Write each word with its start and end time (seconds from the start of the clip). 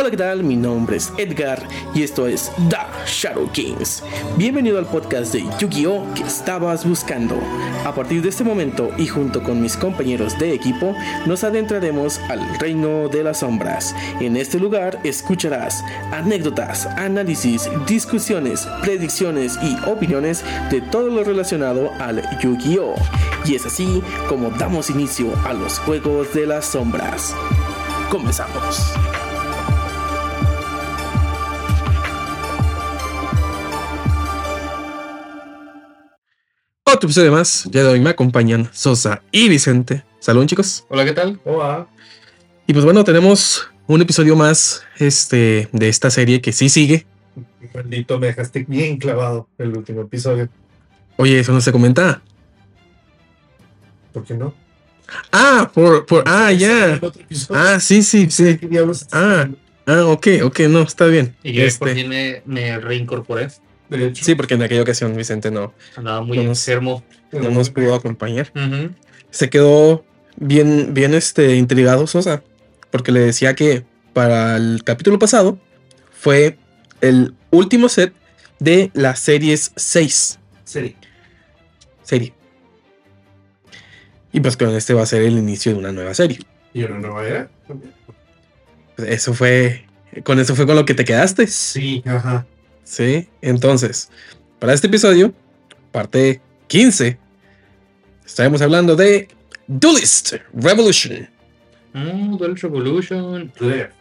Hola, 0.00 0.12
¿qué 0.12 0.16
tal? 0.16 0.44
Mi 0.44 0.54
nombre 0.54 0.96
es 0.96 1.12
Edgar 1.18 1.60
y 1.92 2.04
esto 2.04 2.28
es 2.28 2.52
The 2.70 2.76
Shadow 3.04 3.50
Kings. 3.50 4.04
Bienvenido 4.36 4.78
al 4.78 4.86
podcast 4.86 5.32
de 5.32 5.44
Yu-Gi-Oh! 5.58 6.14
que 6.14 6.22
estabas 6.22 6.86
buscando. 6.88 7.36
A 7.84 7.92
partir 7.92 8.22
de 8.22 8.28
este 8.28 8.44
momento 8.44 8.92
y 8.96 9.08
junto 9.08 9.42
con 9.42 9.60
mis 9.60 9.76
compañeros 9.76 10.38
de 10.38 10.52
equipo, 10.54 10.94
nos 11.26 11.42
adentraremos 11.42 12.20
al 12.30 12.60
reino 12.60 13.08
de 13.08 13.24
las 13.24 13.38
sombras. 13.38 13.92
En 14.20 14.36
este 14.36 14.60
lugar 14.60 15.00
escucharás 15.02 15.84
anécdotas, 16.12 16.86
análisis, 16.86 17.68
discusiones, 17.88 18.68
predicciones 18.82 19.58
y 19.60 19.76
opiniones 19.90 20.44
de 20.70 20.80
todo 20.80 21.08
lo 21.08 21.24
relacionado 21.24 21.90
al 21.98 22.22
Yu-Gi-Oh! 22.38 22.94
Y 23.46 23.56
es 23.56 23.66
así 23.66 24.00
como 24.28 24.50
damos 24.50 24.90
inicio 24.90 25.34
a 25.44 25.52
los 25.54 25.80
juegos 25.80 26.32
de 26.34 26.46
las 26.46 26.66
sombras. 26.66 27.34
Comenzamos. 28.10 28.94
Otro 36.90 37.06
episodio 37.06 37.32
más. 37.32 37.68
Ya 37.70 37.82
de 37.82 37.90
hoy 37.90 38.00
me 38.00 38.08
acompañan 38.08 38.70
Sosa 38.72 39.22
y 39.30 39.50
Vicente. 39.50 40.04
Saludos, 40.20 40.46
chicos. 40.46 40.86
Hola, 40.88 41.04
¿qué 41.04 41.12
tal? 41.12 41.38
Hola. 41.44 41.86
Y 42.66 42.72
pues 42.72 42.82
bueno, 42.82 43.04
tenemos 43.04 43.68
un 43.86 44.00
episodio 44.00 44.36
más 44.36 44.82
este, 44.98 45.68
de 45.72 45.88
esta 45.90 46.10
serie 46.10 46.40
que 46.40 46.52
sí 46.52 46.70
sigue. 46.70 47.06
Maldito, 47.74 48.18
me 48.18 48.28
dejaste 48.28 48.64
bien 48.66 48.96
clavado 48.96 49.48
el 49.58 49.76
último 49.76 50.00
episodio. 50.00 50.48
Oye, 51.18 51.38
eso 51.40 51.52
no 51.52 51.60
se 51.60 51.72
comenta. 51.72 52.22
¿Por 54.14 54.24
qué 54.24 54.34
no? 54.34 54.54
Ah, 55.30 55.70
por, 55.74 56.06
por, 56.06 56.24
ah, 56.26 56.52
ya. 56.52 56.98
Ah, 57.50 57.78
sí, 57.80 58.02
sí, 58.02 58.30
sí. 58.30 58.56
¿Qué 58.56 58.66
diablos 58.66 59.02
estás 59.02 59.20
Ah, 59.22 59.48
ah, 59.86 60.06
ok, 60.06 60.26
ok, 60.42 60.60
no, 60.70 60.80
está 60.82 61.04
bien. 61.04 61.36
Y 61.42 61.52
yo 61.52 61.60
por 61.78 61.88
Este, 61.90 61.94
fin 62.02 62.08
me, 62.08 62.42
me 62.46 62.78
reincorporé. 62.78 63.48
De 63.88 64.06
hecho, 64.08 64.24
sí, 64.24 64.34
porque 64.34 64.54
en 64.54 64.62
aquella 64.62 64.82
ocasión 64.82 65.16
Vicente 65.16 65.50
no, 65.50 65.72
Andaba 65.96 66.20
muy 66.22 66.38
Vamos. 66.38 66.66
enfermo. 66.66 67.02
no 67.32 67.50
nos 67.50 67.70
pudo 67.70 67.94
acompañar. 67.94 68.52
Se 69.30 69.48
quedó 69.50 70.04
bien, 70.36 70.94
bien 70.94 71.14
este, 71.14 71.56
intrigado 71.56 72.06
Sosa, 72.06 72.42
porque 72.90 73.12
le 73.12 73.20
decía 73.20 73.54
que 73.54 73.84
para 74.12 74.56
el 74.56 74.82
capítulo 74.84 75.18
pasado 75.18 75.58
fue 76.12 76.58
el 77.00 77.34
último 77.50 77.88
set 77.88 78.12
de 78.58 78.90
las 78.94 79.20
series 79.20 79.72
6. 79.76 80.38
Sí. 80.64 80.96
Serie. 82.02 82.34
Y 84.32 84.40
pues 84.40 84.56
con 84.56 84.74
este 84.74 84.94
va 84.94 85.02
a 85.02 85.06
ser 85.06 85.22
el 85.22 85.38
inicio 85.38 85.72
de 85.72 85.78
una 85.78 85.92
nueva 85.92 86.14
serie. 86.14 86.38
¿Y 86.74 86.82
una 86.82 86.98
nueva 86.98 87.26
era? 87.26 87.50
Pues 88.96 89.08
Eso 89.08 89.34
fue. 89.34 89.86
Con 90.24 90.38
eso 90.38 90.54
fue 90.54 90.66
con 90.66 90.76
lo 90.76 90.84
que 90.84 90.94
te 90.94 91.04
quedaste. 91.04 91.46
Sí, 91.46 92.02
ajá. 92.06 92.46
Sí. 92.88 93.28
Entonces, 93.42 94.08
para 94.58 94.72
este 94.72 94.86
episodio, 94.86 95.34
parte 95.92 96.40
15, 96.68 97.18
estaremos 98.24 98.62
hablando 98.62 98.96
de 98.96 99.28
Duelist 99.66 100.34
Revolution. 100.54 101.28
Mm, 101.92 102.36
Duel 102.38 102.56
Revolution. 102.56 103.52
Left. 103.60 103.92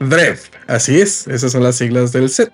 Drev, 0.00 0.38
así 0.66 1.00
es, 1.00 1.28
esas 1.28 1.52
son 1.52 1.62
las 1.62 1.76
siglas 1.76 2.12
del 2.12 2.28
set. 2.28 2.52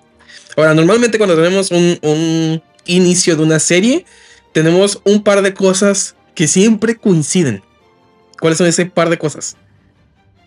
Ahora, 0.55 0.73
normalmente 0.73 1.17
cuando 1.17 1.35
tenemos 1.35 1.71
un, 1.71 1.97
un 2.01 2.61
inicio 2.85 3.35
de 3.35 3.43
una 3.43 3.59
serie, 3.59 4.05
tenemos 4.53 5.01
un 5.05 5.23
par 5.23 5.41
de 5.41 5.53
cosas 5.53 6.15
que 6.35 6.47
siempre 6.47 6.97
coinciden. 6.97 7.63
¿Cuáles 8.39 8.57
son 8.57 8.67
ese 8.67 8.85
par 8.85 9.09
de 9.09 9.17
cosas? 9.17 9.55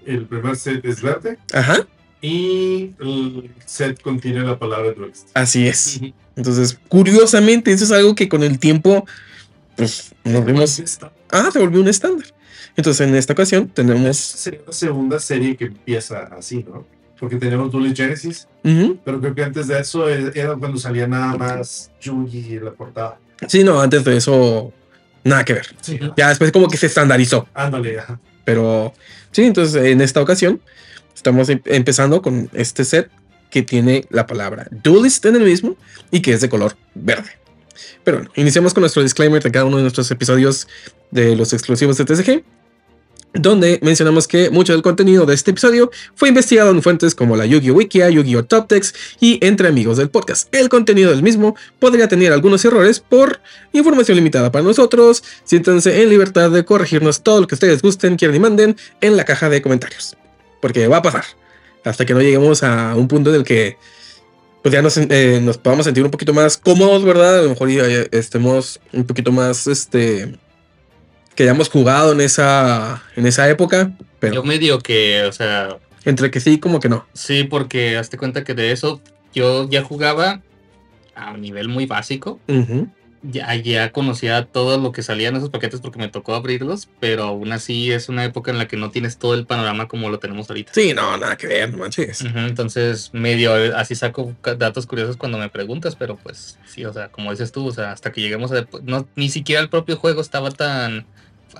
El 0.04 0.26
primer 0.26 0.56
set 0.56 0.84
es 0.84 1.00
verde 1.00 1.38
Ajá, 1.52 1.86
y 2.24 2.94
el 3.00 3.50
set 3.66 4.00
contiene 4.00 4.40
la 4.40 4.58
palabra 4.58 4.92
Duelist. 4.92 5.28
así 5.34 5.66
es. 5.68 6.00
Entonces, 6.36 6.78
curiosamente, 6.88 7.70
eso 7.72 7.84
es 7.84 7.92
algo 7.92 8.14
que 8.14 8.28
con 8.28 8.42
el 8.42 8.58
tiempo, 8.58 9.06
pues, 9.76 10.12
nos 10.24 10.44
vimos. 10.44 10.82
Ah, 11.30 11.50
se 11.52 11.58
volvió 11.58 11.80
un 11.80 11.88
estándar. 11.88 12.26
Entonces, 12.76 13.06
en 13.06 13.14
esta 13.14 13.34
ocasión 13.34 13.68
tenemos. 13.68 14.16
Sería 14.16 14.60
la 14.66 14.72
segunda 14.72 15.20
serie 15.20 15.56
que 15.56 15.66
empieza 15.66 16.22
así, 16.36 16.64
¿no? 16.68 16.86
Porque 17.20 17.36
tenemos 17.36 17.70
Duelist 17.70 17.96
Genesis, 17.96 18.48
Ujú. 18.64 18.98
pero 19.04 19.20
creo 19.20 19.34
que 19.34 19.44
antes 19.44 19.68
de 19.68 19.78
eso 19.78 20.08
e- 20.08 20.32
era 20.34 20.56
cuando 20.56 20.78
salía 20.78 21.06
nada 21.06 21.36
más 21.36 21.90
Yugi 22.00 22.56
en 22.56 22.64
la 22.64 22.72
portada. 22.72 23.18
Sí, 23.46 23.62
no, 23.62 23.80
antes 23.80 24.02
de 24.04 24.16
eso, 24.16 24.72
nada 25.22 25.44
que 25.44 25.52
ver. 25.54 25.66
Sí. 25.80 26.00
Ya 26.16 26.30
después, 26.30 26.50
como 26.52 26.68
que 26.68 26.76
se 26.76 26.86
estandarizó. 26.86 27.46
Ándale, 27.54 27.98
ajá. 28.00 28.18
Pero 28.44 28.92
sí, 29.30 29.42
entonces 29.44 29.84
en 29.84 30.00
esta 30.00 30.20
ocasión 30.20 30.60
estamos 31.14 31.48
em- 31.48 31.60
empezando 31.64 32.22
con 32.22 32.50
este 32.52 32.84
set 32.84 33.10
que 33.50 33.62
tiene 33.62 34.04
la 34.10 34.26
palabra 34.26 34.66
Duelist 34.70 35.24
en 35.26 35.36
el 35.36 35.44
mismo 35.44 35.76
y 36.10 36.20
que 36.20 36.32
es 36.32 36.40
de 36.40 36.48
color 36.48 36.76
verde. 36.94 37.30
Pero 38.02 38.18
bueno, 38.18 38.32
iniciamos 38.36 38.74
con 38.74 38.82
nuestro 38.82 39.02
disclaimer 39.02 39.42
de 39.42 39.50
cada 39.50 39.64
uno 39.64 39.76
de 39.76 39.82
nuestros 39.82 40.10
episodios 40.10 40.68
de 41.10 41.36
los 41.36 41.52
exclusivos 41.52 41.96
de 41.96 42.04
TCG, 42.04 42.44
donde 43.36 43.80
mencionamos 43.82 44.28
que 44.28 44.50
mucho 44.50 44.72
del 44.72 44.82
contenido 44.82 45.26
de 45.26 45.34
este 45.34 45.50
episodio 45.50 45.90
fue 46.14 46.28
investigado 46.28 46.70
en 46.70 46.82
fuentes 46.82 47.16
como 47.16 47.36
la 47.36 47.46
Yu-Gi-Oh! 47.46 47.74
Wikia, 47.74 48.08
Yu-Gi-Oh! 48.10 48.44
Top 48.44 48.68
Text 48.68 48.94
y 49.20 49.44
entre 49.44 49.66
amigos 49.68 49.96
del 49.96 50.08
podcast. 50.08 50.54
El 50.54 50.68
contenido 50.68 51.10
del 51.10 51.22
mismo 51.22 51.56
podría 51.80 52.06
tener 52.06 52.32
algunos 52.32 52.64
errores 52.64 53.00
por 53.00 53.40
información 53.72 54.16
limitada 54.16 54.52
para 54.52 54.64
nosotros. 54.64 55.24
Siéntanse 55.42 56.02
en 56.02 56.10
libertad 56.10 56.50
de 56.50 56.64
corregirnos 56.64 57.22
todo 57.22 57.40
lo 57.40 57.46
que 57.48 57.56
ustedes 57.56 57.82
gusten, 57.82 58.16
quieran 58.16 58.36
y 58.36 58.40
manden 58.40 58.76
en 59.00 59.16
la 59.16 59.24
caja 59.24 59.48
de 59.48 59.62
comentarios. 59.62 60.16
Porque 60.64 60.88
va 60.88 60.96
a 60.96 61.02
pasar. 61.02 61.24
Hasta 61.84 62.06
que 62.06 62.14
no 62.14 62.22
lleguemos 62.22 62.62
a 62.62 62.96
un 62.96 63.06
punto 63.06 63.28
en 63.28 63.36
el 63.36 63.44
que 63.44 63.76
pues 64.62 64.72
ya 64.72 64.80
nos, 64.80 64.96
eh, 64.96 65.40
nos 65.42 65.58
podamos 65.58 65.84
sentir 65.84 66.02
un 66.02 66.10
poquito 66.10 66.32
más 66.32 66.56
cómodos, 66.56 67.04
¿verdad? 67.04 67.40
A 67.40 67.42
lo 67.42 67.50
mejor 67.50 67.68
ya 67.68 67.84
estemos 68.12 68.80
un 68.94 69.04
poquito 69.04 69.30
más, 69.30 69.66
este, 69.66 70.36
que 71.34 71.42
hayamos 71.42 71.68
jugado 71.68 72.12
en 72.12 72.22
esa, 72.22 73.02
en 73.14 73.26
esa 73.26 73.46
época. 73.50 73.92
Pero 74.20 74.36
Yo 74.36 74.42
medio 74.42 74.78
que, 74.78 75.24
o 75.24 75.32
sea, 75.32 75.76
entre 76.06 76.30
que 76.30 76.40
sí, 76.40 76.58
como 76.58 76.80
que 76.80 76.88
no. 76.88 77.06
sí, 77.12 77.44
porque 77.44 77.98
hazte 77.98 78.16
cuenta 78.16 78.42
que 78.42 78.54
de 78.54 78.72
eso 78.72 79.02
yo 79.34 79.68
ya 79.68 79.82
jugaba 79.82 80.40
a 81.14 81.32
un 81.32 81.42
nivel 81.42 81.68
muy 81.68 81.84
básico. 81.84 82.40
Ujú. 82.48 82.88
Ya, 83.30 83.54
ya 83.54 83.90
conocía 83.90 84.44
todo 84.44 84.78
lo 84.78 84.92
que 84.92 85.02
salía 85.02 85.28
en 85.28 85.36
esos 85.36 85.48
paquetes 85.48 85.80
porque 85.80 85.98
me 85.98 86.08
tocó 86.08 86.34
abrirlos, 86.34 86.88
pero 87.00 87.24
aún 87.24 87.52
así 87.52 87.90
es 87.90 88.10
una 88.10 88.22
época 88.24 88.50
en 88.50 88.58
la 88.58 88.68
que 88.68 88.76
no 88.76 88.90
tienes 88.90 89.16
todo 89.16 89.32
el 89.32 89.46
panorama 89.46 89.88
como 89.88 90.10
lo 90.10 90.18
tenemos 90.18 90.50
ahorita. 90.50 90.72
Sí, 90.74 90.92
no, 90.92 91.16
nada 91.16 91.36
que 91.36 91.46
ver, 91.46 91.70
no 91.72 91.78
manches. 91.78 92.20
Entonces, 92.22 93.10
medio 93.14 93.56
eh, 93.56 93.72
así 93.74 93.94
saco 93.94 94.34
datos 94.58 94.84
curiosos 94.86 95.16
cuando 95.16 95.38
me 95.38 95.48
preguntas, 95.48 95.96
pero 95.96 96.16
pues 96.16 96.58
sí, 96.66 96.84
o 96.84 96.92
sea, 96.92 97.08
como 97.08 97.30
dices 97.30 97.50
tú, 97.50 97.66
o 97.66 97.72
sea, 97.72 97.92
hasta 97.92 98.12
que 98.12 98.20
lleguemos 98.20 98.52
a... 98.52 98.66
No, 98.82 99.08
ni 99.16 99.30
siquiera 99.30 99.62
el 99.62 99.70
propio 99.70 99.96
juego 99.96 100.20
estaba 100.20 100.50
tan 100.50 101.06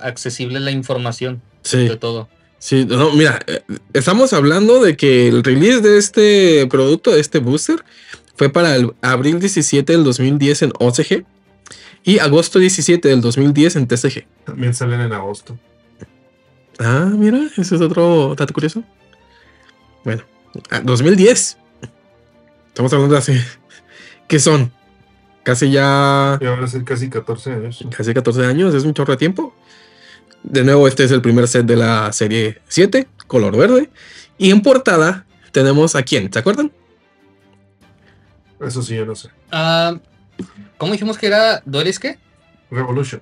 accesible 0.01 0.59
la 0.59 0.71
información 0.71 1.41
Sí. 1.63 1.87
de 1.87 1.97
todo. 1.97 2.29
Sí, 2.59 2.85
no, 2.85 3.11
mira, 3.13 3.39
eh, 3.47 3.61
estamos 3.93 4.33
hablando 4.33 4.83
de 4.83 4.95
que 4.95 5.27
el 5.29 5.43
release 5.43 5.81
de 5.81 5.97
este 5.97 6.67
producto, 6.67 7.11
de 7.11 7.21
este 7.21 7.39
booster, 7.39 7.83
fue 8.37 8.49
para 8.49 8.75
el 8.75 8.91
abril 9.01 9.39
17 9.39 9.91
del 9.93 10.03
2010 10.03 10.61
en 10.63 10.73
OCG 10.79 11.25
y 12.05 12.19
agosto 12.19 12.59
17 12.59 13.09
del 13.09 13.19
2010 13.19 13.75
en 13.77 13.87
TCG. 13.87 14.27
También 14.45 14.73
salen 14.75 15.01
en 15.01 15.11
agosto. 15.11 15.57
Ah, 16.77 17.09
mira, 17.11 17.39
ese 17.57 17.75
es 17.75 17.81
otro 17.81 18.35
dato 18.35 18.53
curioso. 18.53 18.83
Bueno, 20.03 20.23
ah, 20.69 20.81
2010. 20.81 21.57
Estamos 22.67 22.93
hablando 22.93 23.13
de 23.13 23.19
hace. 23.19 23.41
¿Qué 24.27 24.39
son? 24.39 24.71
Casi 25.41 25.71
ya. 25.71 26.37
Y 26.39 26.45
van 26.45 26.63
a 26.63 26.67
ser 26.67 26.83
casi 26.83 27.09
14 27.09 27.53
años. 27.53 27.83
Casi 27.95 28.13
14 28.13 28.45
años, 28.45 28.75
es 28.75 28.83
un 28.83 28.93
chorro 28.93 29.13
de 29.13 29.17
tiempo. 29.17 29.55
De 30.43 30.63
nuevo, 30.63 30.87
este 30.87 31.05
es 31.05 31.11
el 31.11 31.21
primer 31.23 31.47
set 31.47 31.65
de 31.65 31.75
la 31.75 32.13
serie 32.13 32.61
7, 32.67 33.07
color 33.25 33.57
verde. 33.57 33.89
Y 34.37 34.51
en 34.51 34.61
portada 34.61 35.25
tenemos 35.51 35.95
a 35.95 36.03
quién, 36.03 36.31
¿se 36.31 36.37
acuerdan? 36.37 36.71
Eso 38.61 38.83
sí, 38.83 38.95
yo 38.95 39.05
no 39.05 39.15
sé. 39.15 39.29
Ah, 39.51 39.97
¿Cómo 40.77 40.91
dijimos 40.91 41.17
que 41.17 41.27
era 41.27 41.61
Duelis 41.65 41.99
qué? 41.99 42.17
Revolution. 42.71 43.21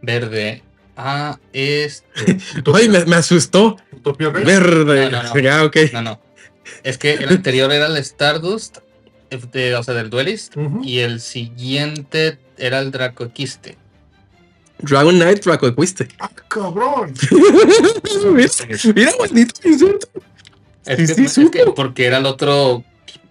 Verde. 0.00 0.62
Ah, 0.96 1.38
es. 1.52 2.04
Ay, 2.74 2.88
me, 2.88 3.04
me 3.06 3.16
asustó. 3.16 3.76
Utopia. 3.92 4.28
Verde. 4.30 5.10
No, 5.10 5.22
no, 5.22 5.34
no. 5.34 5.40
Ya, 5.40 5.64
ok. 5.64 5.76
No, 5.92 6.02
no. 6.02 6.20
Es 6.82 6.98
que 6.98 7.14
el 7.14 7.28
anterior 7.28 7.72
era 7.72 7.86
el 7.86 7.96
Stardust, 7.98 8.78
de- 9.52 9.74
o 9.74 9.82
sea, 9.82 9.94
del 9.94 10.10
Duelist. 10.10 10.54
Y 10.82 10.98
el 11.00 11.20
siguiente 11.20 12.38
era 12.56 12.80
el 12.80 12.90
Dracoquiste. 12.90 13.78
Dragon 14.78 15.14
Knight 15.14 15.44
Draco 15.44 15.72
Quiste. 15.76 16.08
¡Ah, 16.18 16.28
cabrón! 16.48 17.14
mira, 18.34 18.48
mira, 18.96 19.12
maldito 19.18 19.68
insulto. 19.68 20.08
Es, 20.84 21.08
Sí, 21.10 21.14
que, 21.22 21.28
sí, 21.28 21.42
es 21.42 21.50
que 21.50 21.64
porque 21.66 22.06
era 22.06 22.18
el 22.18 22.26
otro 22.26 22.82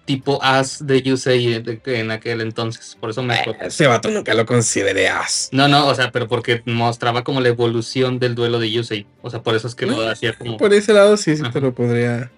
tipo 0.06 0.39
as 0.42 0.86
de 0.86 1.01
Yusei 1.01 1.63
en 1.86 2.12
aquel 2.12 2.42
entonces. 2.42 2.98
Por 3.00 3.09
eso 3.09 3.24
me 3.24 3.36
acuerdo. 3.36 3.65
Ese 3.65 3.88
vato 3.88 4.09
nunca 4.09 4.33
lo 4.33 4.45
consideré 4.45 5.07
as. 5.07 5.50
No, 5.51 5.68
no, 5.68 5.88
o 5.88 5.95
sea, 5.95 6.12
pero 6.12 6.27
porque 6.27 6.62
mostraba 6.65 7.24
como 7.24 7.42
la 7.42 7.50
evolución 7.50 8.19
del 8.19 8.36
duelo 8.36 8.59
de 8.59 8.71
Yusei. 8.71 9.06
O 9.21 9.30
sea, 9.30 9.42
por 9.42 9.56
eso 9.56 9.68
es 9.68 9.75
que 9.75 9.86
lo 9.86 10.07
hacía 10.09 10.33
como. 10.33 10.57
Por 10.57 10.74
ese 10.74 10.94
lado 10.94 11.18
sí, 11.18 11.36
sí 11.38 11.44
te 11.51 11.62
lo 11.62 11.74
podría. 11.74 12.31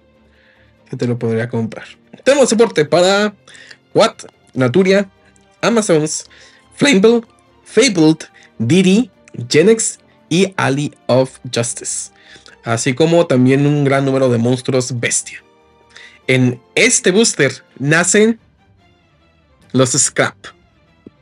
Sí 0.90 0.96
te 0.96 1.06
lo 1.06 1.18
podría 1.18 1.48
comprar. 1.48 1.86
Tenemos 2.22 2.48
soporte 2.48 2.84
para 2.84 3.34
Watt, 3.94 4.24
Naturia, 4.52 5.08
Amazons, 5.60 6.26
Flamebell, 6.74 7.22
Fabled, 7.64 8.18
Didi, 8.58 9.10
Genex 9.48 9.98
y 10.28 10.52
Ali 10.56 10.92
of 11.06 11.38
Justice. 11.54 12.10
Así 12.64 12.94
como 12.94 13.26
también 13.26 13.66
un 13.66 13.84
gran 13.84 14.04
número 14.04 14.28
de 14.28 14.38
monstruos 14.38 14.98
bestia. 14.98 15.42
En 16.26 16.60
este 16.74 17.10
booster 17.10 17.52
nacen 17.78 18.38
los 19.72 19.90
Scrap. 19.92 20.36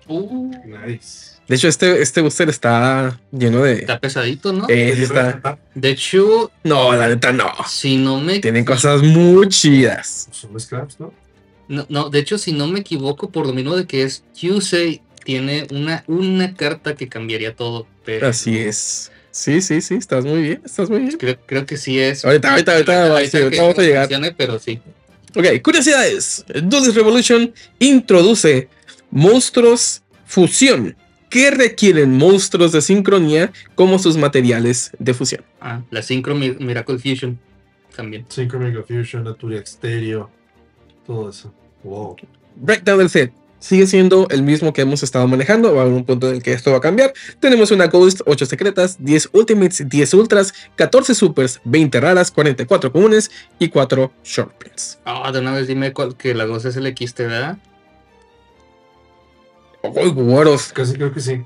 Uh, 0.06 0.52
Nice. 0.66 1.32
De 1.49 1.56
hecho, 1.56 1.69
este, 1.69 2.00
este 2.00 2.20
booster 2.20 2.49
está 2.49 3.20
lleno 3.32 3.62
de. 3.62 3.81
está 3.81 3.99
pesadito, 3.99 4.52
¿no? 4.52 4.66
Eh, 4.69 4.90
está- 5.02 5.58
De 5.75 5.90
hecho, 5.90 6.50
No, 6.62 6.93
la 6.94 7.08
neta 7.08 7.32
no. 7.32 7.50
si 7.69 7.96
no 7.96 8.20
me. 8.20 8.38
Tienen 8.38 8.64
cosas 8.64 9.02
muy 9.02 9.49
chidas. 9.49 10.28
Son 10.31 10.58
scraps, 10.58 11.00
¿no? 11.00 11.12
No, 11.69 11.87
no, 11.88 12.10
de 12.10 12.19
hecho, 12.20 12.38
si 12.38 12.52
no 12.52 12.66
me 12.69 12.81
equivoco, 12.81 13.31
por 13.31 13.46
lo 13.46 13.52
mismo 13.52 13.75
de 13.76 13.87
que 13.87 14.02
es 14.05 14.25
Yusei, 14.37 15.02
tiene 15.25 15.66
una, 15.70 16.05
una 16.06 16.55
carta 16.55 16.94
que 16.94 17.08
cambiaría 17.08 17.55
todo. 17.56 17.87
Pero 18.05 18.28
Así 18.28 18.58
es. 18.58 19.10
Sí, 19.32 19.61
sí, 19.62 19.81
sí, 19.81 19.94
estás 19.94 20.25
muy 20.25 20.43
bien, 20.43 20.62
estás 20.64 20.88
muy 20.90 21.00
bien. 21.00 21.17
Creo, 21.19 21.37
creo 21.46 21.67
que 21.67 21.76
sí 21.76 21.99
es. 21.99 22.25
Ahorita, 22.25 22.50
ahorita, 22.50 22.73
ahorita, 22.75 22.93
sí, 23.26 23.37
ahorita 23.38 23.50
que 23.50 23.61
vamos 23.61 23.79
a 23.79 23.82
llegar. 23.82 24.34
Pero 24.37 24.58
sí. 24.58 24.79
Ok, 25.34 25.46
curiosidades. 25.62 26.44
Duelist 26.62 26.94
Revolution 26.94 27.52
introduce 27.79 28.69
monstruos 29.11 30.02
fusión 30.26 30.96
que 31.31 31.50
requieren 31.50 32.17
monstruos 32.19 32.73
de 32.73 32.82
sincronía 32.82 33.50
como 33.75 33.99
sus 33.99 34.17
materiales 34.19 34.90
de 34.99 35.14
fusión. 35.14 35.43
Ah, 35.61 35.81
la 35.90 36.02
Synchro 36.02 36.34
Mi- 36.34 36.50
Miracle 36.58 36.99
Fusion 36.99 37.38
también. 37.96 38.26
Synchro 38.29 38.58
Mega 38.58 38.82
Fusion, 38.82 39.25
Naturia 39.25 39.58
Exterior, 39.58 40.29
todo 41.06 41.31
eso. 41.31 41.55
Wow. 41.82 42.17
Breakdown 42.56 42.99
del 42.99 43.08
set. 43.08 43.32
Sigue 43.62 43.87
siendo 43.87 44.26
el 44.31 44.43
mismo 44.43 44.73
que 44.73 44.81
hemos 44.82 45.05
estado 45.05 45.29
manejando. 45.29 45.73
Va 45.73 45.82
a 45.82 45.85
haber 45.85 45.94
un 45.94 46.05
punto 46.05 46.29
en 46.29 46.35
el 46.35 46.43
que 46.43 46.53
esto 46.53 46.73
va 46.73 46.79
a 46.79 46.81
cambiar. 46.81 47.12
Tenemos 47.38 47.70
una 47.70 47.87
Ghost, 47.87 48.23
8 48.26 48.44
secretas, 48.44 48.97
10 48.99 49.29
Ultimates, 49.32 49.88
10 49.88 50.14
Ultras, 50.14 50.53
14 50.75 51.14
Supers, 51.14 51.61
20 51.62 52.00
raras, 52.00 52.32
44 52.32 52.91
comunes 52.91 53.31
y 53.61 53.69
4 53.69 54.12
Short 54.25 54.53
Prints. 54.59 54.99
Ah, 55.05 55.31
de 55.31 55.38
una 55.38 55.53
vez 55.53 55.69
dime 55.69 55.93
cuál, 55.93 56.17
que 56.17 56.35
la 56.35 56.44
goza 56.47 56.70
es 56.70 56.76
el 56.76 56.88
XT, 56.88 57.19
¿verdad? 57.20 57.56
¡Uy, 59.85 60.08
güeros! 60.11 60.73
Casi 60.73 60.94
creo 60.94 61.15
que 61.15 61.20
sí. 61.20 61.41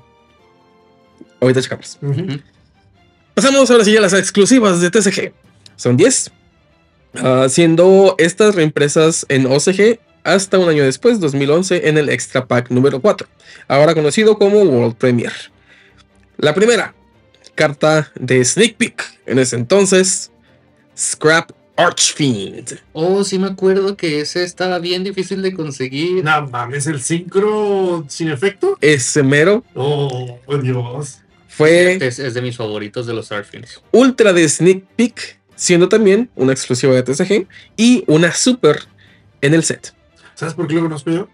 Ahorita 1.39 1.61
checamos. 1.61 1.99
Ujú. 2.01 2.41
Pasamos 3.35 3.69
ahora 3.69 3.85
sí 3.85 3.95
a 3.95 4.01
las 4.01 4.13
exclusivas 4.13 4.81
de 4.81 4.89
TCG. 4.89 5.33
Son 5.75 5.95
10. 5.95 6.31
ah, 7.21 7.45
siendo 7.47 8.15
estas 8.17 8.55
reimpresas 8.55 9.27
en 9.29 9.45
OCG 9.45 9.99
hasta 10.27 10.59
un 10.59 10.67
año 10.67 10.83
después, 10.83 11.21
2011, 11.21 11.87
en 11.87 11.97
el 11.97 12.09
Extra 12.09 12.45
Pack 12.45 12.69
número 12.69 12.99
4, 12.99 13.27
ahora 13.69 13.95
conocido 13.95 14.37
como 14.37 14.61
World 14.61 14.95
Premiere. 14.95 15.33
La 16.37 16.53
primera, 16.53 16.93
carta 17.55 18.11
de 18.19 18.43
Sneak 18.43 18.75
Peek, 18.75 19.19
en 19.25 19.39
ese 19.39 19.55
entonces, 19.55 20.29
Scrap 20.97 21.51
Archfiend. 21.77 22.79
Oh, 22.91 23.23
sí 23.23 23.39
me 23.39 23.47
acuerdo 23.47 23.95
que 23.95 24.19
ese 24.19 24.43
estaba 24.43 24.79
bien 24.79 25.05
difícil 25.05 25.41
de 25.41 25.53
conseguir. 25.53 26.25
No 26.25 26.47
mames, 26.47 26.87
el 26.87 27.01
sincro 27.01 28.03
sin 28.09 28.27
efecto. 28.29 28.77
Ese 28.81 29.23
mero 29.23 29.63
Oh, 29.75 30.39
oh, 30.45 30.57
Dios. 30.57 31.19
fue 31.47 31.95
Es, 32.05 32.19
es 32.19 32.33
de 32.33 32.41
mis 32.41 32.57
favoritos 32.57 33.07
de 33.07 33.13
los 33.13 33.31
Arfins. 33.31 33.81
Ultra 33.91 34.33
de 34.33 34.49
Sneak 34.49 34.83
Peek, 34.97 35.39
siendo 35.55 35.87
también 35.87 36.29
una 36.35 36.51
exclusiva 36.51 36.93
de 36.93 37.03
TCG 37.03 37.47
y 37.77 38.03
una 38.07 38.33
Super 38.33 38.79
en 39.39 39.53
el 39.53 39.63
set. 39.63 39.95
¿Sabes 40.37 40.53
por 40.53 40.67
qué 40.67 40.75
lo 40.75 40.81
conozco 40.83 41.09
yo? 41.09 41.27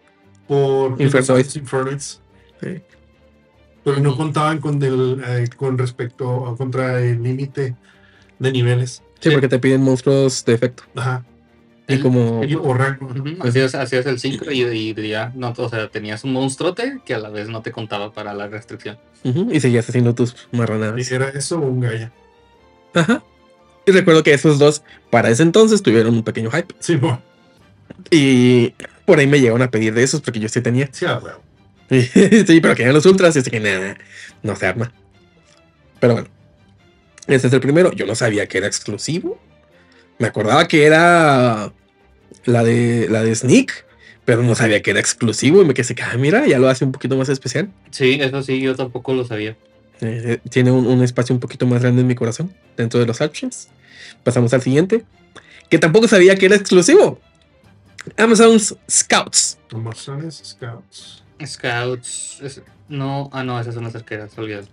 Por 0.47 1.00
Infernoids. 1.01 1.55
Infernoids. 1.57 2.21
Sí. 2.61 2.81
Pero 3.83 4.00
no 4.00 4.15
contaban 4.15 4.59
con, 4.59 4.81
el, 4.81 5.21
eh, 5.27 5.50
con 5.57 5.77
respecto 5.77 6.47
a 6.47 6.55
contra 6.55 7.01
el 7.01 7.21
límite 7.21 7.75
de 8.39 8.51
niveles. 8.51 9.03
Sí, 9.19 9.29
Sí. 9.29 9.31
porque 9.31 9.50
te 9.50 9.59
piden 9.59 9.81
monstruos 9.83 10.45
de 10.45 10.53
efecto. 10.53 10.83
Ajá. 10.95 11.25
Y 11.88 11.95
El- 11.95 12.01
como. 12.01 12.39
O 12.39 12.73
rango. 12.73 13.07
Ujú, 13.07 13.35
Así 13.45 13.59
es, 13.59 13.75
así 13.75 13.97
es 13.97 14.05
el 14.05 14.19
sincro 14.19 14.53
y, 14.53 14.61
y 14.61 14.94
ya, 15.09 15.33
no, 15.35 15.53
o 15.57 15.69
sea, 15.69 15.89
tenías 15.89 16.23
un 16.23 16.31
monstruote 16.31 17.01
que 17.05 17.13
a 17.13 17.19
la 17.19 17.29
vez 17.29 17.50
no 17.50 17.61
te 17.61 17.73
contaba 17.73 18.13
para 18.13 18.33
la 18.33 18.47
restricción. 18.47 18.97
Ujú, 19.25 19.50
y 19.51 19.59
seguías 19.59 19.88
haciendo 19.89 20.15
tus 20.15 20.47
marranadas. 20.53 21.11
Y 21.11 21.13
era 21.13 21.27
eso 21.27 21.57
o 21.59 21.67
un 21.67 21.81
Gaia. 21.81 22.13
Ajá. 22.94 23.21
Y 23.85 23.91
recuerdo 23.91 24.24
que 24.24 24.33
esos 24.33 24.60
dos, 24.60 24.81
para 25.12 25.29
ese 25.29 25.43
entonces, 25.43 25.83
tuvieron 25.83 26.13
un 26.15 26.24
pequeño 26.24 26.50
hype. 26.51 26.74
Sí, 26.79 26.95
bueno. 26.95 27.22
Y 28.10 28.74
por 29.05 29.19
ahí 29.19 29.27
me 29.27 29.39
llegaron 29.39 29.62
a 29.62 29.72
pedir 29.72 29.93
de 29.93 30.03
esos 30.03 30.22
porque 30.22 30.39
yo 30.39 30.50
sí 30.50 30.62
tenía. 30.62 30.89
Sí, 30.91 31.05
a 31.05 31.17
huevo. 31.17 31.41
sí, 31.89 32.60
pero 32.62 32.75
querían 32.75 32.93
los 32.93 33.05
ultras 33.05 33.36
y 33.36 33.39
así 33.39 33.51
que 33.51 33.60
nada, 33.60 33.98
no 34.41 34.55
se 34.55 34.65
arma. 34.65 34.91
Pero 36.00 36.13
bueno, 36.13 36.29
este 37.27 37.48
es 37.48 37.53
el 37.53 37.60
primero. 37.60 37.91
Yo 37.93 38.05
no 38.05 38.15
sabía 38.15 38.48
que 38.48 38.57
era 38.57 38.67
exclusivo. 38.67 39.39
Me 40.19 40.27
acordaba 40.27 40.67
que 40.67 40.86
era 40.86 41.72
la 42.45 42.63
de 42.63 43.07
la 43.10 43.24
de 43.24 43.36
Sneak, 43.36 43.86
pero 44.25 44.43
no 44.43 44.55
sabía 44.55 44.81
que 44.81 44.91
era 44.91 45.00
exclusivo 45.00 45.62
y 45.62 45.65
me 45.65 45.74
quedé 45.74 45.83
así, 45.83 45.95
ah, 46.01 46.17
mira, 46.17 46.45
ya 46.48 46.60
lo 46.60 46.69
hace 46.69 46.86
un 46.86 46.91
poquito 46.91 47.17
más 47.17 47.29
especial. 47.29 47.69
Sí, 47.91 48.17
eso 48.22 48.41
sí, 48.43 48.62
yo 48.62 48.75
tampoco 48.75 49.13
lo 49.13 49.25
sabía. 49.25 49.55
Eh, 50.01 50.39
tiene 50.50 50.72
un, 50.72 50.88
un 50.88 51.03
espacio 51.03 51.33
un 51.33 51.39
poquito 51.39 51.65
más 51.65 51.81
grande 51.81 52.01
en 52.01 52.07
mi 52.07 52.15
corazón 52.15 52.53
dentro 52.75 53.00
de 53.00 53.05
los 53.05 53.22
options. 53.22 53.69
Pasamos 54.24 54.53
al 54.53 54.62
siguiente, 54.62 55.03
que 55.69 55.79
tampoco 55.79 56.07
sabía 56.07 56.36
que 56.36 56.45
era 56.45 56.55
exclusivo. 56.55 57.19
Amazon's 58.17 58.75
Scouts. 58.89 59.57
Amazones 59.72 60.41
Scouts. 60.43 61.24
Scouts, 61.45 62.39
es- 62.41 62.62
no, 62.89 63.29
ah, 63.33 63.43
no, 63.43 63.60
esas 63.60 63.74
son 63.75 63.83
las 63.86 63.95
arqueras, 63.95 64.38
olvídalo. 64.38 64.67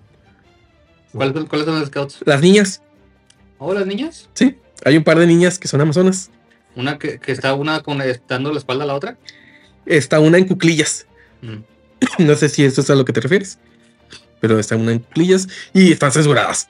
¿Cuál- 1.13 1.33
¿Cuáles 1.49 1.67
son 1.67 1.79
los 1.79 1.89
scouts? 1.89 2.19
Las 2.25 2.41
niñas, 2.41 2.83
¿Oh, 3.59 3.75
las 3.75 3.87
niñas? 3.87 4.29
sí. 4.35 4.57
Hay 4.85 4.97
un 4.97 5.05
par 5.05 5.19
de 5.19 5.27
niñas 5.27 5.59
que 5.59 5.69
son 5.69 5.81
amazonas. 5.83 6.31
Una 6.75 6.99
que, 6.99 7.19
que 7.19 7.33
está 7.33 7.53
una 7.55 7.83
con, 7.83 8.01
dando 8.29 8.51
la 8.53 8.59
espalda 8.59 8.85
a 8.85 8.87
la 8.87 8.95
otra. 8.95 9.19
Está 9.85 10.21
una 10.21 10.39
en 10.39 10.47
cuclillas. 10.47 11.07
Mm. 11.43 11.57
No 12.19 12.35
sé 12.35 12.49
si 12.49 12.65
esto 12.65 12.81
es 12.81 12.89
a 12.89 12.95
lo 12.95 13.05
que 13.05 13.13
te 13.13 13.21
refieres. 13.21 13.59
Pero 14.41 14.59
está 14.59 14.77
una 14.77 14.93
en 14.93 15.01
cuclillas 15.01 15.49
y 15.75 15.93
están 15.93 16.13
censuradas. 16.13 16.69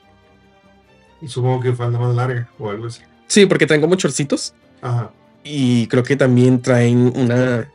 Y 1.21 1.27
supongo 1.29 1.61
que 1.61 1.71
falda 1.71 1.99
más 1.99 2.13
larga 2.13 2.49
o 2.59 2.69
algo 2.69 2.87
así. 2.87 3.01
Sí, 3.27 3.45
porque 3.45 3.65
traen 3.65 3.81
como 3.81 3.95
chorcitos. 3.95 4.53
Ajá. 4.81 5.11
Y 5.43 5.87
creo 5.87 6.03
que 6.03 6.15
también 6.15 6.61
traen 6.61 7.11
una. 7.15 7.69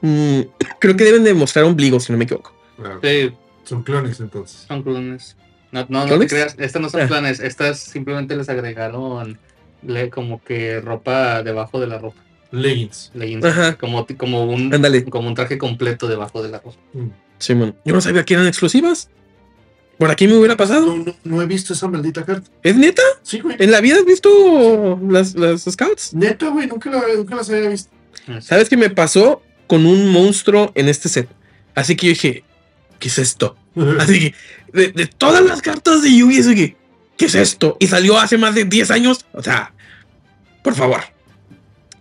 mm, 0.00 0.40
creo 0.78 0.96
que 0.96 1.04
deben 1.04 1.24
de 1.24 1.34
mostrar 1.34 1.64
ombligo, 1.64 1.98
si 2.00 2.12
no 2.12 2.18
me 2.18 2.24
equivoco. 2.24 2.52
Claro. 2.76 3.00
Sí, 3.02 3.32
Son 3.64 3.82
clones 3.82 4.20
entonces. 4.20 4.64
son 4.68 4.82
clones. 4.82 5.36
No, 5.72 5.84
no, 5.88 6.06
no 6.06 6.18
te 6.20 6.26
creas, 6.28 6.54
estas 6.58 6.80
no 6.82 6.88
son 6.88 7.00
Ah. 7.02 7.06
clones, 7.08 7.40
estas 7.40 7.78
simplemente 7.80 8.36
les 8.36 8.48
agregaron 8.48 9.38
le- 9.82 10.08
como 10.10 10.40
que 10.42 10.80
ropa 10.80 11.42
debajo 11.42 11.80
de 11.80 11.86
la 11.88 11.98
ropa. 11.98 12.20
Leggings. 12.52 13.10
leggings, 13.14 13.44
Ajá. 13.44 13.74
Como, 13.76 14.06
como, 14.16 14.44
un, 14.44 14.72
Ándale. 14.72 15.04
como 15.06 15.26
un 15.26 15.34
traje 15.34 15.58
completo 15.58 16.06
debajo 16.06 16.42
de 16.42 16.50
la 16.50 16.58
ropa. 16.60 16.76
Mm. 16.92 17.08
Simón. 17.38 17.74
Yo 17.84 17.92
no 17.94 18.00
sabía 18.00 18.24
que 18.24 18.34
eran 18.34 18.46
exclusivas. 18.46 19.10
Por 19.98 20.10
aquí 20.10 20.26
me 20.26 20.34
hubiera 20.36 20.56
pasado. 20.56 20.86
No, 20.86 21.04
no, 21.04 21.16
no 21.24 21.42
he 21.42 21.46
visto 21.46 21.72
esa 21.72 21.86
maldita 21.88 22.24
carta. 22.24 22.50
¿Es 22.62 22.76
neta? 22.76 23.02
Sí, 23.22 23.40
güey. 23.40 23.56
¿En 23.60 23.70
la 23.70 23.80
vida 23.80 23.96
has 23.98 24.04
visto 24.04 24.98
las, 25.08 25.34
las 25.36 25.62
scouts? 25.62 26.14
Neta, 26.14 26.48
güey, 26.48 26.66
nunca, 26.66 26.90
la- 26.90 27.02
nunca 27.16 27.36
las 27.36 27.48
había 27.50 27.68
visto. 27.68 27.90
¿Sabes 28.40 28.68
qué 28.68 28.76
me 28.76 28.90
pasó 28.90 29.42
con 29.66 29.86
un 29.86 30.08
monstruo 30.10 30.72
en 30.74 30.88
este 30.88 31.08
set? 31.08 31.28
Así 31.74 31.94
que 31.96 32.06
yo 32.06 32.10
dije, 32.10 32.44
¿qué 32.98 33.08
es 33.08 33.18
esto? 33.18 33.56
Así 34.00 34.18
que, 34.20 34.34
de, 34.72 34.88
de 34.92 35.06
todas 35.06 35.44
las 35.44 35.62
cartas 35.62 36.02
de 36.02 36.16
Yugi, 36.16 36.38
así 36.40 36.54
que, 36.54 36.76
¿qué 37.16 37.26
es 37.26 37.34
esto? 37.36 37.76
Y 37.78 37.86
salió 37.86 38.18
hace 38.18 38.36
más 38.38 38.54
de 38.54 38.64
10 38.64 38.90
años. 38.90 39.24
O 39.32 39.42
sea, 39.42 39.72
por 40.62 40.74
favor. 40.74 41.00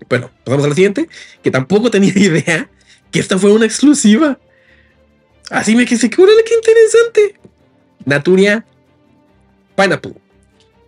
Bueno, 0.09 0.31
pasamos 0.43 0.65
a 0.65 0.69
la 0.69 0.75
siguiente, 0.75 1.09
que 1.43 1.51
tampoco 1.51 1.91
tenía 1.91 2.11
idea 2.15 2.69
que 3.11 3.19
esta 3.19 3.37
fue 3.37 3.51
una 3.51 3.65
exclusiva. 3.65 4.39
Así 5.51 5.75
me 5.75 5.85
quedé, 5.85 6.09
órale, 6.17 6.43
qué 6.45 6.53
interesante. 6.55 7.39
Naturia 8.05 8.65
Pineapple. 9.75 10.13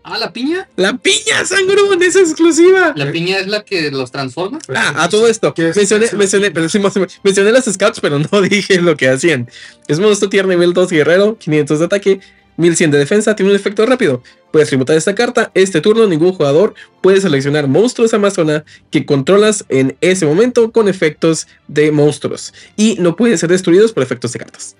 Ah, 0.07 0.19
la 0.19 0.31
piña. 0.31 0.69
La 0.75 0.95
piña, 0.95 1.43
sangrón, 1.45 2.01
es 2.03 2.15
exclusiva. 2.15 2.93
La 2.95 3.11
piña 3.11 3.39
es 3.39 3.47
la 3.47 3.63
que 3.63 3.89
los 3.89 4.11
transforma. 4.11 4.59
Ah, 4.69 4.93
a 5.03 5.09
todo 5.09 5.27
esto. 5.27 5.51
Mencioné, 5.57 6.05
mencioné, 6.15 6.51
pero 6.51 6.69
sí, 6.69 6.79
mencioné 7.23 7.51
las 7.51 7.65
scouts, 7.65 7.99
pero 8.01 8.19
no 8.19 8.41
dije 8.49 8.79
lo 8.81 8.95
que 8.95 9.09
hacían. 9.09 9.49
Es 9.87 9.99
monstruo 9.99 10.29
tier 10.29 10.45
nivel 10.45 10.73
2 10.73 10.91
guerrero, 10.91 11.39
500 11.39 11.79
de 11.79 11.85
ataque, 11.85 12.19
1100 12.57 12.91
de 12.91 12.97
defensa, 12.99 13.35
tiene 13.35 13.49
un 13.49 13.55
efecto 13.55 13.83
rápido. 13.87 14.21
Puedes 14.51 14.67
tributar 14.69 14.95
esta 14.95 15.15
carta. 15.15 15.49
Este 15.55 15.81
turno 15.81 16.05
ningún 16.05 16.33
jugador 16.33 16.75
puede 17.01 17.19
seleccionar 17.19 17.67
monstruos 17.67 18.13
amazona 18.13 18.63
que 18.91 19.07
controlas 19.07 19.65
en 19.69 19.97
ese 20.01 20.27
momento 20.27 20.71
con 20.71 20.87
efectos 20.87 21.47
de 21.67 21.91
monstruos. 21.91 22.53
Y 22.77 22.97
no 22.99 23.15
pueden 23.15 23.39
ser 23.39 23.49
destruidos 23.49 23.91
por 23.91 24.03
efectos 24.03 24.33
de 24.33 24.39
cartas. 24.39 24.75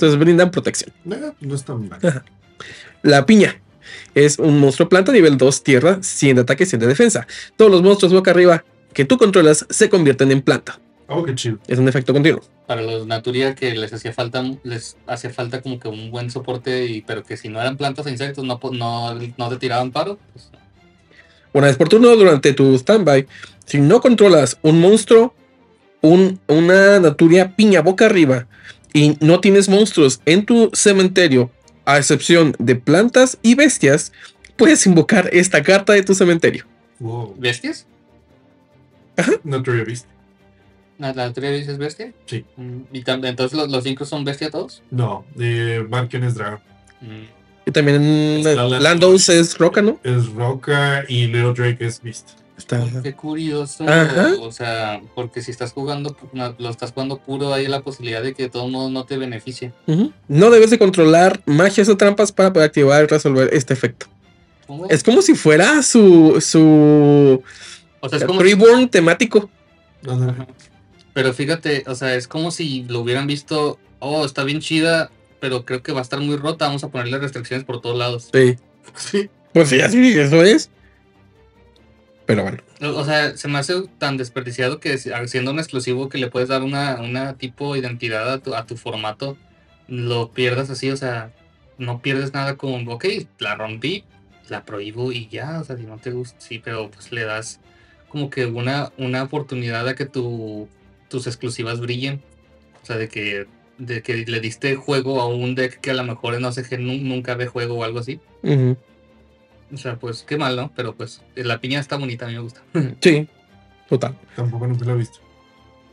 Entonces 0.00 0.18
brindan 0.18 0.50
protección. 0.50 0.94
No, 1.04 1.16
no 1.40 1.54
es 1.54 1.62
tan 1.62 1.86
mal. 1.90 2.00
La 3.02 3.26
piña. 3.26 3.60
Es 4.14 4.38
un 4.38 4.58
monstruo 4.58 4.88
planta 4.88 5.12
nivel 5.12 5.36
2 5.36 5.62
tierra, 5.62 5.98
100 6.00 6.36
de 6.36 6.42
ataque, 6.42 6.64
100 6.64 6.80
de 6.80 6.86
defensa. 6.86 7.26
Todos 7.56 7.70
los 7.70 7.82
monstruos 7.82 8.14
boca 8.14 8.30
arriba 8.30 8.64
que 8.94 9.04
tú 9.04 9.18
controlas 9.18 9.66
se 9.68 9.90
convierten 9.90 10.32
en 10.32 10.40
planta. 10.40 10.80
Oh, 11.06 11.22
qué 11.22 11.34
chido. 11.34 11.58
Es 11.66 11.78
un 11.78 11.86
efecto 11.86 12.14
continuo. 12.14 12.40
Para 12.66 12.80
los 12.80 13.06
Naturia 13.06 13.54
que 13.54 13.74
les 13.74 13.92
hacía 13.92 14.14
falta, 14.14 14.42
les 14.62 14.96
hacía 15.06 15.28
falta 15.30 15.60
como 15.60 15.78
que 15.78 15.88
un 15.88 16.10
buen 16.10 16.30
soporte, 16.30 16.86
y, 16.86 17.02
pero 17.02 17.22
que 17.22 17.36
si 17.36 17.50
no 17.50 17.60
eran 17.60 17.76
plantas 17.76 18.06
e 18.06 18.10
insectos 18.10 18.42
no, 18.44 18.58
no, 18.72 19.14
no 19.14 19.48
te 19.50 19.56
tiraban 19.58 19.90
paro. 19.90 20.18
Pues, 20.32 20.48
Una 21.52 21.66
vez 21.66 21.76
por 21.76 21.90
turno 21.90 22.16
durante 22.16 22.54
tu 22.54 22.78
standby, 22.78 23.26
si 23.66 23.80
no 23.80 24.00
controlas 24.00 24.56
un 24.62 24.80
monstruo, 24.80 25.34
un- 26.00 26.40
una 26.46 27.00
naturia 27.00 27.54
piña 27.54 27.82
boca 27.82 28.06
arriba 28.06 28.46
y 28.92 29.16
no 29.20 29.40
tienes 29.40 29.68
monstruos 29.68 30.20
en 30.26 30.44
tu 30.44 30.70
cementerio, 30.72 31.50
a 31.84 31.98
excepción 31.98 32.54
de 32.58 32.76
plantas 32.76 33.38
y 33.42 33.54
bestias, 33.54 34.12
puedes 34.56 34.86
invocar 34.86 35.28
esta 35.32 35.62
carta 35.62 35.92
de 35.92 36.02
tu 36.02 36.14
cementerio. 36.14 36.66
Wow. 36.98 37.34
¿Bestias? 37.38 37.86
No 39.44 39.62
te 39.62 39.70
había 39.70 39.84
visto. 39.84 40.08
¿La, 40.98 41.14
la 41.14 41.26
Naturia 41.26 41.50
es 41.50 41.78
bestia? 41.78 42.12
Sí. 42.26 42.44
Mm, 42.56 42.80
¿Y 42.92 43.02
entonces 43.06 43.56
los, 43.56 43.70
los 43.70 43.84
cinco 43.84 44.04
son 44.04 44.22
bestia 44.24 44.50
todos? 44.50 44.82
No, 44.90 45.24
de 45.34 45.86
Marken 45.88 46.24
es 46.24 46.34
Dragon. 46.34 46.60
Mm, 47.00 47.24
Y 47.66 47.70
también 47.70 48.44
Landos 48.82 49.30
es 49.30 49.56
roca, 49.56 49.80
¿no? 49.80 49.98
Es 50.04 50.26
Roca 50.32 51.04
y 51.08 51.26
Little 51.26 51.54
Drake 51.54 51.86
es 51.86 52.02
Beast. 52.02 52.39
Está. 52.60 52.86
Qué 53.02 53.14
curioso. 53.14 53.88
Ajá. 53.88 54.34
O 54.40 54.52
sea, 54.52 55.00
porque 55.14 55.40
si 55.40 55.50
estás 55.50 55.72
jugando, 55.72 56.14
lo 56.58 56.68
estás 56.68 56.92
jugando 56.92 57.18
puro, 57.18 57.52
hay 57.54 57.66
la 57.66 57.80
posibilidad 57.80 58.22
de 58.22 58.34
que 58.34 58.44
de 58.44 58.48
todos 58.50 58.70
modos 58.70 58.90
no 58.90 59.04
te 59.06 59.16
beneficie. 59.16 59.72
No 60.28 60.50
debes 60.50 60.68
de 60.70 60.78
controlar 60.78 61.40
magias 61.46 61.88
o 61.88 61.96
trampas 61.96 62.32
para 62.32 62.52
poder 62.52 62.68
activar 62.68 63.02
y 63.02 63.06
resolver 63.06 63.48
este 63.54 63.72
efecto. 63.72 64.06
¿Cómo? 64.66 64.86
Es 64.88 65.02
como 65.02 65.22
si 65.22 65.34
fuera 65.34 65.82
su, 65.82 66.38
su 66.40 67.42
o 68.00 68.08
sea, 68.08 68.18
es 68.18 68.24
como 68.24 68.40
si- 68.42 68.86
temático. 68.88 69.50
Ajá. 70.06 70.46
Pero 71.14 71.32
fíjate, 71.32 71.84
o 71.86 71.94
sea, 71.94 72.14
es 72.14 72.28
como 72.28 72.50
si 72.50 72.84
lo 72.88 73.00
hubieran 73.00 73.26
visto, 73.26 73.78
oh, 73.98 74.24
está 74.24 74.44
bien 74.44 74.60
chida, 74.60 75.10
pero 75.40 75.64
creo 75.64 75.82
que 75.82 75.92
va 75.92 76.00
a 76.00 76.02
estar 76.02 76.20
muy 76.20 76.36
rota, 76.36 76.66
vamos 76.66 76.84
a 76.84 76.88
ponerle 76.88 77.18
restricciones 77.18 77.64
por 77.64 77.80
todos 77.80 77.96
lados. 77.98 78.28
Sí. 78.32 78.56
Sí. 78.96 79.28
Pues 79.52 79.68
sí, 79.68 79.80
así 79.80 80.18
eso 80.18 80.42
es. 80.42 80.70
Pero 82.30 82.42
bueno. 82.42 82.58
O 82.98 83.04
sea, 83.04 83.36
se 83.36 83.48
me 83.48 83.58
hace 83.58 83.74
tan 83.98 84.16
desperdiciado 84.16 84.78
que 84.80 84.98
si- 84.98 85.10
siendo 85.26 85.50
un 85.50 85.58
exclusivo 85.58 86.08
que 86.08 86.18
le 86.18 86.28
puedes 86.30 86.48
dar 86.48 86.62
una, 86.62 87.00
una 87.00 87.34
tipo 87.34 87.76
identidad 87.76 88.32
a 88.32 88.38
tu, 88.38 88.54
a 88.54 88.66
tu 88.66 88.76
formato, 88.76 89.36
lo 89.88 90.30
pierdas 90.30 90.70
así, 90.70 90.90
o 90.90 90.96
sea, 90.96 91.32
no 91.78 92.00
pierdes 92.00 92.32
nada 92.32 92.56
con, 92.56 92.86
ok, 92.88 93.04
la 93.38 93.54
rompí, 93.56 94.04
la 94.48 94.64
prohíbo 94.64 95.12
y 95.12 95.28
ya, 95.28 95.60
o 95.60 95.64
sea, 95.64 95.76
si 95.76 95.84
no 95.84 95.98
te 95.98 96.10
gusta, 96.10 96.40
sí, 96.40 96.58
pero 96.58 96.90
pues 96.90 97.10
le 97.12 97.24
das 97.24 97.60
como 98.08 98.30
que 98.30 98.46
una, 98.46 98.90
una 98.98 99.22
oportunidad 99.22 99.86
a 99.88 99.94
que 99.94 100.06
tu, 100.06 100.68
tus 101.08 101.26
exclusivas 101.26 101.80
brillen. 101.80 102.20
O 102.82 102.86
sea, 102.86 102.96
de 102.96 103.08
que, 103.08 103.46
de 103.78 104.02
que 104.02 104.24
le 104.26 104.40
diste 104.40 104.74
juego 104.74 105.20
a 105.20 105.26
un 105.28 105.54
deck 105.54 105.80
que 105.80 105.90
a 105.90 105.94
lo 105.94 106.02
mejor 106.04 106.34
en 106.34 106.44
OCG 106.44 106.78
nu- 106.80 106.96
nunca 107.02 107.34
ve 107.34 107.46
juego 107.46 107.74
o 107.76 107.84
algo 107.84 107.98
así. 108.00 108.20
Ujú. 108.42 108.76
O 109.72 109.76
sea, 109.76 109.96
pues 109.96 110.24
qué 110.26 110.36
mal, 110.36 110.56
¿no? 110.56 110.72
Pero 110.74 110.94
pues 110.94 111.22
la 111.36 111.60
piña 111.60 111.78
está 111.80 111.96
bonita, 111.96 112.24
a 112.26 112.28
mí 112.28 112.34
me 112.34 112.40
gusta. 112.40 112.62
Sí, 113.00 113.28
total. 113.88 114.16
Tampoco 114.36 114.66
nunca 114.66 114.84
lo 114.84 114.94
he 114.94 114.98
visto. 114.98 115.18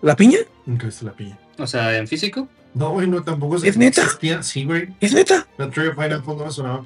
¿La 0.02 0.16
piña? 0.16 0.40
Nunca 0.66 0.84
he 0.84 0.88
visto 0.88 1.06
la 1.06 1.14
piña. 1.14 1.38
O 1.58 1.68
sea, 1.68 1.98
en 1.98 2.08
físico. 2.08 2.48
No, 2.74 2.92
güey, 2.92 3.08
no, 3.08 3.24
tampoco 3.24 3.56
¿Es 3.58 3.78
neta? 3.78 4.04
existía. 4.04 4.44
Sí, 4.44 4.66
güey. 4.66 4.90
¿Es 5.00 5.14
neta? 5.14 5.48
La 5.58 5.70
Tree 5.70 5.88
of 5.88 5.96
Pineapple 5.96 6.36
no 6.36 6.46
me 6.46 6.52
sonaba. 6.52 6.86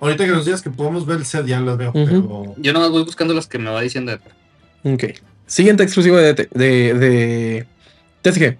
Ahorita 0.00 0.24
que 0.26 0.30
nos 0.32 0.44
digas 0.44 0.60
que 0.60 0.68
podemos 0.68 1.06
ver 1.06 1.18
el 1.18 1.24
set, 1.24 1.46
ya 1.46 1.58
las 1.60 1.78
veo. 1.78 1.92
Pero 1.92 2.54
Yo 2.58 2.72
nomás 2.74 2.90
voy 2.90 3.04
buscando 3.04 3.32
las 3.32 3.46
que 3.46 3.58
me 3.58 3.70
va 3.70 3.80
diciendo. 3.80 4.18
Ok. 4.84 5.04
Siguiente 5.46 5.82
exclusivo 5.84 6.16
de, 6.18 6.34
de, 6.34 6.48
de 6.94 7.66
TCG. 8.20 8.58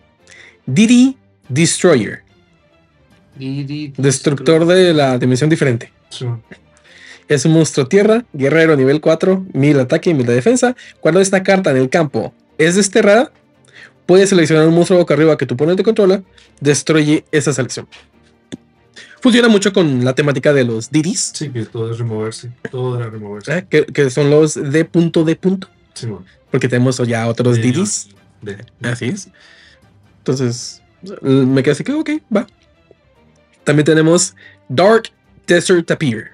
Didi 0.65 1.19
Destroyer. 1.49 2.23
Destructor 3.39 4.65
de 4.67 4.95
la 4.95 5.19
dimensión 5.19 5.51
diferente. 5.51 5.93
sí, 6.09 6.27
Es 7.29 7.45
un 7.45 7.53
monstruo 7.53 7.87
tierra, 7.89 8.25
guerrero 8.33 8.77
nivel 8.77 9.01
4, 9.01 9.47
1000 9.53 9.81
ataque 9.81 10.11
y 10.11 10.15
1000 10.15 10.27
de 10.27 10.35
defensa. 10.35 10.77
Cuando 11.01 11.21
esta 11.21 11.43
carta 11.43 11.71
en 11.73 11.77
el 11.79 11.91
campo 11.91 12.33
es 12.59 12.77
desterrada, 12.77 13.33
puedes 14.07 14.29
seleccionar 14.29 14.67
un 14.69 14.75
monstruo 14.75 14.99
boca 15.01 15.15
arriba 15.15 15.37
que 15.37 15.45
tu 15.47 15.55
oponente 15.55 15.83
controla, 15.83 16.23
destruye 16.61 17.25
esa 17.33 17.53
selección. 17.53 17.89
Funciona 19.21 19.49
mucho 19.49 19.73
con 19.73 20.05
la 20.05 20.15
temática 20.15 20.53
de 20.53 20.63
los 20.65 20.91
Didis, 20.91 21.33
sí, 21.35 21.49
que 21.49 21.65
todo 21.65 21.91
es 21.91 21.99
removerse. 21.99 22.53
Todo 22.71 22.97
era 23.01 23.11
removerse. 23.11 23.59
¿eh? 23.59 23.67
que, 23.69 23.85
que 23.87 24.09
son 24.11 24.31
los 24.31 24.55
de 24.55 24.85
punto 24.85 25.25
de 25.25 25.35
punto, 25.35 25.69
Sí, 25.95 26.07
bueno. 26.07 26.25
porque 26.51 26.69
tenemos 26.69 26.99
ya 26.99 27.27
otros 27.27 27.57
De- 27.57 27.63
Didis. 27.63 28.09
de- 28.43 28.65
Así 28.89 29.07
es. 29.07 29.29
Entonces, 30.19 30.81
me 31.23 31.63
quedé 31.65 31.73
así 31.73 31.83
que, 31.83 31.93
ok, 31.93 32.11
va. 32.35 32.47
También 33.65 33.85
tenemos 33.85 34.37
Dark 34.69 35.05
Desert 35.47 35.87
Tapir. 35.87 36.31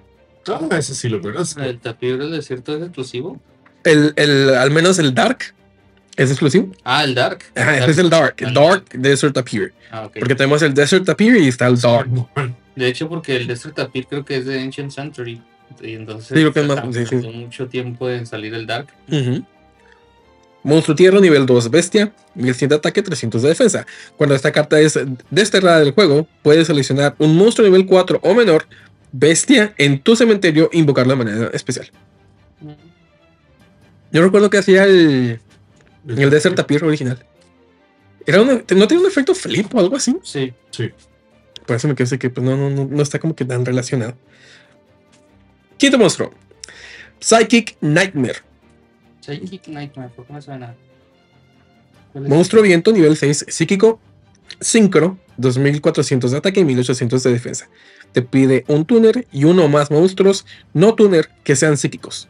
Ah, 0.49 0.79
ese 0.79 0.95
sí 0.95 1.09
lo 1.09 1.21
conozco. 1.21 1.61
¿El 1.63 1.79
tapir 1.79 2.19
del 2.19 2.31
desierto 2.33 2.75
es 2.77 2.83
exclusivo? 2.83 3.41
El, 3.85 4.13
el, 4.17 4.55
al 4.55 4.71
menos 4.71 4.99
el 4.99 5.15
Dark 5.15 5.39
es 6.17 6.31
exclusivo. 6.31 6.71
Ah, 6.85 7.05
el 7.05 7.15
Dark. 7.15 7.45
Ajá, 7.57 7.85
es 7.87 7.99
el 7.99 8.11
Dark. 8.11 8.35
El 8.39 8.55
Dark 8.55 8.85
Desert 8.93 9.35
Tapir. 9.35 9.73
Ah, 9.91 10.07
ok. 10.07 10.19
Porque 10.19 10.35
tenemos 10.35 10.63
el 10.63 10.75
Desert 10.75 11.05
Tapir 11.05 11.37
y 11.37 11.49
está 11.49 11.67
el 11.67 11.81
Dark. 11.81 12.09
De 12.77 12.89
hecho, 12.89 13.09
porque 13.09 13.37
el 13.37 13.47
Desert 13.47 13.75
Tapir 13.75 14.07
creo 14.07 14.25
que 14.25 14.37
es 14.37 14.47
de 14.47 14.61
Ancient 14.61 14.91
Century. 14.93 15.41
Y 15.81 15.95
entonces 15.95 16.29
Sí, 16.29 16.35
creo 16.35 16.53
que 16.53 16.61
es 16.61 16.67
más- 16.67 16.77
tardó 16.77 16.93
sí, 16.93 17.07
sí. 17.07 17.17
mucho 17.17 17.67
tiempo 17.69 18.09
en 18.11 18.27
salir 18.27 18.53
el 18.55 18.67
Dark. 18.67 18.89
Monstruo 20.65 20.95
tierra 20.95 21.19
nivel 21.19 21.45
2 21.45 21.71
bestia, 21.71 22.13
1100 22.37 22.69
de 22.69 22.75
ataque, 22.77 23.03
300 23.03 23.43
de 23.43 23.49
defensa. 23.49 23.85
Cuando 24.17 24.35
esta 24.37 24.53
carta 24.53 24.79
es 24.79 24.97
desterrada 25.29 25.81
del 25.81 25.91
juego, 25.93 26.29
puedes 26.43 26.69
seleccionar 26.69 27.17
un 27.19 27.37
monstruo 27.37 27.67
nivel 27.67 27.85
4 27.85 28.21
o 28.23 28.35
menor 28.35 28.67
bestia 29.13 29.75
en 29.79 30.01
tu 30.03 30.17
cementerio 30.17 30.71
e 30.73 30.79
invocarlo 30.79 31.13
de 31.17 31.25
manera 31.25 31.51
especial. 31.53 31.91
Yo 34.11 34.23
recuerdo 34.23 34.51
que 34.51 34.59
hacía 34.59 34.85
el, 34.85 35.41
el 36.07 36.31
Desert 36.31 36.55
Tapir 36.57 36.85
original. 36.85 37.25
Era 38.27 38.43
un- 38.43 38.65
¿No 38.77 38.87
tiene 38.89 39.03
un 39.03 39.09
efecto 39.09 39.35
flip 39.35 39.75
o 39.75 39.81
algo 39.81 39.97
así? 39.97 40.17
Sí. 40.23 40.53
Sí. 40.71 40.91
Por 41.67 41.77
eso 41.77 41.89
me 41.89 41.95
quedé 41.95 42.05
así 42.05 42.19
que 42.19 42.29
pues, 42.31 42.45
no, 42.45 42.57
no, 42.57 42.71
no, 42.71 42.85
no 42.91 43.03
está 43.03 43.19
como 43.19 43.35
que 43.35 43.45
tan 43.45 43.65
relacionado. 43.65 44.15
Quinto 45.79 45.99
monstruo. 45.99 46.33
Psychic 47.21 47.77
Nightmare. 47.81 48.41
Psychic 49.21 49.69
Nightmare, 49.69 50.11
¿por 50.15 50.27
qué 50.27 50.33
me 50.33 50.43
suena? 50.43 50.75
Monstruo 52.15 52.63
viento 52.63 52.93
nivel 52.93 53.17
6 53.17 53.47
psíquico. 53.49 54.01
Synchro. 54.61 55.19
2400 55.39 56.31
de 56.31 56.37
ataque 56.37 56.61
y 56.61 56.65
1800 56.65 57.23
de 57.23 57.33
defensa. 57.33 57.69
Te 58.13 58.23
pide 58.23 58.65
un 58.69 58.85
tuner 58.85 59.27
y 59.33 59.45
uno 59.45 59.65
o 59.65 59.69
más 59.69 59.91
monstruos 59.91 60.47
no 60.75 60.95
tuner 60.95 61.31
que 61.45 61.57
sean 61.57 61.77
psíquicos. 61.77 62.29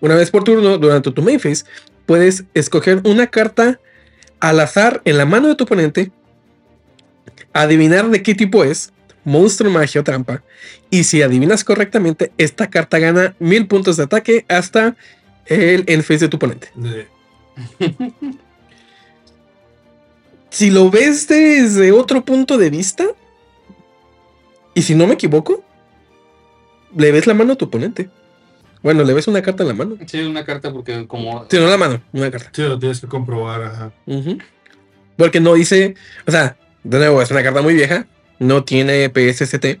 Una 0.00 0.14
vez 0.14 0.30
por 0.30 0.44
turno, 0.44 0.78
durante 0.78 1.10
tu 1.10 1.22
main 1.22 1.40
phase, 1.40 1.64
puedes 2.06 2.44
escoger 2.54 3.00
una 3.04 3.26
carta 3.26 3.80
al 4.40 4.60
azar 4.60 5.02
en 5.04 5.18
la 5.18 5.26
mano 5.26 5.48
de 5.48 5.56
tu 5.56 5.64
oponente, 5.64 6.12
adivinar 7.52 8.08
de 8.10 8.22
qué 8.22 8.34
tipo 8.34 8.62
es, 8.62 8.92
monstruo, 9.24 9.72
magia 9.72 10.00
o 10.00 10.04
trampa. 10.04 10.42
Y 10.90 11.04
si 11.04 11.22
adivinas 11.22 11.64
correctamente, 11.64 12.32
esta 12.38 12.70
carta 12.70 12.98
gana 12.98 13.34
mil 13.38 13.66
puntos 13.66 13.96
de 13.96 14.04
ataque 14.04 14.44
hasta 14.48 14.96
el 15.46 15.84
end 15.86 16.02
phase 16.02 16.20
de 16.20 16.28
tu 16.28 16.36
oponente. 16.36 16.68
Si 20.50 20.70
lo 20.70 20.90
ves 20.90 21.28
desde 21.28 21.92
otro 21.92 22.24
punto 22.24 22.56
de 22.56 22.70
vista, 22.70 23.06
y 24.78 24.82
si 24.82 24.94
no 24.94 25.08
me 25.08 25.14
equivoco, 25.14 25.64
le 26.96 27.10
ves 27.10 27.26
la 27.26 27.34
mano 27.34 27.54
a 27.54 27.56
tu 27.56 27.64
oponente. 27.64 28.10
Bueno, 28.80 29.02
le 29.02 29.12
ves 29.12 29.26
una 29.26 29.42
carta 29.42 29.64
en 29.64 29.68
la 29.70 29.74
mano. 29.74 29.96
Sí, 30.06 30.20
una 30.20 30.44
carta 30.44 30.72
porque 30.72 31.04
como... 31.08 31.46
Si 31.50 31.58
no 31.58 31.66
la 31.66 31.76
mano, 31.76 32.00
una 32.12 32.30
carta. 32.30 32.50
Sí, 32.52 32.62
lo 32.62 32.78
tienes 32.78 33.00
que 33.00 33.08
comprobar, 33.08 33.60
ajá. 33.64 33.92
Porque 35.16 35.40
no 35.40 35.54
dice, 35.54 35.96
o 36.28 36.30
sea, 36.30 36.56
de 36.84 36.98
nuevo, 36.98 37.20
es 37.20 37.28
una 37.32 37.42
carta 37.42 37.60
muy 37.60 37.74
vieja, 37.74 38.06
no 38.38 38.62
tiene 38.62 39.10
PSST, 39.12 39.80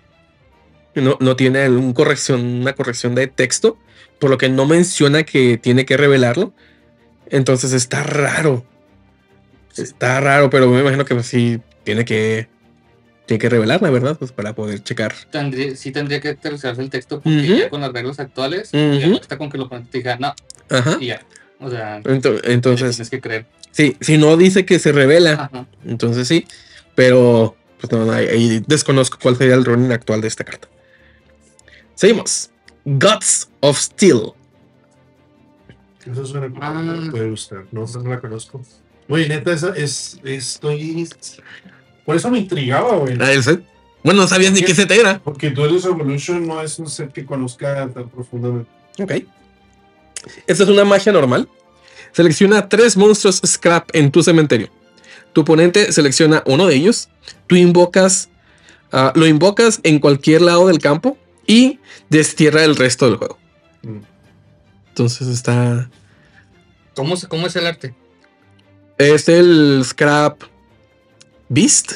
no, 0.96 1.16
no 1.20 1.36
tiene 1.36 1.68
un 1.68 1.92
corrección, 1.92 2.44
una 2.44 2.72
corrección 2.72 3.14
de 3.14 3.28
texto, 3.28 3.78
por 4.18 4.30
lo 4.30 4.36
que 4.36 4.48
no 4.48 4.66
menciona 4.66 5.22
que 5.22 5.58
tiene 5.58 5.86
que 5.86 5.96
revelarlo. 5.96 6.52
Entonces 7.30 7.72
está 7.72 8.02
raro. 8.02 8.64
Está 9.76 10.20
raro, 10.20 10.50
pero 10.50 10.68
me 10.68 10.80
imagino 10.80 11.04
que 11.04 11.14
pues, 11.14 11.26
sí 11.26 11.60
tiene 11.84 12.04
que, 12.04 12.48
tiene 13.28 13.38
que 13.38 13.48
revelarla, 13.50 13.90
¿verdad? 13.90 14.16
Pues 14.18 14.32
para 14.32 14.54
poder 14.54 14.82
checar. 14.82 15.14
Tendría, 15.30 15.76
sí 15.76 15.92
tendría 15.92 16.18
que 16.18 16.30
actualizarse 16.30 16.80
el 16.80 16.88
texto 16.88 17.20
porque 17.20 17.46
ya 17.46 17.68
con 17.68 17.82
las 17.82 17.92
reglas 17.92 18.18
actuales, 18.18 18.70
Ujú. 18.72 18.98
ya 18.98 19.06
no 19.06 19.16
está 19.16 19.36
con 19.36 19.50
que 19.50 19.58
lo 19.58 19.68
diga, 19.92 20.16
no, 20.18 20.34
Ajá. 20.70 20.96
y 20.98 21.06
ya. 21.08 21.20
O 21.60 21.68
sea, 21.68 21.98
Ento- 22.00 22.40
tienes 22.40 22.44
Entonces, 22.44 23.10
que 23.10 23.20
creer. 23.20 23.44
sí, 23.70 23.96
si 24.00 24.16
no 24.16 24.36
dice 24.38 24.64
que 24.64 24.78
se 24.78 24.92
revela, 24.92 25.50
Ajá. 25.52 25.66
Entonces 25.84 26.26
sí, 26.26 26.46
pero 26.94 27.54
pues 27.80 27.92
no, 27.92 28.10
ahí, 28.10 28.26
ahí 28.28 28.64
desconozco 28.66 29.18
cuál 29.20 29.36
sería 29.36 29.54
el 29.56 29.64
running 29.66 29.92
actual 29.92 30.22
de 30.22 30.28
esta 30.28 30.42
carta. 30.44 30.66
Seguimos. 31.94 32.50
Guts 32.86 33.50
of 33.60 33.78
Steel. 33.78 34.32
Eso 36.10 36.24
suena 36.24 36.50
Ah. 36.62 36.72
me 36.72 37.10
puede 37.10 37.28
gustar. 37.28 37.66
No, 37.72 37.84
no 37.84 38.08
la 38.08 38.18
conozco. 38.20 38.62
Oye, 39.10 39.28
neta, 39.28 39.52
esa 39.52 39.74
es, 39.76 40.18
estoy. 40.24 41.06
Por 42.08 42.16
eso 42.16 42.30
me 42.30 42.38
intrigaba, 42.38 42.96
güey. 42.96 43.18
Ah, 43.20 43.30
el 43.34 43.42
set. 43.42 43.62
Bueno, 44.02 44.22
no 44.22 44.28
sabías 44.28 44.50
ni 44.54 44.62
qué 44.62 44.74
set 44.74 44.90
era. 44.90 45.18
Porque 45.18 45.50
Duelist 45.50 45.84
Revolution 45.84 46.46
no 46.46 46.62
es 46.62 46.78
un 46.78 46.88
set 46.88 47.12
que 47.12 47.26
conozca 47.26 47.86
tan 47.92 48.08
profundamente. 48.08 48.70
Ok. 48.98 49.12
Esta 50.46 50.62
es 50.64 50.68
una 50.70 50.86
magia 50.86 51.12
normal. 51.12 51.50
Selecciona 52.12 52.66
tres 52.70 52.96
monstruos 52.96 53.42
scrap 53.44 53.90
en 53.92 54.10
tu 54.10 54.22
cementerio. 54.22 54.70
Tu 55.34 55.42
oponente 55.42 55.92
selecciona 55.92 56.42
uno 56.46 56.66
de 56.66 56.76
ellos. 56.76 57.10
Tú 57.46 57.56
invocas. 57.56 58.30
ah, 58.90 59.12
lo 59.14 59.26
invocas 59.26 59.80
en 59.82 59.98
cualquier 59.98 60.40
lado 60.40 60.68
del 60.68 60.78
campo 60.78 61.18
y 61.46 61.78
destierra 62.08 62.64
el 62.64 62.74
resto 62.74 63.04
del 63.04 63.16
juego. 63.16 63.38
Mm. 63.82 63.98
Entonces 64.88 65.28
está. 65.28 65.90
¿Cómo, 66.94 67.18
se- 67.18 67.28
¿Cómo 67.28 67.46
es 67.48 67.54
el 67.56 67.66
arte? 67.66 67.94
Es 68.96 69.28
el 69.28 69.82
Scrap 69.84 70.40
Beast. 71.48 71.92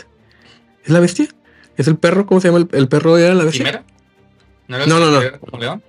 ¿Es 0.85 0.91
la 0.91 1.01
bestia? 1.01 1.29
¿Es 1.77 1.89
el 1.89 1.97
perro? 1.97 2.27
¿Cómo 2.27 2.41
se 2.41 2.49
llama? 2.49 2.59
¿El, 2.59 2.69
el 2.73 2.89
perro 2.89 3.17
era 3.19 3.35
la 3.35 3.45
bestia? 3.45 3.65
¿Quimera? 3.65 3.85
¿No, 4.69 4.77
era 4.77 4.87
No, 4.87 5.01
no, 5.01 5.11
no. 5.11 5.59
león? 5.59 5.83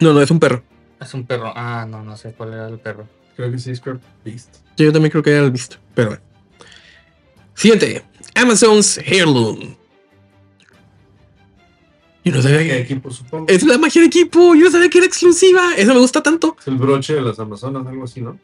No, 0.00 0.12
no, 0.12 0.20
es 0.22 0.30
un 0.30 0.40
perro. 0.40 0.62
Es 1.00 1.14
un 1.14 1.24
perro. 1.26 1.52
Ah, 1.54 1.86
no, 1.88 2.02
no 2.02 2.16
sé 2.16 2.32
cuál 2.32 2.52
era 2.54 2.68
el 2.68 2.78
perro. 2.78 3.06
Creo 3.36 3.50
que 3.50 3.58
sí, 3.58 3.74
Scrap 3.74 4.00
Beast. 4.24 4.56
Yo 4.76 4.92
también 4.92 5.10
creo 5.10 5.22
que 5.22 5.30
era 5.30 5.44
el 5.44 5.50
Beast. 5.50 5.74
Pero 5.94 6.08
bueno. 6.10 6.22
Siguiente. 7.54 8.04
Amazon's 8.34 8.98
Heirloom. 8.98 9.76
Yo 12.24 12.32
no 12.32 12.40
sabía 12.42 12.58
¿Qué 12.58 12.68
que. 12.68 12.78
equipo, 12.80 13.10
supongo? 13.10 13.46
Es 13.48 13.62
la 13.64 13.76
magia 13.76 14.00
de 14.00 14.06
equipo. 14.06 14.54
Yo 14.54 14.64
no 14.64 14.70
sabía 14.70 14.88
que 14.88 14.98
era 14.98 15.06
exclusiva. 15.06 15.74
Eso 15.76 15.92
me 15.92 16.00
gusta 16.00 16.22
tanto. 16.22 16.56
Es 16.58 16.66
el 16.68 16.76
broche 16.76 17.14
de 17.14 17.20
las 17.22 17.38
Amazonas, 17.38 17.86
algo 17.86 18.04
así, 18.04 18.20
¿no? 18.22 18.38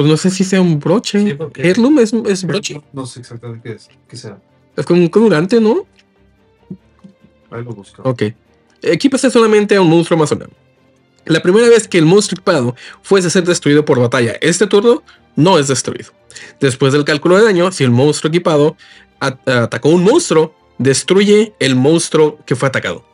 Pues 0.00 0.08
no 0.08 0.16
sé 0.16 0.30
si 0.30 0.44
sea 0.44 0.62
un 0.62 0.80
broche. 0.80 1.20
Sí, 1.20 1.36
Heirloom 1.56 1.98
es, 1.98 2.14
es 2.14 2.44
broche. 2.44 2.80
No 2.94 3.04
sé 3.04 3.20
exactamente 3.20 3.68
qué 3.68 3.74
es. 3.76 3.90
¿Qué 4.08 4.16
sea? 4.16 4.38
Es 4.74 4.86
como 4.86 4.98
un 5.02 5.08
colorante, 5.08 5.60
¿no? 5.60 5.86
Ahí 7.50 7.62
lo 7.62 7.72
busco. 7.74 8.00
Ok. 8.08 8.22
Equípase 8.80 9.30
solamente 9.30 9.76
a 9.76 9.82
un 9.82 9.90
monstruo 9.90 10.16
amazonano. 10.16 10.52
La 11.26 11.42
primera 11.42 11.68
vez 11.68 11.86
que 11.86 11.98
el 11.98 12.06
monstruo 12.06 12.36
equipado 12.38 12.74
fuese 13.02 13.26
a 13.26 13.30
ser 13.30 13.44
destruido 13.44 13.84
por 13.84 14.00
batalla 14.00 14.36
este 14.40 14.66
turno, 14.66 15.02
no 15.36 15.58
es 15.58 15.68
destruido. 15.68 16.12
Después 16.60 16.94
del 16.94 17.04
cálculo 17.04 17.36
de 17.36 17.44
daño, 17.44 17.70
si 17.70 17.84
el 17.84 17.90
monstruo 17.90 18.30
equipado 18.30 18.78
at- 19.20 19.46
atacó 19.46 19.90
un 19.90 20.02
monstruo, 20.02 20.54
destruye 20.78 21.52
el 21.58 21.76
monstruo 21.76 22.38
que 22.46 22.56
fue 22.56 22.68
atacado. 22.68 23.04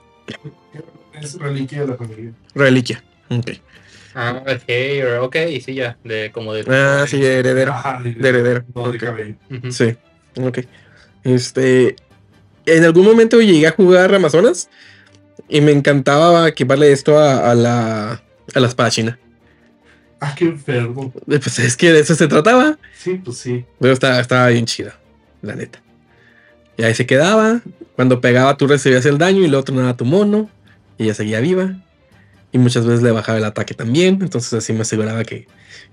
Es 1.21 1.37
reliquia 1.37 1.81
de 1.81 1.89
la 1.89 1.97
familia. 1.97 2.33
Reliquia. 2.55 3.03
Ok. 3.29 3.51
Ah, 4.19 4.43
Hair, 4.67 5.19
ok, 5.19 5.37
sí, 5.63 5.75
ya. 5.75 5.99
De, 6.03 6.33
como 6.33 6.55
de. 6.55 6.65
Ah, 6.69 7.05
sí, 7.07 7.23
heredero. 7.23 7.73
Ajá, 7.75 8.01
de, 8.03 8.15
De 8.15 8.29
heredero. 8.31 8.65
De. 8.75 9.37
Ujú. 9.51 9.71
Sí. 9.71 9.95
Ok. 10.41 10.61
Este. 11.23 11.97
En 12.65 12.83
algún 12.85 13.05
momento 13.05 13.41
llegué 13.41 13.67
a 13.67 13.73
jugar 13.73 14.15
Amazonas 14.15 14.71
y 15.49 15.61
me 15.61 15.71
encantaba 15.73 16.49
equiparle 16.49 16.91
esto 16.93 17.19
a, 17.19 17.51
a 17.51 17.55
la, 17.55 18.23
a 18.55 18.61
la 18.61 18.67
espada 18.67 18.91
china. 18.91 19.19
Ah, 20.19 20.35
qué 20.35 20.47
enfermo. 20.47 21.13
Eh, 21.31 21.39
Pues 21.39 21.59
es 21.59 21.77
que 21.77 21.93
de 21.93 22.01
eso 22.01 22.15
se 22.15 22.27
trataba. 22.27 22.79
Sí, 22.97 23.21
pues 23.23 23.37
sí. 23.37 23.67
Pero 23.79 23.93
estaba, 23.93 24.19
estaba 24.19 24.49
bien 24.49 24.65
chida, 24.65 24.99
la 25.43 25.55
neta. 25.55 25.81
Y 26.79 26.85
ahí 26.85 26.95
se 26.95 27.05
quedaba. 27.07 27.61
Cuando 27.95 28.21
pegaba, 28.23 28.57
tú 28.57 28.67
recibías 28.67 29.05
el 29.07 29.19
daño 29.19 29.43
y 29.43 29.45
el 29.45 29.55
otro 29.55 29.75
nada 29.75 29.95
tu 29.97 30.05
mono. 30.07 30.49
Y 30.99 31.05
ella 31.05 31.15
seguía 31.15 31.41
viva. 31.41 31.77
Y 32.53 32.59
muchas 32.59 32.87
veces 32.87 33.03
le 33.03 33.11
bajaba 33.11 33.39
el 33.39 33.45
ataque 33.45 33.75
también. 33.75 34.19
Entonces 34.23 34.53
así 34.55 34.73
me 34.73 34.83
aseguraba 34.83 35.25
que, 35.25 35.47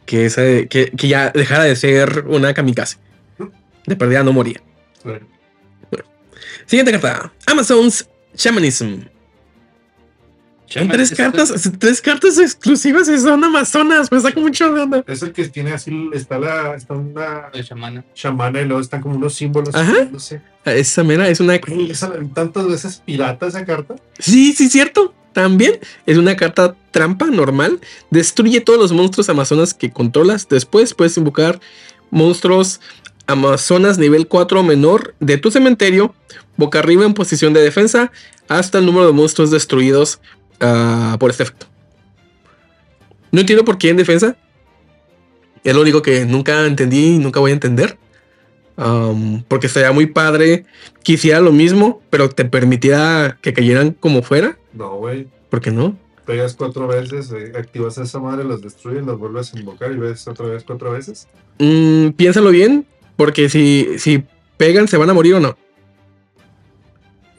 que, 0.05 0.25
esa- 0.25 0.41
que, 0.69 0.91
que 0.95 1.07
ya 1.07 1.31
dejara 1.31 1.63
de 1.63 1.75
ser 1.75 2.25
una 2.27 2.53
kamikaze. 2.53 2.97
De 3.85 3.95
perdida 3.95 4.23
no 4.23 4.31
moría. 4.33 4.61
Bueno, 5.03 5.25
Siguiente 6.65 6.91
carta. 6.93 7.33
Amazon's 7.45 8.07
Shamanism. 8.35 9.01
Son 10.65 10.87
tres 10.87 11.11
¿es 11.11 11.17
cartas, 11.17 11.71
tres 11.77 12.01
cartas 12.01 12.39
exclusivas 12.39 13.07
y 13.07 13.19
son 13.19 13.43
amazonas. 13.43 14.11
Me 14.11 14.19
saca 14.19 14.39
mucho 14.39 14.73
de 14.73 14.81
onda. 14.81 15.03
Es 15.05 15.21
el 15.21 15.31
que 15.31 15.47
tiene 15.49 15.71
así, 15.71 16.09
está 16.13 16.39
la, 16.39 16.75
está 16.75 16.95
una 16.95 17.49
De 17.53 17.63
chamana. 17.63 18.03
chamana 18.15 18.61
y 18.61 18.65
luego 18.65 18.81
están 18.81 19.01
como 19.01 19.15
unos 19.15 19.35
símbolos. 19.35 19.75
Ajá. 19.75 19.93
No 20.11 20.19
sé. 20.19 20.41
Esa 20.65 21.03
mera 21.03 21.27
es 21.27 21.39
una 21.41 21.59
tantas 22.33 22.65
veces 22.67 23.03
pirata 23.05 23.45
esa 23.45 23.65
carta. 23.65 23.95
Sí, 24.17 24.53
sí, 24.53 24.67
cierto. 24.69 25.13
También 25.33 25.79
es 26.05 26.17
una 26.17 26.35
carta 26.35 26.75
trampa 26.91 27.25
normal. 27.25 27.81
Destruye 28.11 28.61
todos 28.61 28.79
los 28.79 28.91
monstruos 28.91 29.29
amazonas 29.29 29.73
que 29.73 29.91
controlas. 29.91 30.47
Después 30.47 30.93
puedes 30.93 31.17
invocar 31.17 31.59
monstruos 32.11 32.79
amazonas 33.27 33.97
nivel 33.97 34.27
4 34.27 34.59
o 34.59 34.63
menor 34.63 35.15
de 35.19 35.37
tu 35.37 35.49
cementerio, 35.49 36.13
boca 36.57 36.79
arriba 36.79 37.05
en 37.05 37.13
posición 37.13 37.53
de 37.53 37.61
defensa, 37.61 38.11
hasta 38.47 38.79
el 38.79 38.85
número 38.85 39.07
de 39.07 39.13
monstruos 39.13 39.49
destruidos 39.49 40.19
ah, 40.59 41.15
por 41.19 41.31
este 41.31 41.43
efecto. 41.43 41.65
No 43.31 43.39
entiendo 43.39 43.65
por 43.65 43.77
qué 43.77 43.89
en 43.89 43.97
defensa. 43.97 44.35
Es 45.63 45.73
lo 45.73 45.81
único 45.81 46.01
que 46.01 46.25
nunca 46.25 46.65
entendí 46.65 47.15
y 47.15 47.19
nunca 47.19 47.39
voy 47.39 47.51
a 47.51 47.53
entender. 47.53 47.97
Am, 48.75 49.43
porque 49.47 49.69
sería 49.69 49.91
muy 49.91 50.07
padre 50.07 50.65
que 51.03 51.13
hiciera 51.13 51.39
lo 51.39 51.51
mismo, 51.51 52.01
pero 52.09 52.29
te 52.29 52.45
permitiera 52.45 53.37
que 53.41 53.53
cayeran 53.53 53.91
como 53.91 54.23
fuera. 54.23 54.57
No, 54.73 54.95
güey. 54.97 55.27
¿Por 55.49 55.61
qué 55.61 55.71
no? 55.71 55.95
Pegas 56.25 56.55
cuatro 56.55 56.87
veces, 56.87 57.31
eh, 57.31 57.51
activas 57.55 57.97
esa 57.97 58.19
madre, 58.19 58.45
las 58.45 58.61
destruyes, 58.61 59.05
las 59.05 59.17
vuelves 59.17 59.53
a 59.53 59.59
invocar 59.59 59.91
y 59.91 59.97
ves 59.97 60.27
otra 60.27 60.47
vez 60.47 60.63
cuatro 60.63 60.91
veces. 60.91 61.27
Mm, 61.59 62.09
piénsalo 62.11 62.49
bien, 62.49 62.87
porque 63.17 63.49
si, 63.49 63.99
si 63.99 64.23
pegan, 64.57 64.87
¿se 64.87 64.97
van 64.97 65.09
a 65.09 65.13
morir 65.13 65.35
o 65.35 65.39
no? 65.39 65.57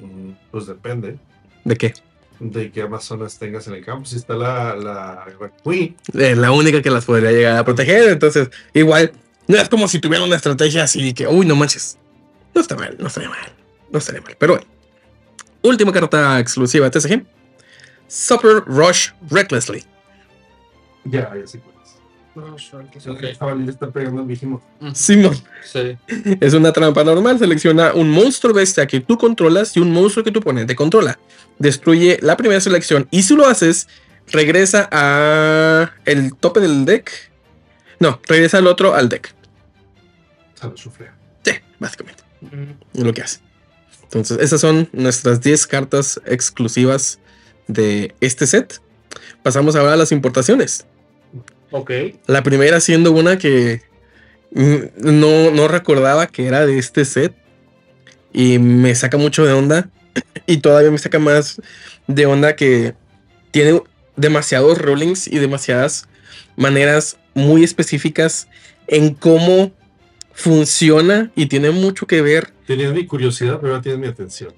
Mm, 0.01 0.33
Pues 0.51 0.67
depende 0.67 1.19
¿De 1.65 1.77
qué? 1.77 1.95
de 2.41 2.71
qué 2.71 2.83
Amazonas 2.83 3.39
tengas 3.39 3.67
en 3.69 3.75
el 3.75 3.85
campo. 3.85 4.05
Si 4.05 4.17
está 4.17 4.35
la, 4.35 4.77
la, 4.77 5.25
la 5.25 6.29
Es 6.29 6.37
la 6.37 6.53
única 6.53 6.83
que 6.83 6.91
las 6.91 7.05
podría 7.05 7.31
llegar 7.33 7.57
a 7.57 7.65
proteger. 7.65 8.11
Entonces, 8.11 8.51
igual, 8.75 9.13
no 9.47 9.57
es 9.57 9.69
como 9.69 9.89
si 9.89 9.99
tuvieran 9.99 10.27
una 10.27 10.37
estrategia 10.37 10.85
así 10.85 11.13
que, 11.13 11.27
uy, 11.27 11.47
no 11.47 11.57
manches. 11.57 11.99
No 12.55 12.61
está 12.61 12.77
mal, 12.77 12.97
no 12.99 13.09
estaría 13.09 13.29
mal. 13.29 13.53
No 13.91 13.99
estaría 13.99 14.21
mal. 14.21 14.37
Pero 14.39 14.55
bueno. 14.55 14.67
Última 15.63 15.93
carta 15.93 16.39
exclusiva 16.39 16.89
de 16.89 17.01
TCG. 17.01 17.25
Super 18.07 18.63
Rush 18.67 19.11
Recklessly. 19.31 19.83
ya, 21.05 21.33
ya 21.35 21.47
sé 21.47 21.59
cuál 21.59 21.75
es. 21.83 21.95
No, 23.41 23.55
le 23.55 23.71
está 23.71 23.91
pegando. 23.91 24.27
Sí. 24.95 25.23
Es 26.41 26.53
una 26.53 26.73
trampa 26.73 27.05
normal. 27.05 27.39
Selecciona 27.39 27.95
un 27.95 28.11
monstruo 28.11 28.53
bestia 28.53 28.87
que 28.87 29.01
tú 29.01 29.17
controlas 29.17 29.77
y 29.77 29.81
un 29.81 29.93
monstruo 29.93 30.25
que 30.25 30.33
tu 30.33 30.41
oponente 30.41 30.75
controla. 30.75 31.19
Destruye 31.59 32.19
la 32.23 32.37
primera 32.37 32.61
selección 32.61 33.07
y 33.11 33.23
si 33.23 33.35
lo 33.37 33.47
haces, 33.47 33.89
regresa 34.31 34.89
a 34.91 35.93
el 36.05 36.35
tope 36.35 36.61
del 36.61 36.85
deck. 36.85 37.33
No, 38.01 38.21
regresa 38.27 38.59
al 38.59 38.67
otro 38.67 38.95
al 38.95 39.09
deck. 39.09 39.35
Lo 40.63 40.77
sufre. 40.77 41.11
Sí, 41.45 41.53
básicamente. 41.79 42.23
Mm, 42.41 43.03
lo 43.03 43.13
que 43.13 43.23
hace. 43.23 43.41
Entonces, 44.05 44.39
esas 44.39 44.61
son 44.61 44.89
nuestras 44.93 45.41
10 45.41 45.67
cartas 45.67 46.21
exclusivas 46.27 47.19
de 47.67 48.15
este 48.21 48.47
set. 48.47 48.81
Pasamos 49.43 49.77
ahora 49.77 49.95
a 49.95 49.97
las 49.97 50.13
importaciones. 50.13 50.87
Ok. 51.71 51.91
La 52.27 52.43
primera 52.43 52.81
siendo 52.81 53.13
una 53.13 53.39
que 53.39 53.83
no, 54.53 55.51
no 55.51 55.69
recordaba 55.69 56.29
que 56.29 56.47
era 56.47 56.65
de 56.67 56.79
este 56.79 57.05
set. 57.05 57.35
Y 58.33 58.59
me 58.59 58.95
saca 58.95 59.17
mucho 59.17 59.45
de 59.45 59.53
onda. 59.53 59.91
Y 60.47 60.59
todavía 60.59 60.91
me 60.91 60.99
saca 60.99 61.19
más 61.19 61.61
de 62.07 62.27
onda 62.27 62.55
que 62.55 62.95
tiene 63.51 63.83
demasiados 64.17 64.79
rollings 64.79 65.27
y 65.27 65.39
demasiadas 65.39 66.07
maneras 66.57 67.19
muy 67.35 67.65
específicas 67.65 68.49
en 68.87 69.15
cómo 69.15 69.73
funciona 70.33 71.31
y 71.35 71.47
tiene 71.47 71.71
mucho 71.71 72.07
que 72.07 72.21
ver 72.23 72.53
Tenías 72.67 72.95
mi 72.95 73.07
curiosidad, 73.07 73.59
pero 73.61 73.73
ahora 73.73 73.83
tienes 73.83 74.01
mi 74.01 74.07
atención. 74.07 74.53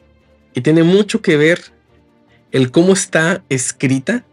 y 0.55 0.61
tiene 0.61 0.83
mucho 0.85 1.21
que 1.21 1.37
ver 1.37 1.61
el 2.53 2.71
cómo 2.71 2.93
está 2.93 3.43
escrita. 3.49 4.25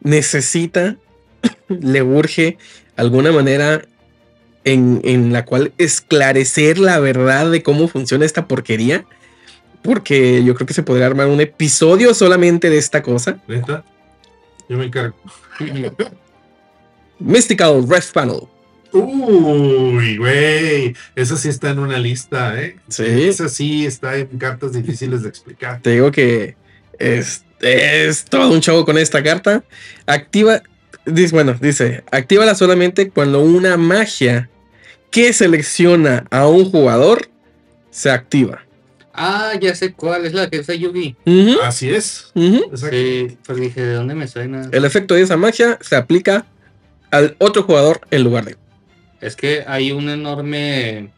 Necesita, 0.00 0.96
le 1.68 2.02
urge 2.02 2.58
alguna 2.96 3.32
manera 3.32 3.82
en, 4.64 5.00
en 5.04 5.32
la 5.32 5.44
cual 5.44 5.72
esclarecer 5.78 6.78
la 6.78 7.00
verdad 7.00 7.50
de 7.50 7.62
cómo 7.62 7.88
funciona 7.88 8.24
esta 8.24 8.46
porquería. 8.46 9.06
Porque 9.82 10.44
yo 10.44 10.54
creo 10.54 10.66
que 10.66 10.74
se 10.74 10.82
podría 10.82 11.06
armar 11.06 11.28
un 11.28 11.40
episodio 11.40 12.12
solamente 12.12 12.68
de 12.68 12.78
esta 12.78 13.02
cosa. 13.02 13.42
Yo 14.68 14.76
me 14.76 14.84
encargo. 14.84 15.16
Mystical 17.18 17.86
Ref 17.88 18.12
Panel. 18.12 18.40
Uy, 18.92 20.16
güey. 20.16 20.94
Esa 21.14 21.36
sí 21.36 21.48
está 21.48 21.70
en 21.70 21.78
una 21.78 21.98
lista, 21.98 22.60
¿eh? 22.60 22.76
Sí. 22.88 23.04
Esa 23.04 23.48
sí 23.48 23.86
está 23.86 24.16
en 24.16 24.26
cartas 24.38 24.72
difíciles 24.72 25.22
de 25.22 25.28
explicar. 25.28 25.80
Te 25.82 25.90
digo 25.90 26.10
que 26.10 26.56
es, 26.98 27.44
es 27.60 28.24
todo 28.24 28.50
un 28.50 28.60
chavo 28.60 28.84
con 28.84 28.96
esta 28.98 29.22
carta. 29.22 29.62
Activa, 30.06 30.62
dice, 31.04 31.34
bueno, 31.34 31.54
dice, 31.60 32.04
actívala 32.10 32.54
solamente 32.54 33.10
cuando 33.10 33.40
una 33.40 33.76
magia 33.76 34.48
que 35.10 35.32
selecciona 35.32 36.24
a 36.30 36.46
un 36.48 36.70
jugador 36.70 37.28
se 37.90 38.10
activa. 38.10 38.64
Ah, 39.12 39.52
ya 39.60 39.74
sé 39.74 39.92
cuál 39.92 40.26
es 40.26 40.32
la 40.32 40.48
que 40.48 40.60
usa 40.60 40.76
Yugi. 40.76 41.16
Ujú, 41.26 41.60
Así 41.62 41.90
es. 41.90 42.30
Sí, 42.34 43.36
pues 43.44 43.60
dije, 43.60 43.80
¿de 43.80 43.94
dónde 43.94 44.14
me 44.14 44.28
suena? 44.28 44.68
El 44.70 44.84
efecto 44.84 45.14
de 45.14 45.22
esa 45.22 45.36
magia 45.36 45.76
se 45.80 45.96
aplica 45.96 46.46
al 47.10 47.36
otro 47.38 47.62
jugador 47.62 48.00
en 48.10 48.24
lugar 48.24 48.44
de. 48.44 48.56
Es 49.20 49.34
que 49.36 49.64
hay 49.66 49.92
un 49.92 50.08
enorme 50.08 51.10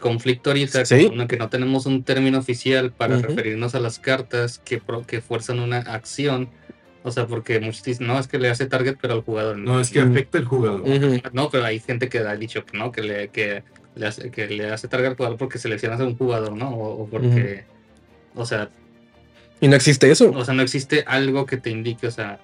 conflicto 0.00 0.50
ahorita 0.50 0.84
Sí. 0.86 1.08
con 1.08 1.26
que 1.28 1.36
no 1.36 1.48
tenemos 1.48 1.84
un 1.86 2.04
término 2.04 2.38
oficial 2.38 2.90
para 2.92 3.18
referirnos 3.18 3.74
a 3.74 3.80
las 3.80 3.98
cartas 3.98 4.58
que, 4.64 4.78
pro- 4.78 5.04
que 5.06 5.20
fuerzan 5.20 5.58
una 5.60 5.78
acción. 5.78 6.48
O 7.02 7.10
sea, 7.10 7.26
porque 7.26 7.60
muchos 7.60 7.82
dicen, 7.82 8.06
no, 8.06 8.18
es 8.18 8.28
que 8.28 8.38
le 8.38 8.48
hace 8.50 8.66
target, 8.66 8.96
pero 9.00 9.14
al 9.14 9.22
jugador 9.22 9.56
no. 9.58 9.74
No, 9.74 9.80
es 9.80 9.90
que 9.90 10.00
afecta 10.00 10.38
al 10.38 10.44
jugador. 10.44 10.82
No, 11.32 11.50
pero 11.50 11.64
hay 11.64 11.80
gente 11.80 12.08
que 12.08 12.18
ha 12.18 12.36
dicho 12.36 12.64
que 12.64 12.76
no, 12.76 12.92
que 12.92 13.02
le, 13.02 13.28
que 13.28 13.62
le, 13.94 14.06
hace, 14.06 14.30
que 14.30 14.46
le 14.48 14.70
hace 14.70 14.86
target 14.88 15.08
al 15.08 15.16
jugador 15.16 15.38
porque 15.38 15.58
seleccionas 15.58 15.98
a 16.00 16.04
un 16.04 16.16
jugador, 16.16 16.52
¿no? 16.56 16.70
O, 16.70 17.02
o 17.02 17.06
porque, 17.08 17.64
o 18.34 18.44
sea, 18.44 18.68
Y 19.62 19.68
no 19.68 19.76
existe 19.76 20.10
eso. 20.10 20.30
o 20.30 20.44
sea, 20.44 20.52
no 20.54 20.62
existe 20.62 21.02
algo 21.06 21.46
que 21.46 21.56
te 21.56 21.70
indique, 21.70 22.06
o 22.06 22.10
sea, 22.10 22.38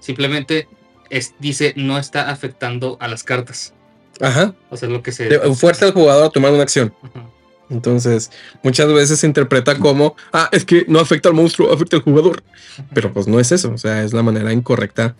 simplemente 0.00 0.66
es, 1.10 1.34
dice 1.38 1.72
no 1.76 1.98
está 1.98 2.30
afectando 2.30 2.96
a 3.00 3.08
las 3.08 3.22
cartas. 3.24 3.74
Ajá. 4.20 4.54
O 4.70 4.76
sea, 4.76 4.88
es 4.88 4.92
lo 4.92 5.02
que 5.02 5.12
se... 5.12 5.28
De- 5.28 5.54
Fuerza 5.54 5.86
al 5.86 5.92
jugador 5.92 6.26
a 6.26 6.30
tomar 6.30 6.52
una 6.52 6.62
acción. 6.62 6.92
Ajá. 7.02 7.26
Entonces, 7.70 8.30
muchas 8.62 8.90
veces 8.92 9.20
se 9.20 9.26
interpreta 9.26 9.78
como, 9.78 10.16
ah, 10.32 10.48
es 10.52 10.64
que 10.64 10.84
no 10.88 11.00
afecta 11.00 11.28
al 11.28 11.34
monstruo, 11.34 11.72
afecta 11.72 11.96
al 11.96 12.02
jugador. 12.02 12.42
Pero 12.94 13.12
pues 13.12 13.28
no 13.28 13.38
es 13.40 13.52
eso, 13.52 13.72
o 13.72 13.78
sea, 13.78 14.02
es 14.02 14.12
la 14.12 14.22
manera 14.22 14.52
incorrecta. 14.52 15.14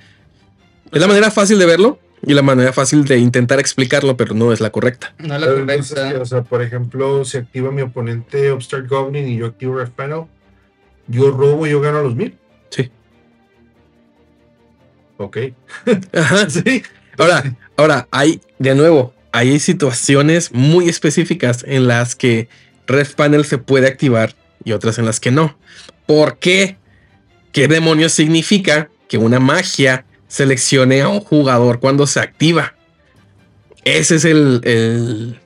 Es 0.90 1.00
la 1.00 1.06
manera 1.06 1.30
fácil 1.30 1.58
de 1.58 1.66
verlo 1.66 1.98
y 2.26 2.32
la 2.32 2.40
manera 2.42 2.72
fácil 2.72 3.04
de 3.04 3.18
intentar 3.18 3.60
explicarlo, 3.60 4.16
pero 4.16 4.34
no 4.34 4.52
es 4.52 4.60
la 4.60 4.70
correcta. 4.70 5.14
No 5.18 5.34
es 5.34 5.40
la 5.42 5.46
entonces, 5.48 5.94
correcta. 5.94 6.22
o 6.22 6.24
sea, 6.24 6.42
por 6.42 6.62
ejemplo, 6.62 7.24
si 7.26 7.36
activa 7.36 7.70
mi 7.70 7.82
oponente 7.82 8.50
Upstart 8.50 8.88
Goblin 8.88 9.28
y 9.28 9.36
yo 9.36 9.46
activo 9.46 9.78
Panel, 9.94 10.22
yo 11.06 11.30
robo 11.30 11.66
y 11.66 11.70
yo 11.70 11.80
gano 11.80 12.02
los 12.02 12.14
mil. 12.16 12.38
Sí. 12.70 12.90
Ok. 15.18 15.38
Ajá. 16.14 16.48
Sí. 16.50 16.82
Ahora, 17.18 17.56
ahora, 17.76 18.08
hay, 18.12 18.40
de 18.58 18.74
nuevo, 18.74 19.12
hay 19.32 19.58
situaciones 19.58 20.52
muy 20.52 20.88
específicas 20.88 21.64
en 21.66 21.88
las 21.88 22.14
que 22.14 22.48
Red 22.86 23.08
Panel 23.16 23.44
se 23.44 23.58
puede 23.58 23.88
activar 23.88 24.34
y 24.64 24.72
otras 24.72 24.98
en 24.98 25.04
las 25.04 25.20
que 25.20 25.32
no. 25.32 25.58
¿Por 26.06 26.38
qué? 26.38 26.76
¿Qué 27.52 27.66
demonios 27.66 28.12
significa 28.12 28.88
que 29.08 29.18
una 29.18 29.40
magia 29.40 30.04
seleccione 30.28 31.00
a 31.00 31.08
un 31.08 31.20
jugador 31.20 31.80
cuando 31.80 32.06
se 32.06 32.20
activa? 32.20 32.74
Ese 33.84 34.16
es 34.16 34.24
el, 34.24 34.60
el, 34.62 35.40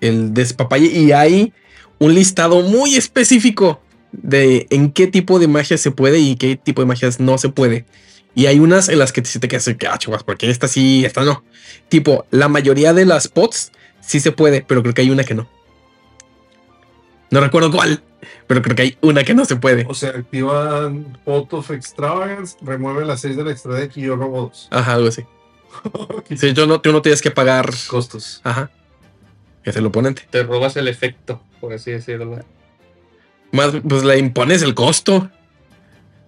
el 0.00 0.32
despapalle 0.32 0.86
y 0.86 1.12
hay 1.12 1.52
un 1.98 2.14
listado 2.14 2.62
muy 2.62 2.96
específico 2.96 3.82
de 4.12 4.66
en 4.70 4.92
qué 4.92 5.06
tipo 5.06 5.38
de 5.38 5.48
magia 5.48 5.76
se 5.76 5.90
puede 5.90 6.18
y 6.18 6.36
qué 6.36 6.56
tipo 6.56 6.80
de 6.80 6.86
magias 6.86 7.20
no 7.20 7.36
se 7.36 7.50
puede. 7.50 7.84
Y 8.34 8.46
hay 8.46 8.60
unas 8.60 8.88
en 8.88 8.98
las 8.98 9.12
que 9.12 9.22
te, 9.22 9.38
te 9.38 9.48
quedas, 9.48 9.68
que, 9.78 9.86
ah, 9.86 9.98
chivas, 9.98 10.22
porque 10.22 10.48
esta 10.50 10.68
sí, 10.68 11.04
esta 11.04 11.24
no. 11.24 11.42
Tipo, 11.88 12.26
la 12.30 12.48
mayoría 12.48 12.92
de 12.92 13.04
las 13.04 13.28
pots 13.28 13.72
sí 14.00 14.20
se 14.20 14.32
puede, 14.32 14.64
pero 14.66 14.82
creo 14.82 14.94
que 14.94 15.02
hay 15.02 15.10
una 15.10 15.24
que 15.24 15.34
no. 15.34 15.48
No 17.30 17.40
recuerdo 17.40 17.70
cuál, 17.70 18.02
pero 18.46 18.62
creo 18.62 18.76
que 18.76 18.82
hay 18.82 18.98
una 19.00 19.24
que 19.24 19.34
no 19.34 19.44
se 19.44 19.56
puede. 19.56 19.84
O 19.88 19.94
sea, 19.94 20.10
activan 20.10 21.18
Pot 21.24 21.52
of 21.52 21.70
Extravagance, 21.70 22.56
remueve 22.62 23.04
las 23.04 23.20
6 23.20 23.36
del 23.36 23.48
extra 23.48 23.74
deck 23.74 23.96
y 23.96 24.02
yo 24.02 24.16
robo 24.16 24.42
2. 24.42 24.68
Ajá, 24.70 24.94
algo 24.94 25.08
así. 25.08 25.24
Sí, 26.36 26.52
yo 26.54 26.66
no, 26.66 26.80
tú 26.80 26.92
no 26.92 27.02
tienes 27.02 27.22
que 27.22 27.30
pagar. 27.30 27.70
Costos. 27.88 28.40
Ajá. 28.44 28.70
Es 29.64 29.76
el 29.76 29.86
oponente. 29.86 30.22
Te 30.30 30.42
robas 30.42 30.76
el 30.76 30.88
efecto, 30.88 31.42
por 31.60 31.72
así 31.72 31.90
decirlo. 31.90 32.38
Más, 33.52 33.72
pues 33.86 34.02
le 34.04 34.18
impones 34.18 34.62
el 34.62 34.74
costo. 34.74 35.30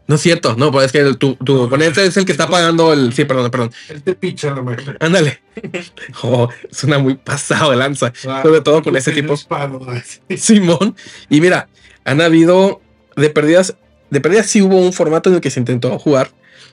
No 0.06 0.16
es 0.16 0.22
cierto, 0.22 0.56
no, 0.56 0.72
pues 0.72 0.86
es 0.86 0.92
que 0.92 0.98
el- 0.98 1.18
tu, 1.18 1.36
tu 1.36 1.54
No, 1.54 1.62
oponente 1.64 2.04
es 2.04 2.16
el 2.16 2.24
que 2.24 2.32
está 2.32 2.48
pagando 2.48 2.92
el. 2.92 3.12
Sí, 3.12 3.24
perdón, 3.24 3.50
perdón. 3.50 3.70
Él 3.88 4.02
te 4.02 4.14
picha 4.14 4.52
la 4.54 4.62
magia. 4.62 4.96
Ándale. 5.00 5.40
Oh, 6.22 6.48
suena 6.70 6.98
muy 6.98 7.14
pasado 7.16 7.70
de 7.70 7.76
lanza. 7.76 8.12
Sobre 8.14 8.60
todo 8.62 8.82
con 8.82 8.96
ese 8.96 9.12
tipo. 9.12 9.34
así. 9.34 10.20
Simón. 10.36 10.96
Y 11.28 11.40
mira, 11.40 11.68
han 12.04 12.20
habido 12.20 12.80
de 13.16 13.30
perdidas. 13.30 13.76
De 14.10 14.20
perdidas 14.20 14.46
sí 14.46 14.62
hubo 14.62 14.78
un 14.80 14.92
formato 14.92 15.28
en 15.28 15.36
el 15.36 15.40
que 15.40 15.50
se 15.50 15.60
intentó 15.60 15.96
jugar 15.98 16.30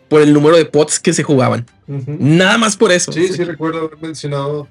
por 0.10 0.22
el 0.22 0.34
número 0.34 0.56
de 0.58 0.66
pots 0.66 1.00
que 1.00 1.14
se 1.14 1.22
jugaban. 1.24 1.66
Nada 1.86 2.58
más 2.58 2.76
por 2.78 2.92
eso. 2.92 3.12
Sí, 3.12 3.28
sí, 3.28 3.44
recuerdo 3.44 3.80
haber 3.86 3.98
mencionado 4.02 4.68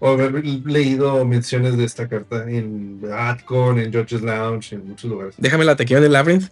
o 0.00 0.08
haber 0.10 0.44
leído 0.44 1.24
menciones 1.24 1.76
de 1.76 1.84
esta 1.84 2.08
carta 2.08 2.48
en 2.50 3.00
Adcon, 3.12 3.78
en 3.78 3.92
Judges 3.92 4.22
Lounge, 4.22 4.74
en 4.74 4.88
muchos 4.88 5.10
lugares. 5.10 5.34
Déjame 5.38 5.64
la 5.64 5.76
tequila 5.76 5.98
en 5.98 6.06
el 6.06 6.12
labyrinth 6.12 6.48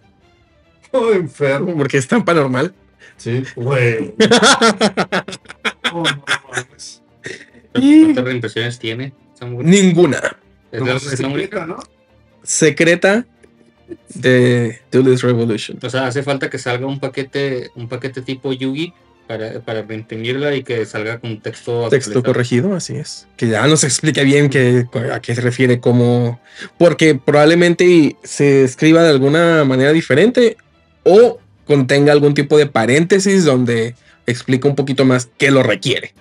Oh, 0.91 1.11
enfermo. 1.13 1.75
porque 1.77 1.97
es 1.97 2.07
tan 2.07 2.23
paranormal. 2.25 2.73
Sí, 3.17 3.43
güey. 3.55 4.13
Oh, 5.91 6.03
no 6.03 6.23
mames. 6.51 7.01
¿Cuántas 7.73 8.23
reimpresiones 8.25 8.79
tiene? 8.79 9.13
Ninguna. 9.41 10.37
Es 10.71 10.81
la- 10.81 10.99
se 10.99 11.13
es 11.15 11.19
la 11.21 11.27
única. 11.27 11.43
explica, 11.57 11.65
¿no? 11.65 11.77
Secreta 12.43 13.25
de 14.13 14.79
Duelist 14.91 15.23
Revolution. 15.23 15.79
O 15.81 15.89
sea, 15.89 16.07
hace 16.07 16.23
falta 16.23 16.49
que 16.49 16.57
salga 16.57 16.85
un 16.87 16.99
paquete, 16.99 17.71
un 17.75 17.87
paquete 17.87 18.21
tipo 18.21 18.51
Yugi 18.53 18.93
para, 19.27 19.59
para 19.61 19.81
reimprimirla 19.83 20.55
y 20.55 20.63
que 20.63 20.85
salga 20.85 21.19
con 21.19 21.39
texto 21.41 21.87
Texto 21.89 22.19
actualizado. 22.19 22.23
corregido, 22.23 22.75
así 22.75 22.95
es. 22.95 23.27
Que 23.37 23.47
ya 23.49 23.65
nos 23.67 23.83
explique 23.83 24.23
bien 24.23 24.45
a 25.11 25.19
qué 25.21 25.35
se 25.35 25.41
refiere, 25.41 25.79
cómo. 25.79 26.39
Porque 26.77 27.15
probablemente 27.15 28.15
se 28.23 28.63
escriba 28.63 29.03
de 29.03 29.09
alguna 29.09 29.63
manera 29.65 29.91
diferente 29.93 30.57
o 31.07 31.39
contenga 31.65 32.11
algún 32.11 32.33
tipo 32.33 32.57
de 32.57 32.65
paréntesis 32.65 33.45
donde 33.45 33.95
explica 34.25 34.67
un 34.67 34.75
poquito 34.75 35.05
más 35.05 35.29
qué 35.37 35.51
lo 35.51 35.63
requiere. 35.63 36.13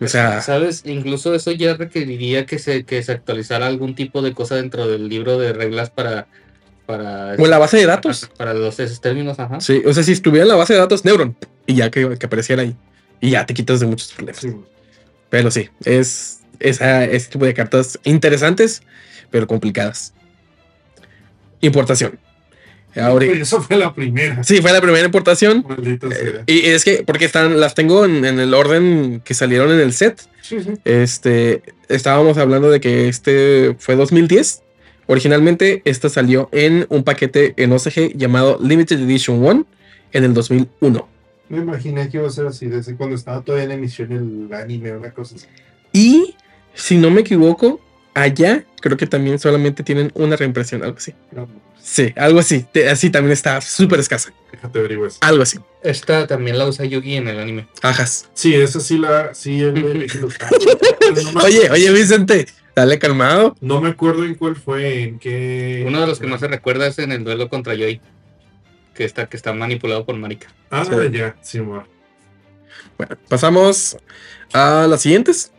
O 0.00 0.06
sea, 0.08 0.40
¿Sabes? 0.40 0.82
Incluso 0.86 1.34
eso 1.34 1.52
ya 1.52 1.74
requeriría 1.74 2.46
que 2.46 2.58
se, 2.58 2.84
que 2.84 3.02
se 3.02 3.12
actualizara 3.12 3.66
algún 3.66 3.94
tipo 3.94 4.22
de 4.22 4.32
cosa 4.32 4.56
dentro 4.56 4.88
del 4.88 5.08
libro 5.08 5.38
de 5.38 5.52
reglas 5.52 5.90
para. 5.90 6.28
para 6.86 7.34
o 7.38 7.46
la 7.46 7.58
base 7.58 7.76
de 7.76 7.86
datos. 7.86 8.30
Para 8.38 8.54
los 8.54 8.80
esos 8.80 9.00
términos, 9.00 9.38
ajá. 9.38 9.60
Sí, 9.60 9.82
o 9.84 9.92
sea, 9.92 10.02
si 10.02 10.12
estuviera 10.12 10.44
en 10.44 10.48
la 10.48 10.54
base 10.54 10.72
de 10.72 10.78
datos, 10.78 11.04
Neuron, 11.04 11.36
y 11.66 11.74
ya 11.74 11.90
que, 11.90 12.16
que 12.16 12.26
apareciera 12.26 12.62
ahí. 12.62 12.74
Y 13.20 13.30
ya 13.30 13.44
te 13.44 13.54
quitas 13.54 13.80
de 13.80 13.86
muchos 13.86 14.12
problemas. 14.12 14.40
Sí. 14.40 14.54
Pero 15.28 15.50
sí, 15.50 15.68
es 15.84 16.40
esa, 16.58 17.04
ese 17.04 17.30
tipo 17.30 17.44
de 17.44 17.54
cartas 17.54 17.98
interesantes, 18.04 18.82
pero 19.30 19.46
complicadas. 19.46 20.14
Importación. 21.60 22.18
Pero 22.94 23.20
Eso 23.20 23.62
fue 23.62 23.76
la 23.76 23.94
primera. 23.94 24.42
sí, 24.42 24.60
fue 24.60 24.72
la 24.72 24.80
primera 24.80 25.04
importación. 25.04 25.64
Sea. 25.84 26.44
Y 26.46 26.66
es 26.66 26.84
que, 26.84 27.02
porque 27.06 27.24
están, 27.24 27.60
las 27.60 27.74
tengo 27.74 28.04
en, 28.04 28.24
en 28.24 28.38
el 28.38 28.54
orden 28.54 29.20
que 29.24 29.34
salieron 29.34 29.70
en 29.72 29.80
el 29.80 29.92
set. 29.92 30.20
Sí, 30.42 30.60
sí. 30.60 30.72
Este, 30.84 31.62
estábamos 31.88 32.38
hablando 32.38 32.70
de 32.70 32.80
que 32.80 33.08
este 33.08 33.76
fue 33.78 33.96
2010. 33.96 34.62
Originalmente, 35.06 35.82
esta 35.84 36.08
salió 36.08 36.48
en 36.52 36.86
un 36.88 37.04
paquete 37.04 37.54
en 37.56 37.72
OCG 37.72 38.16
llamado 38.16 38.58
Limited 38.62 39.00
Edition 39.00 39.42
1 39.42 39.66
en 40.12 40.24
el 40.24 40.34
2001. 40.34 41.08
Me 41.48 41.58
imaginé 41.58 42.08
que 42.08 42.16
iba 42.16 42.26
a 42.26 42.30
ser 42.30 42.46
así, 42.46 42.66
desde 42.66 42.96
cuando 42.96 43.16
estaba 43.16 43.42
todavía 43.42 43.64
en 43.64 43.72
emisión 43.72 44.12
el 44.12 44.54
anime, 44.54 44.92
una 44.92 45.10
cosa 45.10 45.36
así. 45.36 45.46
Y, 45.92 46.34
si 46.72 46.96
no 46.96 47.10
me 47.10 47.20
equivoco, 47.20 47.80
allá 48.14 48.64
creo 48.80 48.96
que 48.96 49.06
también 49.06 49.38
solamente 49.38 49.82
tienen 49.82 50.10
una 50.14 50.36
reimpresión, 50.36 50.82
algo 50.82 50.96
así. 50.96 51.12
No, 51.30 51.46
Sí, 51.82 52.12
algo 52.16 52.38
así. 52.38 52.64
Te- 52.72 52.88
Así 52.88 53.10
también 53.10 53.32
está 53.32 53.60
súper 53.60 53.98
escasa. 54.00 54.32
déjate 54.52 54.78
averiguar 54.78 55.08
eso. 55.08 55.18
Algo 55.20 55.42
así. 55.42 55.58
Esta 55.82 56.26
también 56.28 56.56
la 56.58 56.66
usa 56.68 56.84
Yugi 56.84 57.16
en 57.16 57.26
el 57.28 57.40
anime. 57.40 57.66
Ajas. 57.82 58.28
Sí, 58.34 58.54
esa 58.54 58.78
sí 58.80 58.98
la. 58.98 59.34
Sí, 59.34 59.60
el, 59.60 59.76
el- 59.78 60.02
el- 60.02 60.20
no, 61.24 61.32
me, 61.32 61.42
Oye, 61.42 61.70
oye, 61.70 61.90
Vicente, 61.90 62.46
dale 62.76 62.98
calmado. 63.00 63.56
no 63.60 63.80
me 63.80 63.88
acuerdo 63.90 64.24
en 64.24 64.36
cuál 64.36 64.54
fue, 64.56 65.02
en 65.02 65.18
qué. 65.18 65.84
Uno 65.86 66.00
de 66.00 66.06
los 66.06 66.20
que 66.20 66.26
más 66.28 66.38
se 66.40 66.46
recuerda 66.48 66.86
es 66.86 66.98
en 67.00 67.10
el 67.12 67.24
duelo 67.24 67.48
contra 67.48 67.74
Joy. 67.74 68.00
Que 68.94 69.04
está, 69.04 69.26
que 69.28 69.36
está 69.36 69.52
manipulado 69.52 70.04
por 70.06 70.14
Marika. 70.16 70.48
Ah, 70.70 70.84
Sí. 70.84 70.92
ya, 71.12 71.36
sí, 71.42 71.58
amor. 71.58 71.86
Bueno, 72.98 73.16
pasamos 73.28 73.96
a 74.52 74.86
las 74.88 75.02
siguientes. 75.02 75.50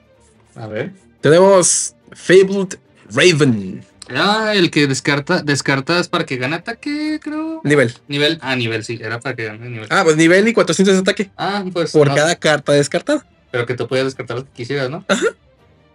A 0.56 0.68
ver. 0.68 0.92
Tenemos 1.20 1.96
Fabled 2.14 2.78
Raven. 3.10 3.84
Ah, 4.10 4.54
el 4.56 4.72
que 4.72 4.88
descarta, 4.88 5.42
descartas 5.42 6.10
para 6.10 6.26
que 6.26 6.38
gane 6.38 6.56
ataque, 6.56 7.20
creo. 7.22 7.62
Nivel. 7.64 7.94
Nivel. 8.08 8.40
Ah, 8.42 8.56
nivel, 8.56 8.84
sí. 8.84 9.00
Era 9.02 9.20
para 9.20 9.36
que 9.36 9.46
gane 9.46 9.70
nivel. 9.70 9.88
Ah, 9.90 10.04
pues 10.04 10.18
nivel 10.18 10.48
y 10.48 10.54
400 10.54 10.96
de 10.96 11.00
ataque. 11.00 11.32
Ah, 11.38 11.64
pues. 11.72 11.92
Por 11.92 12.08
no, 12.08 12.16
cada 12.16 12.36
carta 12.36 12.74
descartada. 12.74 13.26
Pero 13.52 13.66
que 13.66 13.76
tú 13.76 13.88
podías 13.88 14.06
descartar 14.06 14.38
lo 14.38 14.46
que 14.46 14.52
quisieras, 14.52 14.90
¿no? 14.90 15.06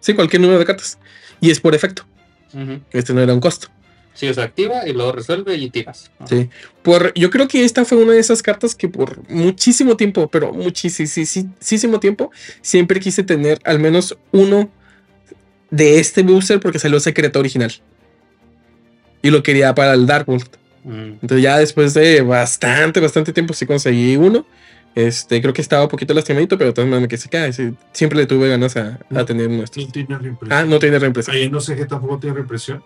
Sí, 0.01 0.15
cualquier 0.15 0.41
número 0.41 0.61
de 0.61 0.65
cartas. 0.65 0.99
Y 1.41 1.51
es 1.51 1.61
por 1.61 1.75
efecto. 1.75 2.05
Este 2.93 3.13
no 3.13 3.21
era 3.21 3.35
un 3.35 3.41
costo. 3.41 3.69
Sí, 4.15 4.29
o 4.29 4.35
sea, 4.35 4.45
activa 4.45 4.87
y 4.87 4.93
luego 4.93 5.13
resuelve 5.13 5.55
y 5.57 5.71
tiras. 5.71 6.11
Sí. 6.29 6.51
Por, 6.83 7.13
yo 7.15 7.31
creo 7.31 7.47
que 7.47 7.65
esta 7.65 7.85
fue 7.85 7.99
una 7.99 8.15
de 8.15 8.19
esas 8.19 8.43
cartas 8.43 8.75
que 8.75 8.89
por 8.89 9.29
muchísimo 9.29 9.97
tiempo, 9.97 10.29
pero 10.29 10.53
muchísimo 10.53 12.01
tiempo, 12.01 12.33
siempre 12.61 12.99
quise 12.99 13.23
tener 13.23 13.61
al 13.65 13.79
menos 13.79 14.17
uno 14.33 14.71
de 15.71 16.01
este 16.01 16.23
booster 16.23 16.59
porque 16.59 16.79
salió 16.79 16.99
secreto 16.99 17.39
original. 17.39 17.73
Y 19.23 19.31
lo 19.31 19.43
quería 19.43 19.75
para 19.75 19.95
el 19.95 20.07
Dark 20.07 20.29
World. 20.29 20.49
Mm. 20.85 20.93
Entonces 21.23 21.43
ya 21.43 21.59
después 21.59 21.95
de 21.95 22.23
bastante, 22.23 23.01
bastante 23.01 23.33
tiempo 23.33 23.53
sí 23.55 23.67
conseguí 23.67 24.17
uno. 24.17 24.47
Este, 24.95 25.41
creo 25.41 25.53
que 25.53 25.61
estaba 25.63 25.85
un 25.85 25.89
poquito 25.89 26.13
lastimadito, 26.15 26.59
pero 26.59 26.71
de 26.71 26.75
todas 26.75 26.89
maneras 26.91 27.09
que 27.09 27.17
se 27.19 27.29
cae. 27.29 27.53
sí, 27.53 27.73
siempre 27.93 28.19
le 28.19 28.27
tuve 28.27 28.49
ganas 28.49 28.77
a, 28.77 28.99
a 29.15 29.25
tener 29.25 29.51
estos. 29.51 29.87
No 29.87 29.93
tiene 29.93 30.19
reimpresión. 30.19 30.59
Ah, 30.59 30.65
no 30.65 30.79
tiene 30.79 30.99
reemplazo. 30.99 31.31
Ahí 31.31 31.49
no 31.51 31.61
sé 31.61 31.77
qué 31.77 31.85
tampoco 31.85 32.19
tiene 32.19 32.35
reimpresión. 32.35 32.83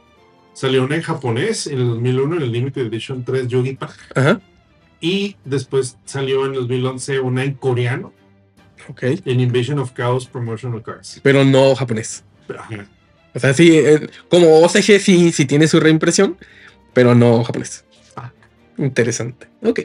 Salió 0.52 0.84
una 0.84 0.96
en 0.96 1.02
japonés 1.02 1.66
en 1.66 1.78
el 1.80 1.88
2001 1.88 2.36
en 2.36 2.42
el 2.42 2.52
Limited 2.52 2.82
Edition 2.86 3.24
3 3.24 3.48
Yogi 3.48 3.74
Pack. 3.76 3.96
Ajá. 4.14 4.40
Y 5.00 5.36
después 5.44 5.96
salió 6.04 6.44
en 6.46 6.52
2011 6.52 7.20
una 7.20 7.44
en 7.44 7.54
coreano 7.54 8.12
Ok. 8.88 9.02
en 9.24 9.40
Invasion 9.40 9.78
of 9.78 9.92
Chaos 9.96 10.26
Promotional 10.26 10.82
Cards. 10.82 11.20
Pero 11.22 11.44
no 11.44 11.74
japonés. 11.74 12.24
Ajá. 12.58 12.86
O 13.34 13.38
sea, 13.40 13.54
sí, 13.54 13.76
eh, 13.78 14.08
como 14.28 14.60
OCG 14.60 15.00
sí, 15.00 15.32
sí 15.32 15.46
tiene 15.46 15.66
su 15.68 15.80
reimpresión, 15.80 16.36
pero 16.92 17.14
no 17.14 17.42
japonés. 17.44 17.84
Ah. 18.16 18.30
Interesante. 18.78 19.46
Ok. 19.64 19.80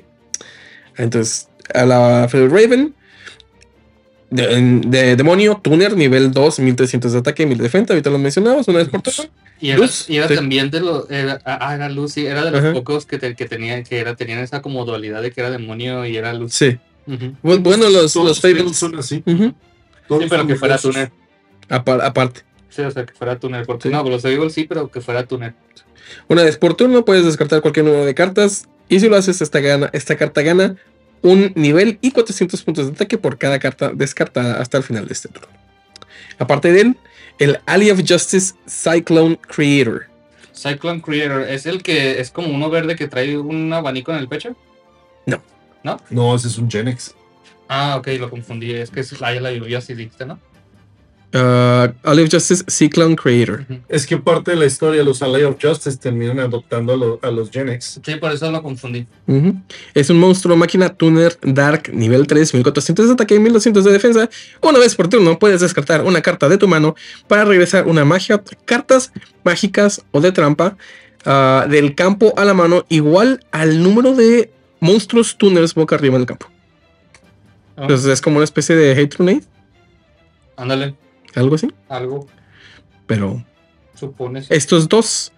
Entonces, 0.97 1.49
a 1.73 1.86
la 1.86 2.27
Feather 2.29 2.49
Raven. 2.51 2.93
De, 4.29 5.15
demonio, 5.15 5.62
tuner, 5.63 5.95
nivel 5.95 6.31
2, 6.31 6.60
1300 6.60 7.13
de 7.13 7.19
ataque, 7.19 7.45
1000 7.45 7.57
de 7.60 7.63
defensa. 7.63 7.93
Ahorita 7.93 8.10
lo 8.10 8.17
mencionamos 8.17 8.67
una 8.67 8.79
vez 8.79 8.89
por 8.89 9.01
turno. 9.01 9.23
Y 9.62 9.69
era, 9.69 9.79
Luz, 9.79 10.10
y 10.10 10.17
era 10.17 10.27
sí. 10.27 10.36
también 10.36 10.69
de 10.69 10.81
los. 10.81 11.10
Era, 11.10 11.39
ah, 11.45 11.73
era 11.73 11.88
luz, 11.88 12.12
sí, 12.12 12.25
era 12.25 12.43
de 12.43 12.51
los 12.51 12.60
Ajá. 12.60 12.73
pocos 12.73 13.05
que, 13.05 13.17
te- 13.17 13.36
que 13.36 13.45
tenían 13.45 13.86
que 13.86 13.97
era, 13.99 14.15
tenían 14.17 14.39
esa 14.39 14.62
como 14.62 14.83
dualidad 14.83 15.21
de 15.21 15.31
que 15.31 15.39
era 15.39 15.49
demonio 15.49 16.05
y 16.05 16.17
era 16.17 16.33
luz. 16.33 16.53
Sí. 16.53 16.77
Bueno, 17.41 17.89
los, 17.89 18.12
Todos 18.12 18.43
los 18.43 18.53
los 18.53 18.75
son 18.77 18.99
así. 18.99 19.23
Ujú. 19.25 19.53
Todos 20.10 20.23
Sí, 20.23 20.29
pero 20.29 20.45
que 20.45 20.55
fuera 20.57 20.77
tuner. 20.77 21.10
Apar- 21.69 22.03
aparte. 22.03 22.41
Sí, 22.69 22.82
o 22.82 22.91
sea, 22.91 23.06
que 23.06 23.13
fuera 23.13 23.39
tuner. 23.39 23.65
Porque 23.65 23.89
Sí. 23.89 23.93
no, 23.93 24.03
los 24.03 24.21
Fables 24.21 24.53
sí, 24.53 24.65
pero 24.65 24.89
que 24.89 25.01
fuera 25.01 25.25
tuner. 25.25 25.53
Una 26.27 26.43
vez 26.43 26.58
por 26.58 26.75
turno 26.75 27.03
puedes 27.06 27.25
descartar 27.25 27.62
cualquier 27.62 27.86
número 27.86 28.06
de 28.06 28.15
cartas. 28.15 28.67
Y 28.89 28.99
si 28.99 29.10
lo 29.10 29.15
haces, 29.17 29.41
esta, 29.41 29.60
gana, 29.60 29.89
esta 29.93 30.15
carta 30.15 30.41
gana 30.41 30.77
un 31.21 31.51
nivel 31.56 31.97
y 32.01 32.12
400 32.12 32.62
puntos 32.63 32.88
de 32.88 32.93
ataque 32.93 33.17
por 33.17 33.38
cada 33.38 33.60
carta 33.60 33.91
descartada 33.93 34.62
hasta 34.62 34.77
el 34.77 34.84
final 34.84 35.08
de 35.08 35.13
este 35.13 35.30
turno. 35.30 35.49
Aparte 36.39 36.71
de 36.71 36.82
él, 36.82 36.97
el 37.39 37.60
Ally 37.65 37.91
of 37.91 38.01
Justice 38.08 38.53
Cyclone 38.67 39.38
Creator. 39.38 40.06
Cyclone 40.56 41.01
Creator 41.01 41.41
es 41.43 41.65
el 41.65 41.84
que 41.84 42.19
es 42.21 42.32
como 42.32 42.49
uno 42.49 42.69
verde 42.69 42.95
que 42.95 43.08
trae 43.08 43.38
un 43.38 43.71
abanico 43.73 44.12
en 44.12 44.19
el 44.19 44.27
pecho. 44.27 44.56
No, 46.10 46.36
ese 46.36 46.47
es 46.47 46.58
un 46.58 46.69
Genex. 46.69 47.15
Ah, 47.69 47.95
ok, 47.97 48.08
lo 48.19 48.30
confundí. 48.30 48.73
Es 48.73 48.89
que 48.89 49.01
es 49.01 49.19
la 49.19 49.32
la 49.39 49.51
lluvia 49.51 49.77
así 49.77 49.93
dijiste, 49.93 50.25
¿no? 50.25 50.39
Uh, 51.33 51.91
Ally 52.03 52.23
of 52.23 52.29
Justice 52.31 52.63
Cyclone 52.69 53.15
Creator. 53.17 53.65
Es 53.89 54.07
que 54.07 54.17
parte 54.17 54.51
de 54.51 54.57
la 54.57 54.65
historia, 54.65 55.03
los 55.03 55.21
Ally 55.21 55.43
of 55.43 55.57
Justice 55.61 55.97
terminan 55.97 56.39
adoptando 56.39 56.93
a, 56.93 56.97
lo- 56.97 57.19
a 57.21 57.29
los 57.31 57.51
Genex. 57.51 57.99
Sí, 58.03 58.15
por 58.15 58.31
eso 58.31 58.49
lo 58.49 58.63
confundí. 58.63 59.05
Es 59.93 60.09
un 60.09 60.19
monstruo 60.19 60.55
máquina 60.55 60.87
tuner 60.89 61.37
dark 61.41 61.89
nivel 61.93 62.27
3, 62.27 62.53
1400 62.53 63.07
de 63.07 63.13
ataque 63.13 63.35
y 63.35 63.39
1200 63.39 63.83
de 63.83 63.91
defensa. 63.91 64.29
Una 64.61 64.79
vez 64.79 64.95
por 64.95 65.09
turno 65.09 65.37
puedes 65.37 65.59
descartar 65.59 66.01
una 66.05 66.21
carta 66.21 66.47
de 66.47 66.57
tu 66.57 66.67
mano 66.67 66.95
para 67.27 67.43
regresar 67.43 67.87
una 67.87 68.05
magia, 68.05 68.41
cartas 68.63 69.11
mágicas 69.43 70.01
o 70.11 70.21
de 70.21 70.31
trampa 70.31 70.77
ah, 71.25 71.67
del 71.69 71.93
campo 71.93 72.33
a 72.37 72.45
la 72.45 72.53
mano 72.53 72.85
igual 72.87 73.43
al 73.51 73.83
número 73.83 74.13
de 74.15 74.49
monstruos 74.79 75.37
tuners 75.37 75.73
boca 75.75 75.95
arriba 75.95 76.15
en 76.15 76.21
el 76.21 76.27
campo. 76.27 76.47
Ah, 77.75 77.81
Entonces 77.81 78.07
es 78.13 78.21
como 78.21 78.37
una 78.37 78.45
especie 78.45 78.77
de 78.77 78.93
Hate 78.93 79.13
Grenade, 79.17 79.43
ándale, 80.55 80.95
algo 81.38 81.56
así. 81.56 81.67
algo, 81.89 82.28
Pero 83.06 83.43
supones. 83.95 84.47
estos 84.50 84.88
dos 84.89 85.32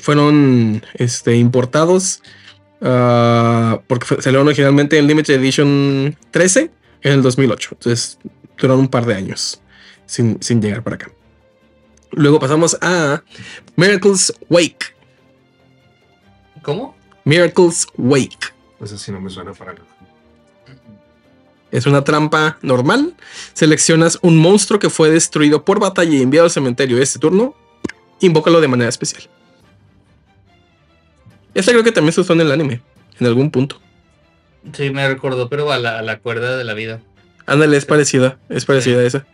fueron 0.00 0.82
este, 0.94 1.36
importados 1.36 2.22
ah, 2.82 3.80
porque 3.86 4.20
salieron 4.20 4.46
originalmente 4.46 4.98
en 4.98 5.06
Limited 5.06 5.34
Edition 5.34 6.16
13 6.30 6.70
en 7.02 7.12
el 7.12 7.22
2008. 7.22 7.70
Entonces 7.72 8.18
duraron 8.58 8.80
un 8.80 8.88
par 8.88 9.06
de 9.06 9.14
años 9.14 9.60
sin, 10.06 10.42
sin 10.42 10.60
llegar 10.60 10.82
para 10.82 10.96
acá. 10.96 11.10
Luego 12.12 12.40
pasamos 12.40 12.76
a 12.82 13.22
Miracles 13.76 14.32
Wake. 14.48 14.94
¿Cómo? 16.62 16.96
Miracles 17.24 17.86
Wake. 17.96 18.52
Pues 18.78 18.92
así 18.92 19.12
no 19.12 19.20
me 19.20 19.30
suena 19.30 19.52
para 19.52 19.74
nada. 19.74 19.86
Es 21.70 21.86
una 21.86 22.02
trampa 22.04 22.58
normal. 22.62 23.14
Seleccionas 23.52 24.18
un 24.22 24.36
monstruo 24.36 24.78
que 24.78 24.90
fue 24.90 25.10
destruido 25.10 25.64
por 25.64 25.80
batalla 25.80 26.16
y 26.16 26.22
enviado 26.22 26.46
al 26.46 26.50
cementerio 26.50 26.98
este 26.98 27.18
turno. 27.18 27.54
Invócalo 28.20 28.60
de 28.60 28.68
manera 28.68 28.88
especial. 28.88 29.22
Esta 31.54 31.72
creo 31.72 31.84
que 31.84 31.92
también 31.92 32.12
se 32.12 32.20
usó 32.20 32.32
en 32.32 32.40
el 32.40 32.52
anime. 32.52 32.82
En 33.18 33.26
algún 33.26 33.50
punto. 33.50 33.80
Sí, 34.72 34.90
me 34.90 35.06
recordó, 35.08 35.48
pero 35.48 35.70
a 35.72 35.78
la, 35.78 35.98
a 35.98 36.02
la 36.02 36.18
cuerda 36.18 36.56
de 36.56 36.64
la 36.64 36.74
vida. 36.74 37.00
Ándale, 37.46 37.76
es 37.76 37.86
parecida. 37.86 38.38
Es 38.48 38.64
parecida 38.64 39.00
a 39.00 39.04
esa. 39.04 39.26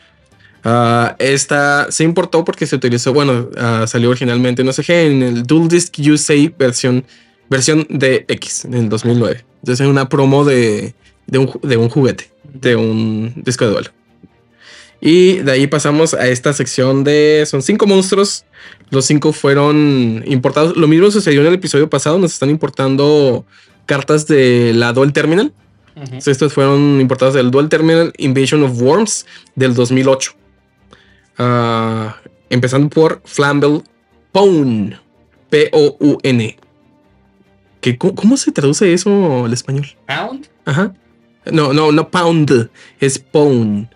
Ah, 0.69 1.15
esta 1.21 1.93
se 1.93 2.03
importó 2.03 2.45
porque 2.45 2.67
se 2.67 2.75
utilizó. 2.75 3.13
Bueno, 3.13 3.51
ah, 3.57 3.85
salió 3.87 4.11
originalmente 4.11 4.65
no 4.65 4.73
sé 4.73 4.83
qué 4.83 5.07
en 5.07 5.23
el 5.23 5.43
Dual 5.45 5.69
Disc 5.69 5.95
USA 5.99 6.35
versión, 6.59 7.05
versión 7.49 7.87
de 7.89 8.25
X 8.27 8.65
en 8.65 8.75
el 8.75 8.89
2009. 8.89 9.45
Entonces 9.61 9.87
es 9.87 9.91
una 9.91 10.09
promo 10.09 10.45
de, 10.45 10.95
de, 11.27 11.39
un, 11.39 11.51
de 11.63 11.77
un 11.77 11.89
juguete, 11.89 12.31
de 12.53 12.77
un 12.77 13.33
disco 13.45 13.65
de 13.65 13.71
duelo. 13.73 13.91
Y 15.01 15.35
de 15.39 15.53
ahí 15.53 15.67
pasamos 15.67 16.15
a 16.15 16.27
esta 16.29 16.53
sección 16.53 17.05
de. 17.05 17.45
Son 17.47 17.63
cinco 17.63 17.87
monstruos. 17.87 18.45
Los 18.91 19.05
cinco 19.05 19.33
fueron 19.33 20.23
importados. 20.27 20.77
Lo 20.77 20.89
mismo 20.89 21.11
sucedió 21.11 21.43
en 21.43 21.49
el 21.49 21.55
episodio 21.55 21.91
pasado. 21.91 22.19
Nos 22.19 22.33
están 22.33 22.49
importando 22.51 23.45
cartas 23.85 24.27
de 24.27 24.73
la 24.75 24.93
Dual 24.95 25.13
Terminal. 25.13 25.53
Estos 26.27 26.53
fueron 26.53 26.99
importados 27.01 27.35
del 27.35 27.51
Dual 27.51 27.69
Terminal 27.69 28.13
Invasion 28.19 28.63
of 28.65 28.81
Worms 28.81 29.27
del 29.55 29.75
2008. 29.75 30.33
Ah, 31.39 32.17
empezando 32.51 32.89
por 32.89 33.21
Flamble 33.25 33.83
Pone. 34.33 34.99
P-O-U-N. 35.51 36.57
¿Qué- 37.81 37.97
¿Cómo, 37.99 38.15
cómo 38.15 38.37
se 38.37 38.51
traduce 38.53 38.93
eso 38.93 39.45
al 39.45 39.53
español? 39.53 39.87
Pound. 40.07 40.49
Ajá. 40.65 40.93
No, 41.53 41.73
no, 41.73 41.93
no 41.93 42.09
pound. 42.11 42.71
Es 43.01 43.19
pone. 43.19 43.89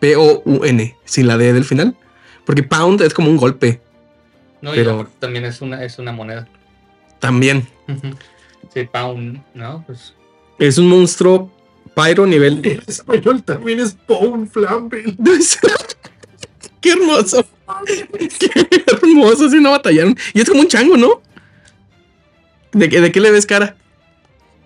P-O-U-N. 0.00 0.96
Sin 1.04 1.26
la 1.26 1.36
D 1.38 1.52
del 1.52 1.64
final. 1.64 1.96
Porque 2.44 2.62
pound 2.62 3.00
es 3.02 3.14
como 3.14 3.30
un 3.30 3.36
golpe. 3.36 3.80
No, 4.60 4.72
y 4.72 4.76
Pero- 4.78 4.92
aparte 4.94 5.14
también 5.18 5.44
es 5.44 5.60
una, 5.60 5.82
es 5.84 5.98
una 5.98 6.12
moneda. 6.12 6.48
También. 7.18 7.66
Sí, 8.72 8.84
pound, 8.84 9.42
¿no? 9.54 9.82
Pues 9.86 10.14
Es 10.58 10.78
un 10.78 10.88
monstruo 10.88 11.50
pyro 11.94 12.26
nivel. 12.26 12.60
En 12.64 12.82
español 12.86 13.42
también 13.42 13.80
es 13.80 13.96
Bone 14.06 14.46
Flamble. 14.46 15.16
Qué 16.80 16.92
hermoso. 16.92 17.44
Qué 18.38 18.50
hermoso, 19.02 19.48
si 19.50 19.58
no 19.60 19.70
batallaron. 19.72 20.16
Y 20.34 20.40
es 20.40 20.48
como 20.48 20.60
un 20.60 20.68
chango, 20.68 20.96
¿no? 20.96 21.20
¿De, 22.72 22.88
qué- 22.88 23.00
de 23.00 23.10
qué 23.12 23.20
le 23.20 23.30
ves 23.30 23.46
cara? 23.46 23.76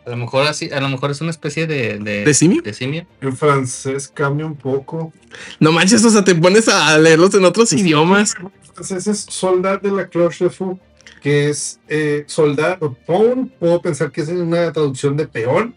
A 0.06 0.10
lo 0.10 0.16
mejor 0.16 0.46
así, 0.46 0.70
a 0.70 0.80
lo 0.80 0.88
mejor 0.88 1.10
es 1.10 1.20
una 1.20 1.30
especie 1.30 1.66
de. 1.66 1.98
¿De, 1.98 2.24
¿De 2.24 2.34
simio? 2.34 2.62
De 2.62 2.72
simio. 2.72 3.06
En 3.20 3.36
francés 3.36 4.10
cambia 4.12 4.46
un 4.46 4.56
poco. 4.56 5.12
No 5.58 5.72
manches, 5.72 6.04
o 6.04 6.10
sea, 6.10 6.24
te 6.24 6.34
pones 6.34 6.68
a 6.68 6.98
leerlos 6.98 7.34
en 7.34 7.44
otros 7.44 7.72
idiomas. 7.72 8.34
En 8.38 8.74
francés 8.74 9.06
es 9.06 9.26
soldat 9.28 9.82
de 9.82 9.90
la 9.90 10.08
cloche 10.08 10.44
de 10.44 10.50
fou, 10.50 10.78
que 11.22 11.50
es 11.50 11.78
eh, 11.88 12.24
soldado. 12.26 12.96
Pawn, 13.06 13.52
puedo 13.58 13.80
pensar 13.82 14.10
que 14.10 14.22
es 14.22 14.28
una 14.28 14.72
traducción 14.72 15.16
de 15.16 15.26
peón. 15.26 15.74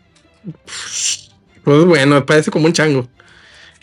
Pues 1.64 1.86
bueno, 1.86 2.26
parece 2.26 2.52
como 2.52 2.66
un 2.66 2.74
chango. 2.74 3.08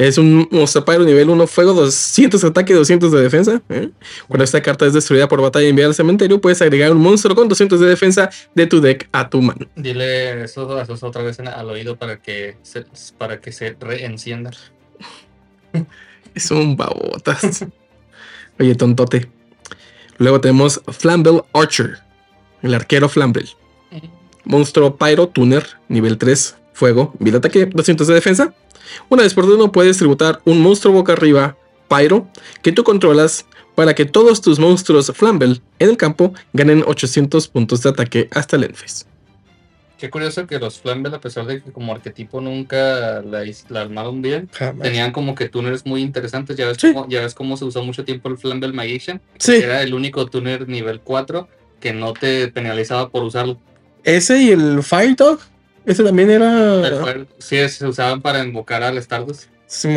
Es 0.00 0.16
un 0.16 0.48
monstruo 0.50 0.82
pyro 0.86 1.04
nivel 1.04 1.28
1 1.28 1.46
fuego, 1.46 1.74
200 1.74 2.40
de 2.40 2.48
ataque 2.48 2.72
y 2.72 2.76
200 2.76 3.12
de 3.12 3.20
defensa. 3.20 3.60
¿eh? 3.68 3.90
Cuando 4.28 4.44
esta 4.44 4.62
carta 4.62 4.86
es 4.86 4.94
destruida 4.94 5.28
por 5.28 5.42
batalla 5.42 5.66
y 5.66 5.68
enviada 5.68 5.88
al 5.90 5.94
cementerio, 5.94 6.40
puedes 6.40 6.62
agregar 6.62 6.90
un 6.92 7.02
monstruo 7.02 7.36
con 7.36 7.48
200 7.48 7.78
de 7.78 7.86
defensa 7.86 8.30
de 8.54 8.66
tu 8.66 8.80
deck 8.80 9.10
a 9.12 9.28
tu 9.28 9.42
mano. 9.42 9.66
Dile 9.76 10.44
eso, 10.44 10.62
a 10.78 10.84
otra 11.06 11.22
vez 11.22 11.38
en- 11.38 11.48
al 11.48 11.68
oído 11.68 11.96
para 11.96 12.16
que 12.16 12.56
se, 12.62 12.86
para 13.18 13.42
que 13.42 13.52
se 13.52 13.76
reencienda. 13.78 14.50
Es 16.34 16.50
un 16.50 16.76
babotas. 16.78 17.66
Oye, 18.58 18.74
tontote. 18.76 19.28
Luego 20.16 20.40
tenemos 20.40 20.80
Flamble 20.88 21.42
Archer, 21.52 21.98
el 22.62 22.72
arquero 22.72 23.08
Flamble. 23.10 23.46
Monstruo 24.44 24.96
Pyro 24.96 25.28
Tuner, 25.28 25.66
nivel 25.88 26.16
3, 26.16 26.56
fuego, 26.72 27.12
vida 27.18 27.36
ataque, 27.38 27.66
200 27.66 28.06
de 28.06 28.14
defensa. 28.14 28.54
Una 29.08 29.22
vez 29.22 29.34
por 29.34 29.44
turno 29.46 29.72
puedes 29.72 29.98
tributar 29.98 30.40
un 30.44 30.60
monstruo 30.60 30.92
boca 30.94 31.12
arriba, 31.12 31.56
Pyro, 31.88 32.28
que 32.62 32.72
tú 32.72 32.84
controlas 32.84 33.46
para 33.74 33.94
que 33.94 34.04
todos 34.04 34.40
tus 34.40 34.58
monstruos 34.58 35.12
Flamble 35.14 35.60
en 35.78 35.88
el 35.90 35.96
campo 35.96 36.34
ganen 36.52 36.84
800 36.86 37.48
puntos 37.48 37.82
de 37.82 37.90
ataque 37.90 38.28
hasta 38.32 38.56
el 38.56 38.64
end 38.64 38.74
phase. 38.74 39.04
Qué 39.98 40.08
curioso 40.08 40.46
que 40.46 40.58
los 40.58 40.80
Flamble, 40.80 41.14
a 41.14 41.20
pesar 41.20 41.44
de 41.46 41.62
que 41.62 41.72
como 41.72 41.92
arquetipo 41.92 42.40
nunca 42.40 43.20
la, 43.22 43.44
armaron 43.80 44.22
bien, 44.22 44.48
tenían 44.82 45.12
como 45.12 45.34
que 45.34 45.50
tuners 45.50 45.84
muy 45.84 46.00
interesantes. 46.00 46.56
Ya 46.56 46.66
ves, 46.68 46.78
Sí. 46.80 46.92
cómo, 46.94 47.06
ya 47.08 47.20
ves 47.20 47.34
cómo 47.34 47.56
se 47.58 47.66
usó 47.66 47.82
mucho 47.84 48.02
tiempo 48.04 48.30
el 48.30 48.38
Flamble 48.38 48.72
Magician. 48.72 49.20
Sí, 49.38 49.56
Era 49.56 49.82
el 49.82 49.92
único 49.92 50.24
tuner 50.26 50.66
nivel 50.68 51.00
4 51.00 51.48
que 51.80 51.92
no 51.92 52.14
te 52.14 52.48
penalizaba 52.48 53.10
por 53.10 53.24
usarlo. 53.24 53.58
ese 54.04 54.40
y 54.42 54.50
el 54.52 54.82
Fire 54.82 55.16
Dog, 55.16 55.40
ese 55.86 56.04
también 56.04 56.30
era... 56.30 57.24
Sí, 57.38 57.68
se 57.68 57.86
usaban 57.86 58.20
para 58.20 58.42
invocar 58.44 58.82
al 58.82 58.98
Stardust. 58.98 59.44
Sí. 59.66 59.88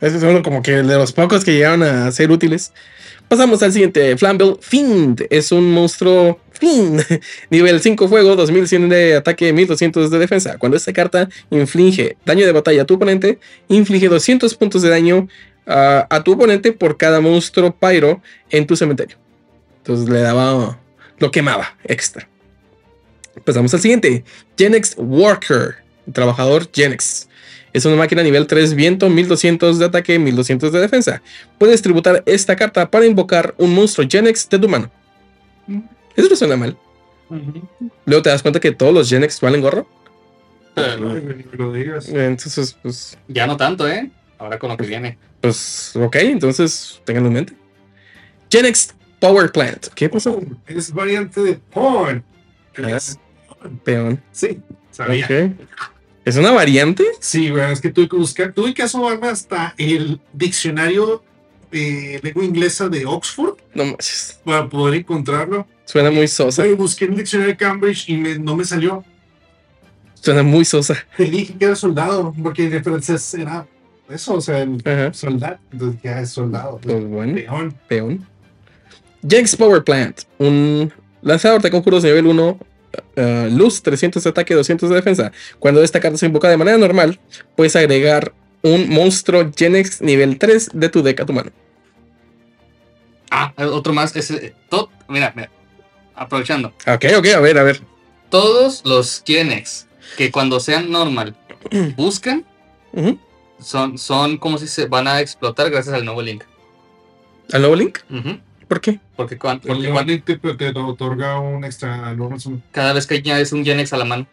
Ese 0.00 0.16
es 0.18 0.22
uno 0.22 0.42
como 0.42 0.62
que 0.62 0.72
de 0.72 0.96
los 0.96 1.12
pocos 1.12 1.44
que 1.44 1.52
llegaron 1.52 1.82
a 1.82 2.10
ser 2.10 2.30
útiles. 2.30 2.72
Pasamos 3.28 3.62
al 3.62 3.72
siguiente. 3.72 4.16
Flamble 4.16 4.56
Fiend. 4.60 5.26
Es 5.30 5.50
un 5.50 5.72
monstruo 5.72 6.40
Fiend. 6.52 7.02
Nivel 7.50 7.80
5 7.80 8.08
fuego, 8.08 8.36
2100 8.36 8.88
de 8.88 9.16
ataque, 9.16 9.52
1200 9.52 10.10
de 10.10 10.18
defensa. 10.18 10.58
Cuando 10.58 10.76
esta 10.76 10.92
carta 10.92 11.28
inflige 11.50 12.16
daño 12.24 12.44
de 12.44 12.52
batalla 12.52 12.82
a 12.82 12.84
tu 12.84 12.94
oponente, 12.94 13.38
inflige 13.68 14.08
200 14.08 14.54
puntos 14.56 14.82
de 14.82 14.90
daño 14.90 15.28
ah, 15.66 16.06
a 16.10 16.22
tu 16.22 16.32
oponente 16.32 16.72
por 16.72 16.96
cada 16.96 17.20
monstruo 17.20 17.74
pyro 17.74 18.20
en 18.50 18.66
tu 18.66 18.76
cementerio. 18.76 19.16
Entonces 19.78 20.08
le 20.08 20.20
daba. 20.20 20.78
Lo 21.18 21.30
quemaba 21.30 21.76
extra. 21.84 22.28
Pasamos 23.44 23.72
al 23.74 23.80
siguiente. 23.80 24.24
Genex 24.56 24.94
Worker. 24.98 25.76
Trabajador 26.12 26.68
Genex. 26.72 27.28
Es 27.72 27.84
una 27.84 27.96
máquina 27.96 28.22
nivel 28.22 28.46
3 28.46 28.74
viento, 28.74 29.10
1200 29.10 29.78
de 29.78 29.84
ataque, 29.86 30.18
1200 30.18 30.70
de 30.70 30.80
defensa. 30.80 31.22
Puedes 31.58 31.82
tributar 31.82 32.22
esta 32.26 32.54
carta 32.54 32.88
para 32.90 33.04
invocar 33.06 33.54
un 33.58 33.74
monstruo 33.74 34.06
Genex 34.08 34.48
de 34.48 34.58
tu 34.58 34.68
mano. 34.68 34.90
Eso 36.14 36.28
no 36.28 36.36
suena 36.36 36.56
mal. 36.56 36.76
Luego 38.04 38.22
te 38.22 38.30
das 38.30 38.42
cuenta 38.42 38.60
que 38.60 38.70
todos 38.70 38.94
los 38.94 39.08
Genex 39.10 39.40
valen 39.40 39.60
gorro. 39.60 39.88
Digas. 41.72 42.08
Entonces, 42.08 42.76
pues, 42.82 43.18
Ya 43.28 43.46
no 43.46 43.56
tanto, 43.56 43.88
¿eh? 43.88 44.10
Ahora 44.38 44.58
con 44.58 44.70
lo 44.70 44.76
que 44.76 44.86
viene. 44.86 45.18
pues, 45.40 45.96
ok, 45.96 46.16
entonces 46.16 47.00
tenganlo 47.04 47.28
en 47.28 47.34
mente. 47.34 47.52
Genex 48.50 48.94
Power 49.20 49.50
Plant. 49.50 49.88
¿Qué 49.94 50.08
pasó? 50.08 50.40
Es 50.66 50.92
variante 50.92 51.40
de 51.42 51.54
Pawn. 51.54 52.22
Ah. 52.78 52.98
Peón. 53.84 54.22
Sí, 54.32 54.60
sabía. 54.90 55.24
Ok. 55.26 55.52
¿Es 56.24 56.36
una 56.36 56.52
variante? 56.52 57.04
Sí, 57.20 57.48
es 57.70 57.80
que 57.80 57.90
tuve 57.90 58.08
que 58.08 58.16
buscar, 58.16 58.52
tuve 58.52 58.72
que 58.72 58.82
asomarme 58.82 59.28
hasta 59.28 59.74
el 59.76 60.20
diccionario 60.32 61.22
de 61.70 62.20
lengua 62.22 62.44
inglesa 62.44 62.88
de 62.88 63.04
Oxford 63.04 63.56
No 63.74 63.84
manches. 63.84 64.40
para 64.44 64.68
poder 64.68 65.00
encontrarlo. 65.00 65.66
Suena 65.84 66.10
muy 66.10 66.26
sosa. 66.28 66.64
Busqué 66.78 67.04
en 67.04 67.12
el 67.12 67.18
diccionario 67.18 67.52
de 67.52 67.58
Cambridge 67.58 68.08
y 68.08 68.16
me- 68.16 68.38
no 68.38 68.56
me 68.56 68.64
salió. 68.64 69.04
Suena 70.14 70.42
muy 70.42 70.64
sosa. 70.64 70.96
Te 71.16 71.24
dije 71.24 71.54
que 71.58 71.64
era 71.66 71.76
soldado, 71.76 72.32
porque 72.42 72.64
en 72.64 72.82
francés 72.82 73.34
era 73.34 73.66
eso, 74.08 74.34
o 74.34 74.40
sea, 74.40 74.62
el 74.62 74.80
Ajá. 74.84 75.12
soldado. 75.12 75.58
Entonces 75.72 76.00
ya 76.02 76.20
es 76.20 76.30
soldado. 76.30 76.78
Pues 76.82 77.04
bueno. 77.06 77.34
Peón. 77.34 77.74
peón. 77.88 78.26
Jax 79.28 79.56
Power 79.56 79.82
Plant, 79.84 80.22
un 80.38 80.90
lanzador 81.22 81.60
de 81.60 81.70
conjuros 81.70 82.02
nivel 82.04 82.26
1, 82.26 82.58
uh, 83.16 83.50
luz, 83.50 83.82
300 83.82 84.22
de 84.22 84.30
ataque, 84.30 84.54
200 84.54 84.88
de 84.88 84.96
defensa. 84.96 85.32
Cuando 85.58 85.82
esta 85.82 86.00
carta 86.00 86.18
se 86.18 86.26
invoca 86.26 86.48
de 86.48 86.56
manera 86.56 86.78
normal, 86.78 87.18
puedes 87.56 87.76
agregar 87.76 88.32
un 88.62 88.88
monstruo 88.88 89.50
Genex 89.54 90.00
nivel 90.00 90.38
3 90.38 90.70
de 90.72 90.88
tu 90.88 91.02
deck 91.02 91.20
a 91.20 91.26
tu 91.26 91.32
mano. 91.32 91.50
Ah, 93.30 93.52
otro 93.56 93.92
más. 93.92 94.14
Ese, 94.16 94.54
todo, 94.68 94.90
mira, 95.08 95.32
mira, 95.34 95.50
aprovechando. 96.14 96.68
Ok, 96.86 97.04
ok, 97.18 97.26
a 97.34 97.40
ver, 97.40 97.58
a 97.58 97.62
ver. 97.62 97.82
Todos 98.30 98.82
los 98.84 99.22
Genex 99.26 99.86
que 100.16 100.30
cuando 100.30 100.60
sean 100.60 100.90
normal 100.90 101.36
buscan 101.96 102.44
son, 103.58 103.98
son 103.98 104.38
como 104.38 104.58
si 104.58 104.66
se 104.68 104.86
van 104.86 105.08
a 105.08 105.20
explotar 105.20 105.70
gracias 105.70 105.94
al 105.94 106.04
nuevo 106.04 106.22
link. 106.22 106.44
¿Al 107.52 107.60
nuevo 107.60 107.76
link? 107.76 107.98
Ujú. 108.10 108.38
¿Por 108.68 108.80
qué? 108.80 109.00
Porque, 109.16 109.38
cuan- 109.38 109.60
porque 109.60 109.88
Porque 109.92 110.22
cuan- 110.22 110.56
te, 110.56 110.78
otorga 110.80 111.38
un 111.38 111.64
extra 111.64 112.14
normal 112.14 112.40
summon. 112.40 112.62
cada 112.72 112.92
vez 112.92 113.06
que 113.06 113.14
añades 113.16 113.52
un 113.52 113.64
Genex 113.64 113.92
a 113.92 113.96
la 113.98 114.04
mano, 114.04 114.26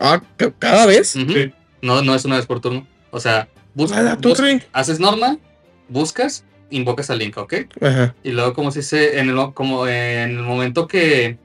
Ah, 0.00 0.20
ca- 0.36 0.52
cada 0.58 0.86
vez. 0.86 1.08
Sí. 1.08 1.52
no, 1.82 2.02
no 2.02 2.14
es 2.14 2.24
una 2.24 2.36
vez 2.36 2.46
por 2.46 2.60
turno. 2.60 2.86
O 3.10 3.20
sea, 3.20 3.48
buscas, 3.74 4.18
tú 4.20 4.34
haces 4.72 5.00
normal, 5.00 5.38
buscas, 5.88 6.44
invocas 6.70 7.08
al 7.10 7.18
link, 7.18 7.36
¿ok? 7.38 7.54
Ajá. 7.80 8.14
Y 8.22 8.30
luego, 8.32 8.52
como 8.52 8.70
se 8.70 8.80
dice, 8.80 9.18
en 9.18 9.28
el, 9.28 9.34
mo- 9.34 9.54
como 9.54 9.86
en 9.88 10.30
el 10.36 10.42
momento 10.42 10.86
que 10.86 11.38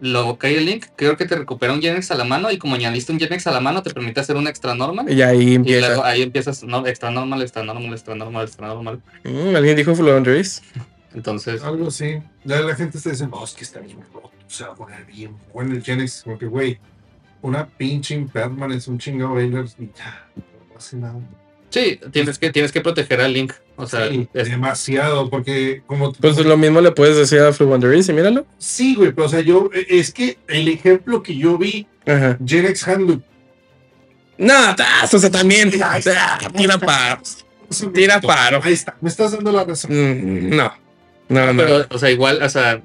lo 0.00 0.36
cae 0.38 0.58
el 0.58 0.66
link, 0.66 0.84
creo 0.94 1.16
que 1.16 1.24
te 1.24 1.34
recupera 1.34 1.72
un 1.72 1.80
Genex 1.82 2.10
a 2.12 2.14
la 2.14 2.22
mano. 2.24 2.52
Y 2.52 2.58
como 2.58 2.74
añadiste 2.76 3.10
un 3.10 3.18
Genex 3.18 3.46
a 3.48 3.50
la 3.52 3.60
mano, 3.60 3.82
te 3.82 3.90
permite 3.92 4.20
hacer 4.20 4.36
un 4.36 4.46
extra 4.46 4.74
normal. 4.74 5.10
Y 5.10 5.22
ahí 5.22 5.52
Y 5.52 5.54
empieza. 5.56 5.86
luego 5.88 6.04
ahí 6.04 6.22
empiezas 6.22 6.62
no, 6.62 6.86
extra 6.86 7.10
normal, 7.10 7.42
extra 7.42 7.64
normal, 7.64 7.92
extra 7.94 8.14
normal, 8.14 8.44
extra 8.46 8.66
normal. 8.68 9.00
Mm, 9.24 9.56
¿Alguien 9.56 9.76
dijo 9.76 9.94
Fluenderies? 9.96 10.62
Entonces, 11.18 11.62
Algo 11.62 11.88
así. 11.88 12.18
Ya 12.44 12.60
la 12.60 12.74
gente 12.74 12.98
está 12.98 13.10
diciendo, 13.10 13.36
no, 13.36 13.44
es 13.44 13.52
que 13.52 13.64
está 13.64 13.80
bien 13.80 13.98
roto. 14.12 14.30
Se 14.46 14.64
va 14.64 14.70
a 14.72 14.74
poner 14.74 15.04
bien 15.04 15.36
bueno 15.52 15.74
el 15.74 15.82
Genex. 15.82 16.22
Porque, 16.24 16.46
güey, 16.46 16.78
una 17.42 17.66
pinche 17.66 18.14
Impedman 18.14 18.72
es 18.72 18.88
un 18.88 18.98
chingado 18.98 19.34
Baylor 19.34 19.66
y 19.78 19.86
ya, 19.96 20.26
no 20.36 20.76
hace 20.76 20.96
nada. 20.96 21.18
sí, 21.70 22.00
tienes 22.12 22.38
que, 22.38 22.50
tienes 22.50 22.72
que 22.72 22.80
proteger 22.80 23.20
al 23.20 23.32
link. 23.32 23.52
O 23.76 23.86
sea, 23.86 24.08
Sí, 24.08 24.28
es- 24.34 24.48
demasiado, 24.48 25.28
porque 25.30 25.82
como... 25.86 26.12
Pues 26.12 26.36
lo 26.44 26.56
mismo 26.56 26.80
le 26.80 26.90
puedes 26.92 27.16
decir 27.16 27.40
a 27.40 27.52
Fluenderies 27.52 28.08
y 28.08 28.12
míralo. 28.12 28.46
Sí, 28.58 28.94
güey, 28.96 29.12
pero 29.12 29.26
o 29.26 29.30
sea, 29.30 29.40
yo, 29.40 29.70
es 29.72 30.12
que 30.12 30.38
el 30.48 30.66
ejemplo 30.68 31.22
que 31.22 31.36
yo 31.36 31.58
vi, 31.58 31.86
Ajá. 32.06 32.38
Genex 32.44 32.88
Handloop, 32.88 33.22
No, 34.38 34.54
o 35.12 35.18
sea, 35.18 35.30
también. 35.30 35.70
Tira 35.70 36.78
paro. 36.78 37.22
Tira 37.92 38.20
paro. 38.20 38.60
Ahí 38.64 38.72
está, 38.72 38.96
me 39.00 39.08
estás 39.10 39.32
dando 39.32 39.52
la 39.52 39.62
razón. 39.64 39.90
Mm, 39.92 40.56
No. 40.56 40.72
No, 41.28 41.52
no. 41.52 41.62
pero, 41.62 41.86
o 41.90 41.98
sea, 41.98 42.10
igual, 42.10 42.42
o 42.42 42.48
sea, 42.48 42.82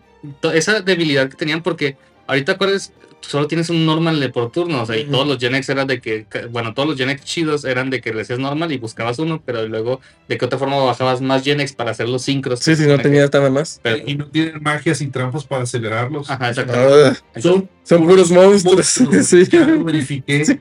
esa 0.53 0.82
debilidad 0.82 1.29
que 1.29 1.35
tenían, 1.35 1.62
porque 1.63 1.98
ahorita 2.27 2.54
acuerdas, 2.54 2.91
solo 3.21 3.48
tienes 3.48 3.69
un 3.69 3.85
normal 3.85 4.19
de 4.19 4.27
por 4.27 4.52
turno, 4.52 4.81
o 4.81 4.85
sea, 4.85 4.98
y 4.98 5.06
todos 5.06 5.25
los 5.25 5.37
Genex 5.37 5.69
eran 5.69 5.87
de 5.87 6.02
que, 6.02 6.25
bueno, 6.52 6.73
todos 6.73 6.89
los 6.89 6.98
Genex 6.98 7.23
chidos 7.23 7.63
eran 7.63 7.89
de 7.89 8.02
que 8.02 8.13
le 8.13 8.21
hacías 8.23 8.37
normal 8.39 8.71
y 8.73 8.77
buscabas 8.77 9.17
uno, 9.19 9.41
pero 9.46 9.65
luego, 9.67 10.02
¿de 10.27 10.37
qué 10.37 10.44
otra 10.44 10.60
forma 10.60 10.75
bajabas 10.77 11.21
más 11.21 11.41
Genex 11.44 11.71
para 11.71 11.91
hacer 11.91 12.10
los 12.10 12.23
sincros? 12.23 12.60
Sí, 12.60 12.75
sí, 12.75 12.85
no 12.85 12.98
tenía 13.00 13.25
nada 13.27 13.50
más. 13.50 13.79
Pero- 13.81 14.04
Y 14.06 14.15
no 14.15 14.25
tienen 14.27 14.62
magias 14.62 15.00
y 15.00 15.08
trampas 15.08 15.46
para 15.46 15.63
acelerarlos. 15.63 16.29
Ajá, 16.29 16.50
exacto. 16.50 16.73
Ah, 16.75 17.39
Son, 17.39 17.69
son 17.83 18.06
puros 18.06 18.29
monstruos. 18.29 19.00
monstruos. 19.00 19.25
Sí. 19.27 19.46
Ya 19.50 19.65
lo 19.67 19.83
verifiqué, 19.85 20.44
Sí, 20.46 20.60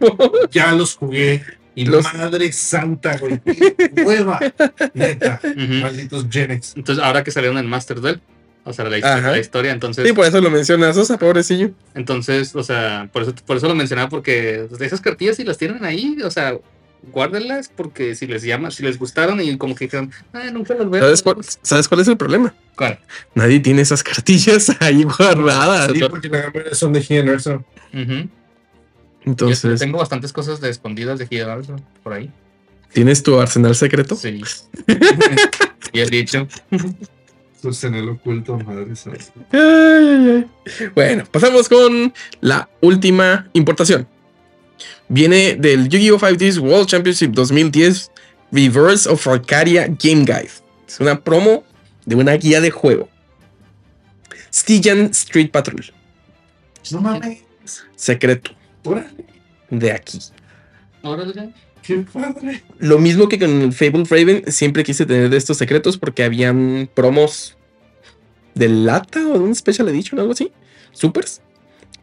ya 0.53 0.72
los 0.72 0.95
jugué. 0.95 1.43
Y 1.75 1.87
Los- 1.87 2.12
madre 2.14 2.53
santa, 2.53 3.16
güey. 3.18 3.41
Nueva. 3.97 4.41
Neta. 4.95 5.41
Malditos 5.81 6.27
Genex. 6.31 6.75
Entonces, 6.77 7.03
ahora 7.03 7.25
que 7.25 7.31
salieron 7.31 7.59
en 7.59 7.66
Master 7.66 8.01
Duel, 8.01 8.20
o 8.64 8.73
sea, 8.73 8.85
la, 8.85 9.39
historia, 9.39 9.73
entonces, 9.73 10.07
Sí, 10.07 10.12
por 10.12 10.25
eso 10.27 10.41
lo 10.41 10.51
mencionas, 10.51 10.95
Sosa, 10.95 11.18
pobrecillo. 11.18 11.70
entonces, 11.95 12.55
o 12.55 12.62
sea, 12.62 13.09
por 13.12 13.23
eso, 13.23 13.35
por 13.45 13.57
eso 13.57 13.66
lo 13.66 13.75
mencionaba, 13.75 14.09
porque 14.09 14.68
esas 14.81 15.01
cartillas 15.01 15.37
si 15.37 15.45
las 15.45 15.59
tienen 15.59 15.85
ahí, 15.85 16.16
o 16.23 16.31
sea, 16.31 16.57
guárdenlas 17.11 17.70
porque 17.75 18.14
si 18.14 18.27
les 18.27 18.43
llama, 18.43 18.70
si 18.70 18.83
les 18.85 18.99
gustaron 18.99 19.41
y 19.41 19.57
como 19.59 19.75
que 19.75 19.87
dijeron, 19.87 20.12
ah, 20.33 20.51
nunca 20.53 20.75
los 20.75 20.89
veo. 20.91 21.03
¿Sabes 21.03 21.23
cuál, 21.23 21.37
¿Sabes 21.62 21.89
cuál 21.89 22.01
es 22.03 22.09
el 22.09 22.16
problema? 22.16 22.55
¿Cuál? 22.77 23.01
Nadie 23.35 23.61
tiene 23.61 23.83
esas 23.83 24.03
cartillas 24.05 24.70
ahí 24.81 25.03
guardadas. 25.03 25.91
Sí, 25.93 26.01
porque 26.09 26.29
la 26.29 26.53
son 26.75 26.93
de 26.93 27.05
Anderson. 27.18 27.64
Ujú. 27.93 28.12
Yo 28.12 28.29
Entonces, 29.25 29.81
tengo 29.81 29.99
bastantes 29.99 30.33
cosas 30.33 30.61
de 30.61 30.70
escondidas 30.70 31.18
de 31.18 31.27
Gideon 31.27 31.83
por 32.03 32.12
ahí. 32.12 32.31
¿tienes 32.93 33.23
tu 33.23 33.39
arsenal 33.41 33.75
secreto? 33.75 34.16
Sí. 34.16 34.43
y 35.93 36.01
he 36.01 36.07
dicho. 36.07 36.47
Sus 37.61 37.85
en 37.85 37.95
el 37.95 38.09
oculto, 38.09 38.59
madre 38.59 38.93
ay, 39.53 40.47
ay. 40.73 40.91
Bueno, 40.95 41.25
pasamos 41.31 41.68
con 41.68 42.12
la 42.41 42.68
última 42.81 43.49
importación. 43.53 44.07
Viene 45.09 45.55
del 45.55 45.89
Yu-Gi-Oh! 45.89 46.18
5Ds 46.18 46.59
World 46.59 46.89
Championship 46.89 47.31
2010 47.33 48.11
Reverse 48.51 49.09
of 49.09 49.27
Arcadia 49.27 49.87
Game 49.87 50.25
Guide. 50.25 50.51
Es 50.89 51.01
una 51.01 51.23
promo 51.23 51.64
de 52.05 52.16
una 52.16 52.33
guía 52.33 52.61
de 52.61 52.70
juego. 52.70 53.09
Stygian 54.53 55.07
Street 55.11 55.51
Patrol. 55.51 55.85
No 56.91 57.01
mames. 57.01 57.43
Secreto 57.95 58.51
Órale, 58.85 59.09
de 59.70 59.93
aquí. 59.93 60.18
Órale. 61.03 61.51
qué 61.83 61.99
padre. 62.12 62.62
Lo 62.78 62.99
mismo 62.99 63.28
que 63.28 63.39
con 63.39 63.62
el 63.62 63.72
Fable 63.72 64.05
Raven, 64.09 64.45
siempre 64.53 64.85
quise 64.85 65.07
tener 65.07 65.30
de 65.30 65.37
estos 65.37 65.57
secretos 65.59 65.99
porque 65.99 66.22
habían 66.24 66.89
promos 66.95 67.57
de 68.55 68.68
lata 68.68 69.20
o 69.26 69.33
de 69.35 69.39
un 69.41 69.55
Special 69.55 69.89
Edition 69.89 70.18
o 70.18 70.22
algo 70.22 70.33
así. 70.33 70.53
Supers. 70.93 71.41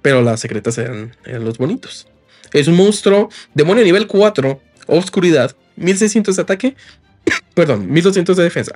Pero 0.01 0.21
las 0.21 0.39
secretas 0.39 0.77
eran, 0.77 1.15
eran 1.25 1.43
los 1.45 1.57
bonitos. 1.57 2.07
Es 2.53 2.67
un 2.67 2.75
monstruo, 2.75 3.29
demonio 3.53 3.83
nivel 3.83 4.07
4, 4.07 4.59
oscuridad, 4.87 5.55
1600 5.75 6.35
de 6.35 6.41
ataque, 6.41 6.75
perdón, 7.53 7.91
1200 7.91 8.35
de 8.37 8.43
defensa. 8.43 8.73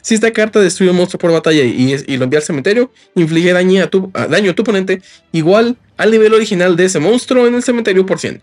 Si 0.00 0.14
esta 0.14 0.32
carta 0.32 0.60
destruye 0.60 0.90
un 0.90 0.96
monstruo 0.96 1.18
por 1.18 1.30
batalla 1.32 1.62
y, 1.62 2.16
lo 2.16 2.24
envía 2.24 2.38
al 2.38 2.44
cementerio, 2.44 2.90
inflige 3.14 3.52
daño 3.52 3.82
a, 3.82 3.88
tu, 3.88 4.10
a- 4.14 4.26
daño 4.26 4.52
a 4.52 4.54
tu 4.54 4.62
oponente 4.62 5.02
igual 5.32 5.76
al 6.00 6.10
nivel 6.10 6.32
original 6.34 6.76
de 6.76 6.86
ese 6.86 6.98
monstruo 6.98 7.46
en 7.46 7.54
el 7.54 7.62
cementerio 7.62 8.04
por 8.06 8.18
100. 8.18 8.42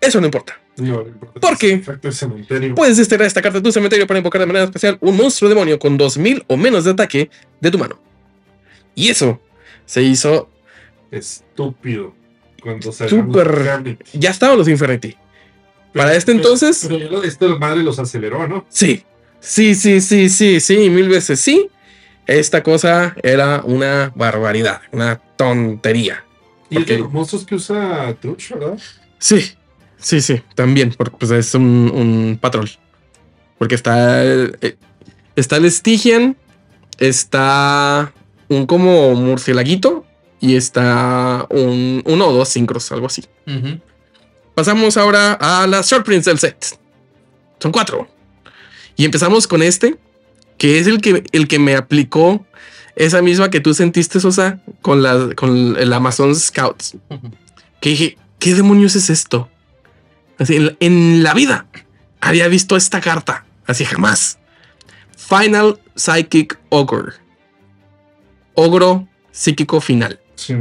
Eso 0.00 0.20
no 0.20 0.26
importa. 0.26 0.58
No, 0.76 1.00
lo 1.02 1.08
importante 1.08 1.40
¿Por 1.40 1.52
es 1.54 1.58
qué? 1.58 1.72
el 1.72 1.80
efecto 1.80 2.08
del 2.08 2.14
cementerio. 2.14 2.74
Puedes 2.74 2.96
desterrar 2.96 3.26
esta 3.26 3.42
carta 3.42 3.58
de 3.58 3.64
tu 3.64 3.72
cementerio 3.72 4.06
para 4.06 4.18
invocar 4.18 4.40
de 4.40 4.46
manera 4.46 4.64
especial 4.64 4.96
un 5.00 5.16
monstruo 5.16 5.48
demonio 5.48 5.78
con 5.78 5.96
2000 5.96 6.44
o 6.46 6.56
menos 6.56 6.84
de 6.84 6.92
ataque 6.92 7.30
de 7.60 7.70
tu 7.70 7.78
mano. 7.78 8.00
Y 8.94 9.08
eso 9.08 9.40
se 9.86 10.02
hizo. 10.02 10.48
Estúpido. 11.10 12.14
Cuando 12.62 12.92
se 12.92 13.08
Súper. 13.08 13.98
Ya 14.12 14.30
estaban 14.30 14.56
los 14.58 14.68
Infernity. 14.68 15.16
Para 15.92 16.14
este 16.14 16.32
entonces- 16.32 16.84
Pero 16.86 16.98
ya 16.98 17.10
lo, 17.10 17.22
este 17.24 17.46
madre 17.48 17.82
los 17.82 17.98
aceleró, 17.98 18.46
¿no? 18.46 18.64
Sí, 18.68 19.04
sí, 19.40 19.74
sí, 19.74 20.00
sí, 20.00 20.28
sí, 20.28 20.60
sí, 20.60 20.90
mil 20.90 21.08
veces 21.08 21.40
sí. 21.40 21.68
Esta 22.26 22.62
cosa 22.62 23.16
era 23.22 23.62
una 23.64 24.12
barbaridad, 24.14 24.82
una 24.92 25.16
tontería. 25.36 26.24
Y 26.70 26.78
es 26.78 26.86
de 26.86 26.98
los 26.98 27.12
monstruos 27.12 27.44
que 27.44 27.54
usa 27.54 28.14
Truch, 28.20 28.50
¿verdad? 28.50 28.78
Sí, 29.18 29.52
sí, 29.98 30.20
sí, 30.20 30.42
también, 30.54 30.94
porque 30.96 31.16
pues, 31.18 31.30
es 31.30 31.54
un, 31.54 31.90
un 31.94 32.38
patrón. 32.40 32.68
Porque 33.58 33.74
está 33.74 34.22
el, 34.22 34.56
eh, 34.60 34.76
está 35.34 35.56
el 35.56 35.70
Stygian, 35.70 36.36
está 36.98 38.12
un 38.48 38.66
como 38.66 39.14
murcielaguito 39.14 40.04
y 40.40 40.56
está 40.56 41.46
un 41.50 42.02
uno 42.06 42.28
o 42.28 42.32
dos 42.32 42.48
sincros, 42.48 42.90
algo 42.92 43.06
así. 43.06 43.24
Pasamos 44.54 44.96
ahora 44.96 45.32
a 45.34 45.66
las 45.66 45.88
Short 45.88 46.04
Prints 46.04 46.26
del 46.26 46.38
set. 46.38 46.78
Son 47.60 47.72
cuatro. 47.72 48.08
Y 48.96 49.04
empezamos 49.04 49.46
con 49.46 49.62
este, 49.62 49.96
que 50.56 50.78
es 50.78 50.86
el 50.86 51.00
que, 51.00 51.24
el 51.32 51.48
que 51.48 51.58
me 51.58 51.76
aplicó 51.76 52.44
esa 52.98 53.22
misma 53.22 53.48
que 53.48 53.60
tú 53.60 53.74
sentiste, 53.74 54.18
Sosa, 54.18 54.60
con, 54.82 55.02
la, 55.02 55.30
con 55.36 55.76
el 55.76 55.92
Amazon 55.92 56.34
Scouts. 56.34 56.96
Que 57.80 57.90
dije, 57.90 58.18
¿qué 58.40 58.54
demonios 58.54 58.96
es 58.96 59.08
esto? 59.08 59.48
Así, 60.38 60.56
en, 60.56 60.76
en 60.80 61.22
la 61.22 61.32
vida 61.32 61.66
había 62.20 62.48
visto 62.48 62.76
esta 62.76 63.00
carta. 63.00 63.44
Así 63.66 63.84
jamás. 63.84 64.38
Final 65.16 65.78
Psychic 65.94 66.58
Ogre. 66.70 67.12
Ogro 68.54 69.06
psíquico 69.30 69.80
final. 69.80 70.18
Sí. 70.34 70.56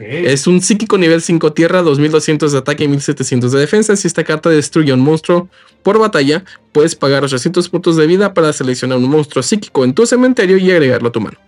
Es 0.00 0.46
un 0.46 0.60
psíquico 0.60 0.96
nivel 0.98 1.22
5 1.22 1.52
tierra, 1.52 1.82
2200 1.82 2.52
de 2.52 2.58
ataque 2.58 2.84
y 2.84 2.88
1700 2.88 3.50
de 3.50 3.58
defensa. 3.58 3.96
Si 3.96 4.06
esta 4.06 4.22
carta 4.22 4.48
destruye 4.48 4.92
a 4.92 4.94
un 4.94 5.00
monstruo 5.00 5.48
por 5.82 5.98
batalla, 5.98 6.44
puedes 6.72 6.94
pagar 6.94 7.24
800 7.24 7.68
puntos 7.68 7.96
de 7.96 8.06
vida 8.06 8.32
para 8.32 8.52
seleccionar 8.52 8.98
un 8.98 9.08
monstruo 9.08 9.42
psíquico 9.42 9.84
en 9.84 9.94
tu 9.94 10.06
cementerio 10.06 10.56
y 10.58 10.70
agregarlo 10.70 11.08
a 11.08 11.12
tu 11.12 11.20
mano. 11.20 11.38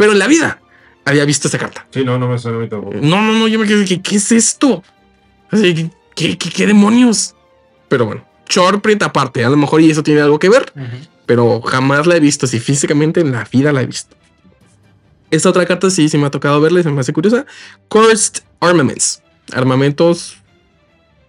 Pero 0.00 0.12
en 0.12 0.18
la 0.18 0.26
vida 0.26 0.58
había 1.04 1.26
visto 1.26 1.46
esta 1.48 1.58
carta. 1.58 1.86
Sí, 1.90 2.04
no, 2.06 2.18
no 2.18 2.26
me 2.26 2.38
suena 2.38 2.56
a 2.56 2.60
mí 2.62 2.68
tampoco. 2.70 2.94
No, 2.96 3.20
no, 3.20 3.34
no, 3.34 3.46
yo 3.48 3.58
me 3.58 3.66
quedé, 3.66 3.84
¿qué, 3.84 4.00
qué 4.00 4.16
es 4.16 4.32
esto? 4.32 4.82
Así, 5.50 5.74
¿qué, 5.74 5.90
qué, 6.14 6.38
qué- 6.38 6.50
qué 6.50 6.66
demonios? 6.66 7.34
Pero 7.88 8.06
bueno, 8.06 8.24
short 8.48 8.80
print 8.82 9.02
aparte, 9.02 9.44
a 9.44 9.50
lo 9.50 9.58
mejor 9.58 9.82
y 9.82 9.90
eso 9.90 10.02
tiene 10.02 10.22
algo 10.22 10.38
que 10.38 10.48
ver, 10.48 10.72
pero 11.26 11.60
jamás 11.60 12.06
la 12.06 12.16
he 12.16 12.20
visto, 12.20 12.46
si 12.46 12.60
físicamente 12.60 13.20
en 13.20 13.32
la 13.32 13.44
vida 13.52 13.72
la 13.72 13.82
he 13.82 13.86
visto. 13.86 14.16
Esta 15.30 15.50
otra 15.50 15.66
carta 15.66 15.90
sí, 15.90 16.08
sí 16.08 16.16
me 16.16 16.26
ha 16.26 16.30
tocado 16.30 16.60
verla 16.62 16.80
y 16.80 16.82
se 16.82 16.90
me 16.90 17.00
hace 17.00 17.12
curiosa. 17.12 17.44
Cursed 17.88 18.42
Armaments, 18.60 19.22
armamentos 19.52 20.38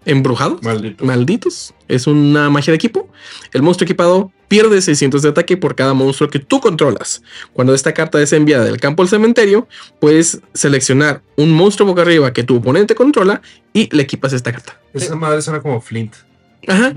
embrujados. 0.06 0.62
Maldito. 0.64 1.06
Malditos. 1.06 1.74
Es 1.88 2.08
una 2.08 2.50
magia 2.50 2.72
de 2.72 2.76
equipo. 2.76 3.10
El 3.54 3.62
monstruo 3.62 3.86
equipado 3.86 4.32
pierde 4.52 4.82
600 4.82 5.22
de 5.22 5.30
ataque 5.30 5.56
por 5.56 5.76
cada 5.76 5.94
monstruo 5.94 6.30
que 6.30 6.40
tú 6.40 6.60
controlas. 6.60 7.24
Cuando 7.54 7.74
esta 7.74 7.94
carta 7.94 8.22
es 8.22 8.34
enviada 8.34 8.66
del 8.66 8.82
campo 8.82 9.02
al 9.02 9.08
cementerio, 9.08 9.66
puedes 10.02 10.42
seleccionar 10.54 11.22
un 11.38 11.52
monstruo 11.52 11.88
boca 11.88 12.02
arriba 12.02 12.34
que 12.34 12.44
tu 12.44 12.58
oponente 12.58 12.94
controla 12.94 13.42
y 13.72 13.88
le 13.96 14.04
equipas 14.04 14.34
esta 14.34 14.52
carta. 14.52 14.78
Esa 14.94 15.16
madre 15.16 15.42
suena 15.42 15.62
como 15.62 15.80
Flint. 15.80 16.16
Ajá. 16.68 16.94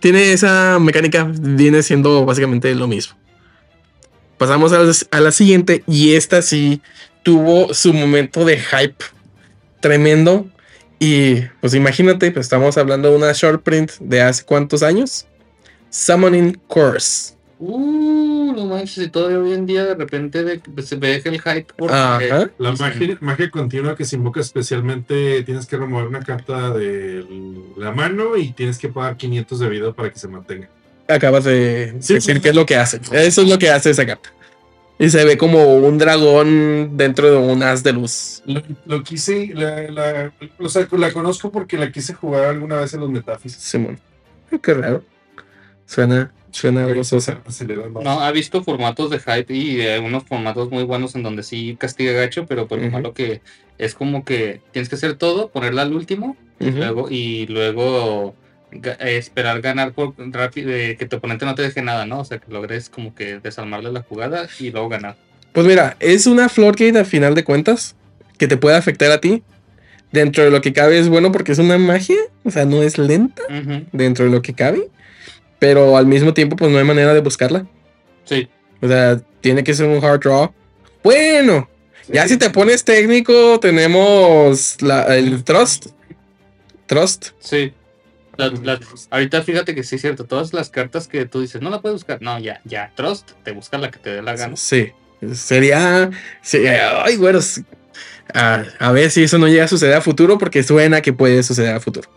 Tiene 0.00 0.34
esa 0.34 0.78
mecánica, 0.78 1.32
viene 1.32 1.82
siendo 1.82 2.26
básicamente 2.26 2.74
lo 2.74 2.86
mismo. 2.86 3.16
Pasamos 4.36 4.74
a 4.74 4.80
la, 4.80 4.92
a 5.12 5.20
la 5.20 5.32
siguiente 5.32 5.84
y 5.86 6.12
esta 6.12 6.42
sí 6.42 6.82
tuvo 7.22 7.72
su 7.72 7.94
momento 7.94 8.44
de 8.44 8.58
hype 8.58 9.02
tremendo. 9.80 10.46
Y 10.98 11.40
pues 11.62 11.72
imagínate, 11.72 12.30
pues 12.32 12.44
estamos 12.44 12.76
hablando 12.76 13.08
de 13.08 13.16
una 13.16 13.32
short 13.32 13.62
print 13.62 13.92
de 13.98 14.20
hace 14.20 14.44
cuántos 14.44 14.82
años. 14.82 15.26
Summoning 15.92 16.58
Course. 16.68 17.34
Uh, 17.58 18.52
no 18.56 18.64
manches, 18.66 19.04
y 19.04 19.08
todavía 19.08 19.38
hoy 19.38 19.52
en 19.52 19.66
día 19.66 19.84
de 19.84 19.94
repente 19.94 20.42
ve- 20.42 20.60
se 20.82 20.96
ve 20.96 21.20
que 21.22 21.28
el 21.28 21.40
hype 21.40 21.72
por 21.76 21.92
Ajá. 21.92 22.50
La 22.58 22.74
Sí. 22.74 22.82
magia, 22.82 23.18
magia 23.20 23.50
continua 23.50 23.94
que 23.94 24.04
se 24.04 24.16
invoca 24.16 24.40
especialmente, 24.40 25.42
tienes 25.44 25.66
que 25.66 25.76
remover 25.76 26.08
una 26.08 26.24
carta 26.24 26.70
de 26.70 27.24
la 27.76 27.92
mano 27.92 28.36
y 28.36 28.52
tienes 28.52 28.78
que 28.78 28.88
pagar 28.88 29.16
500 29.16 29.60
de 29.60 29.68
vida 29.68 29.92
para 29.92 30.10
que 30.10 30.18
se 30.18 30.26
mantenga. 30.26 30.68
Acabas 31.06 31.44
de 31.44 31.94
Sí, 32.00 32.14
decir 32.14 32.32
pues, 32.34 32.42
qué 32.42 32.48
es 32.48 32.54
lo 32.56 32.66
que 32.66 32.74
hace. 32.76 32.96
Eso 33.12 33.42
es 33.42 33.48
lo 33.48 33.58
que 33.58 33.70
hace 33.70 33.90
esa 33.90 34.06
carta. 34.06 34.32
Y 34.98 35.10
se 35.10 35.24
ve 35.24 35.36
como 35.36 35.76
un 35.76 35.98
dragón 35.98 36.96
dentro 36.96 37.30
de 37.30 37.36
un 37.36 37.62
haz 37.62 37.82
de 37.82 37.92
luz. 37.92 38.42
Lo, 38.46 38.62
lo 38.86 39.02
quise, 39.04 39.52
la, 39.54 39.82
la, 39.90 40.32
o 40.58 40.68
sea, 40.68 40.88
la 40.92 41.12
conozco 41.12 41.52
porque 41.52 41.76
la 41.76 41.92
quise 41.92 42.12
jugar 42.14 42.46
alguna 42.46 42.76
vez 42.80 42.94
en 42.94 43.00
los 43.00 43.10
Metafis. 43.10 43.52
Simón. 43.52 44.00
Qué 44.62 44.74
raro. 44.74 45.04
Suena, 45.92 46.32
suena 46.52 46.86
más. 47.90 48.02
No, 48.04 48.20
ha 48.22 48.32
visto 48.32 48.64
formatos 48.64 49.10
de 49.10 49.18
hype 49.18 49.52
y 49.54 49.80
eh, 49.82 49.98
unos 49.98 50.24
formatos 50.24 50.70
muy 50.70 50.84
buenos 50.84 51.14
en 51.14 51.22
donde 51.22 51.42
sí 51.42 51.76
castiga 51.78 52.12
gacho, 52.12 52.46
pero 52.46 52.66
pues 52.66 52.80
lo 52.80 52.90
malo 52.90 53.12
que 53.12 53.42
es 53.76 53.94
como 53.94 54.24
que 54.24 54.62
tienes 54.72 54.88
que 54.88 54.94
hacer 54.94 55.14
todo, 55.16 55.48
ponerla 55.50 55.82
al 55.82 55.92
último 55.92 56.34
y 56.60 56.70
luego 56.70 57.08
y 57.10 57.46
luego 57.46 58.34
ga- 58.70 58.96
esperar 59.00 59.60
ganar 59.60 59.92
por 59.92 60.14
rápido, 60.16 60.70
eh, 60.72 60.96
que 60.98 61.06
tu 61.06 61.16
oponente 61.16 61.44
no 61.44 61.54
te 61.54 61.60
deje 61.62 61.82
nada, 61.82 62.06
¿no? 62.06 62.20
O 62.20 62.24
sea, 62.24 62.38
que 62.38 62.50
logres 62.50 62.88
como 62.88 63.14
que 63.14 63.38
desarmarle 63.40 63.92
la 63.92 64.00
jugada 64.02 64.48
y 64.58 64.70
luego 64.70 64.88
ganar. 64.88 65.16
Pues 65.52 65.66
mira, 65.66 65.96
es 66.00 66.26
una 66.26 66.48
floodgate 66.48 66.98
a 66.98 67.04
final 67.04 67.34
de 67.34 67.44
cuentas 67.44 67.96
que 68.38 68.48
te 68.48 68.56
puede 68.56 68.76
afectar 68.76 69.10
a 69.10 69.20
ti. 69.20 69.42
Dentro 70.10 70.42
de 70.44 70.50
lo 70.50 70.60
que 70.62 70.72
cabe 70.72 70.98
es 70.98 71.08
bueno 71.08 71.32
porque 71.32 71.52
es 71.52 71.58
una 71.58 71.76
magia, 71.76 72.16
o 72.44 72.50
sea, 72.50 72.64
no 72.64 72.82
es 72.82 72.96
lenta 72.98 73.42
dentro 73.92 74.24
de 74.26 74.30
lo 74.30 74.40
que 74.42 74.54
cabe, 74.54 74.88
pero 75.62 75.96
al 75.96 76.06
mismo 76.06 76.34
tiempo 76.34 76.56
pues 76.56 76.72
no 76.72 76.78
hay 76.78 76.84
manera 76.84 77.14
de 77.14 77.20
buscarla. 77.20 77.64
Sí. 78.24 78.48
O 78.80 78.88
sea, 78.88 79.20
tiene 79.40 79.62
que 79.62 79.72
ser 79.74 79.86
un 79.86 80.04
hard 80.04 80.18
draw. 80.18 80.52
Bueno, 81.04 81.68
ya 82.08 82.26
si 82.26 82.36
te 82.36 82.50
pones 82.50 82.82
técnico 82.82 83.60
tenemos 83.60 84.82
la- 84.82 85.16
el 85.16 85.44
trust. 85.44 85.86
Trust. 86.86 87.28
Sí. 87.38 87.72
La- 88.36 88.48
la- 88.48 88.80
ahorita 89.10 89.42
fíjate 89.42 89.72
que 89.76 89.84
sí 89.84 89.94
es 89.94 90.00
cierto, 90.00 90.24
todas 90.24 90.52
las 90.52 90.68
cartas 90.68 91.06
que 91.06 91.26
tú 91.26 91.40
dices, 91.42 91.62
no 91.62 91.70
la 91.70 91.80
puedes 91.80 91.94
buscar, 91.94 92.20
no, 92.20 92.40
ya, 92.40 92.60
ya, 92.64 92.90
Trust, 92.96 93.30
te 93.44 93.52
busca 93.52 93.78
la 93.78 93.88
que 93.92 94.00
te 94.00 94.10
dé 94.10 94.20
la 94.22 94.34
gana. 94.34 94.56
Sí. 94.56 94.90
Sería. 95.32 96.10
sí, 96.42 96.66
ay, 96.66 97.16
bueno. 97.18 97.38
s- 97.38 97.62
A, 98.34 98.64
a 98.80 98.90
ver 98.90 99.12
si 99.12 99.22
eso 99.22 99.38
no 99.38 99.46
llega 99.46 99.64
a 99.66 99.68
suceder 99.68 99.94
a 99.94 100.00
futuro, 100.00 100.38
porque 100.38 100.64
suena 100.64 101.02
que 101.02 101.12
puede 101.12 101.40
suceder 101.44 101.72
a 101.76 101.78
futuro. 101.78 102.10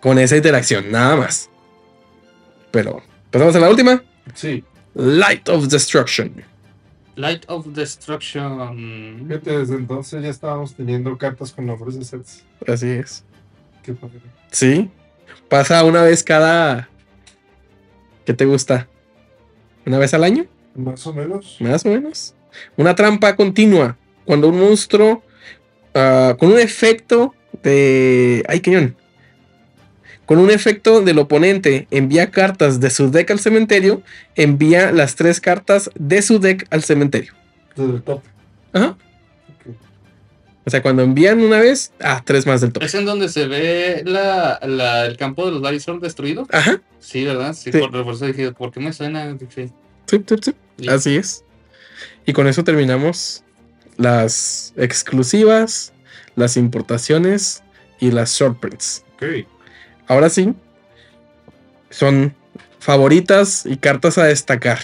con 0.00 0.18
esa 0.18 0.36
interacción, 0.36 0.90
nada 0.90 1.16
más. 1.16 1.50
Pero, 2.74 3.00
pasamos 3.30 3.54
a 3.54 3.60
la 3.60 3.70
última. 3.70 4.02
Sí. 4.34 4.64
Light 4.94 5.48
of 5.48 5.68
Destruction. 5.68 6.42
Light 7.14 7.44
of 7.46 7.68
Destruction. 7.68 9.28
Fíjate, 9.28 9.58
desde 9.58 9.76
entonces 9.76 10.20
ya 10.20 10.28
estábamos 10.28 10.74
teniendo 10.74 11.16
cartas 11.16 11.52
con 11.52 11.66
nombres 11.66 11.96
de 11.96 12.04
sets. 12.04 12.44
Así 12.66 12.88
es. 12.88 13.22
Qué 13.84 13.92
padre. 13.92 14.20
Sí. 14.50 14.90
Pasa 15.48 15.84
una 15.84 16.02
vez 16.02 16.24
cada. 16.24 16.88
¿Qué 18.26 18.34
te 18.34 18.44
gusta? 18.44 18.88
¿Una 19.86 19.98
vez 19.98 20.12
al 20.12 20.24
año? 20.24 20.46
Más 20.74 21.06
o 21.06 21.12
menos. 21.12 21.58
Más 21.60 21.86
o 21.86 21.90
menos. 21.90 22.34
Una 22.76 22.96
trampa 22.96 23.36
continua. 23.36 23.96
Cuando 24.24 24.48
un 24.48 24.58
monstruo. 24.58 25.22
ah, 25.94 26.34
con 26.40 26.50
un 26.50 26.58
efecto 26.58 27.36
de. 27.62 28.42
¡Ay, 28.48 28.58
cañón! 28.58 28.96
Con 30.26 30.38
un 30.38 30.50
efecto 30.50 31.00
del 31.02 31.18
oponente 31.18 31.86
envía 31.90 32.30
cartas 32.30 32.80
de 32.80 32.90
su 32.90 33.10
deck 33.10 33.30
al 33.30 33.40
cementerio, 33.40 34.02
envía 34.36 34.90
las 34.92 35.16
tres 35.16 35.40
cartas 35.40 35.90
de 35.94 36.22
su 36.22 36.38
deck 36.38 36.66
al 36.70 36.82
cementerio. 36.82 37.34
Desde 37.76 37.92
el 37.96 38.02
top. 38.02 38.22
Ajá. 38.72 38.96
Ok. 39.48 39.74
O 40.66 40.70
sea, 40.70 40.80
cuando 40.80 41.02
envían 41.02 41.40
una 41.42 41.58
vez, 41.60 41.92
ah, 42.00 42.22
tres 42.24 42.46
más 42.46 42.62
del 42.62 42.72
top. 42.72 42.82
¿Es 42.82 42.94
en 42.94 43.04
donde 43.04 43.28
se 43.28 43.46
ve 43.46 44.02
la, 44.06 44.58
la- 44.62 45.04
el 45.04 45.16
campo 45.18 45.44
de 45.44 45.52
los 45.52 45.70
Lysol 45.72 46.00
destruido? 46.00 46.46
Ajá. 46.50 46.80
Sí, 47.00 47.22
¿verdad? 47.24 47.52
Sí, 47.52 47.70
Sí. 47.70 47.78
Por, 47.78 47.90
por 48.04 48.14
eso 48.14 48.24
dije, 48.26 48.50
¿por 48.52 48.72
qué 48.72 48.80
me 48.80 48.92
suena? 48.94 49.36
Sí. 49.54 49.68
Sí, 50.06 50.24
sí, 50.26 50.36
sí. 50.42 50.54
Sí. 50.78 50.88
Así 50.88 51.16
es. 51.16 51.44
Y 52.24 52.32
con 52.32 52.46
eso 52.48 52.64
terminamos 52.64 53.44
las 53.98 54.72
exclusivas, 54.76 55.92
las 56.34 56.56
importaciones 56.56 57.62
y 58.00 58.10
las 58.10 58.32
short 58.32 58.58
prints. 58.58 59.04
Ok. 59.16 59.46
Ahora 60.06 60.28
sí, 60.30 60.52
son 61.90 62.34
favoritas 62.78 63.64
y 63.66 63.76
cartas 63.76 64.18
a 64.18 64.24
destacar. 64.24 64.80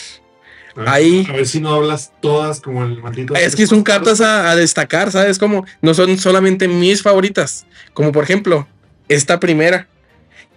A 0.77 0.81
ver, 0.81 0.89
Ahí- 0.89 1.27
A 1.29 1.33
ver 1.33 1.47
si 1.47 1.61
no 1.61 1.71
hablas 1.75 2.12
todas 2.21 2.61
como 2.61 2.85
el 2.85 3.03
maldito. 3.03 3.35
Es 3.35 3.57
que 3.57 3.66
son 3.66 3.83
cartas 3.83 4.21
a, 4.21 4.51
a 4.51 4.57
destacar, 4.57 5.11
¿sabes? 5.11 5.39
Como 5.39 5.66
no 5.83 5.95
son 5.95 6.16
solamente 6.16 6.68
mis 6.68 7.03
favoritas. 7.03 7.66
Como 7.93 8.12
por 8.12 8.25
ejemplo, 8.25 8.66
esta 9.09 9.41
primera, 9.41 9.89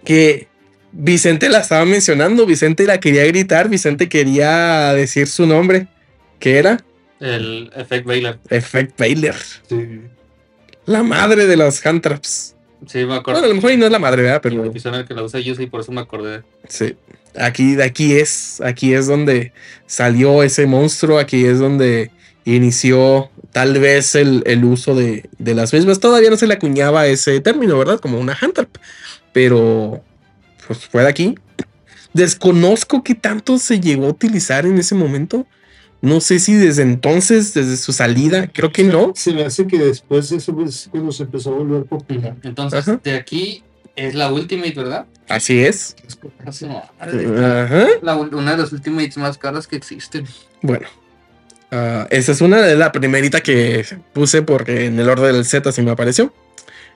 que 0.04 0.48
Vicente 0.92 1.48
la 1.48 1.58
estaba 1.58 1.84
mencionando, 1.84 2.46
Vicente 2.46 2.84
la 2.86 3.00
quería 3.00 3.24
gritar, 3.26 3.68
Vicente 3.68 4.08
quería 4.08 4.92
decir 4.94 5.26
su 5.26 5.44
nombre, 5.46 5.88
que 6.38 6.58
era 6.58 6.78
El 7.20 7.72
Effect 7.74 8.06
Bailer. 8.06 8.38
Effect 8.50 8.98
Baylor, 8.98 9.34
Sí. 9.68 10.02
la 10.86 11.02
madre 11.02 11.46
de 11.46 11.56
las 11.56 11.84
hand 11.84 12.00
traps. 12.02 12.53
Sí, 12.86 13.04
me 13.04 13.14
acuerdo. 13.14 13.40
Bueno, 13.40 13.46
a 13.46 13.48
lo 13.48 13.54
mejor 13.54 13.72
y 13.72 13.76
no 13.76 13.86
es 13.86 13.92
la 13.92 13.98
madre, 13.98 14.22
¿verdad? 14.22 14.40
Pero 14.42 14.64
el 14.64 14.72
que 15.06 15.14
la 15.14 15.22
usa 15.22 15.40
yo 15.40 15.54
por 15.70 15.80
eso 15.80 15.92
me 15.92 16.00
acordé. 16.00 16.42
sí. 16.68 16.96
Aquí, 17.36 17.80
aquí 17.82 18.12
es, 18.12 18.60
aquí 18.60 18.94
es 18.94 19.08
donde 19.08 19.52
salió 19.86 20.44
ese 20.44 20.66
monstruo, 20.66 21.18
aquí 21.18 21.44
es 21.46 21.58
donde 21.58 22.12
inició 22.44 23.28
tal 23.50 23.78
vez 23.80 24.14
el, 24.14 24.44
el 24.46 24.64
uso 24.64 24.94
de, 24.94 25.28
de 25.38 25.54
las 25.54 25.72
mismas. 25.72 25.98
Todavía 25.98 26.30
no 26.30 26.36
se 26.36 26.46
le 26.46 26.54
acuñaba 26.54 27.08
ese 27.08 27.40
término, 27.40 27.76
¿verdad? 27.76 27.98
Como 27.98 28.20
una 28.20 28.38
hand 28.40 28.52
trap. 28.52 28.76
Pero 29.32 30.00
pues 30.66 30.86
fue 30.86 31.02
de 31.02 31.08
aquí. 31.08 31.34
Desconozco 32.12 33.02
qué 33.02 33.16
tanto 33.16 33.58
se 33.58 33.80
llegó 33.80 34.06
a 34.06 34.10
utilizar 34.10 34.64
en 34.64 34.78
ese 34.78 34.94
momento. 34.94 35.46
No 36.04 36.20
sé 36.20 36.38
si 36.38 36.52
desde 36.52 36.82
entonces, 36.82 37.54
desde 37.54 37.78
su 37.78 37.94
salida, 37.94 38.50
creo 38.52 38.70
que 38.70 38.84
no. 38.84 39.12
Se 39.14 39.32
me 39.32 39.42
hace 39.42 39.66
que 39.66 39.78
después 39.78 40.28
de 40.28 40.36
eso 40.36 40.54
es 40.62 40.88
cuando 40.90 41.10
se 41.12 41.22
empezó 41.22 41.54
a 41.54 41.56
volver 41.56 41.84
popular. 41.84 42.36
Entonces, 42.42 42.80
Ajá. 42.80 43.00
de 43.02 43.14
aquí 43.14 43.64
es 43.96 44.14
la 44.14 44.30
Ultimate, 44.30 44.74
¿verdad? 44.74 45.06
Así 45.30 45.60
es. 45.64 45.96
Sí, 46.50 46.66
madre. 46.66 47.26
Ajá. 47.42 47.86
La 48.02 48.16
una 48.16 48.50
de 48.50 48.58
las 48.58 48.72
Ultimates 48.72 49.16
más 49.16 49.38
caras 49.38 49.66
que 49.66 49.76
existen. 49.76 50.26
Bueno, 50.60 50.86
ah, 51.70 52.06
esa 52.10 52.32
es 52.32 52.42
una 52.42 52.60
de 52.60 52.76
la 52.76 52.92
primerita 52.92 53.40
que 53.40 53.86
puse 54.12 54.42
porque 54.42 54.84
en 54.84 55.00
el 55.00 55.08
orden 55.08 55.32
del 55.32 55.46
Z 55.46 55.70
así 55.70 55.80
me 55.80 55.92
apareció. 55.92 56.34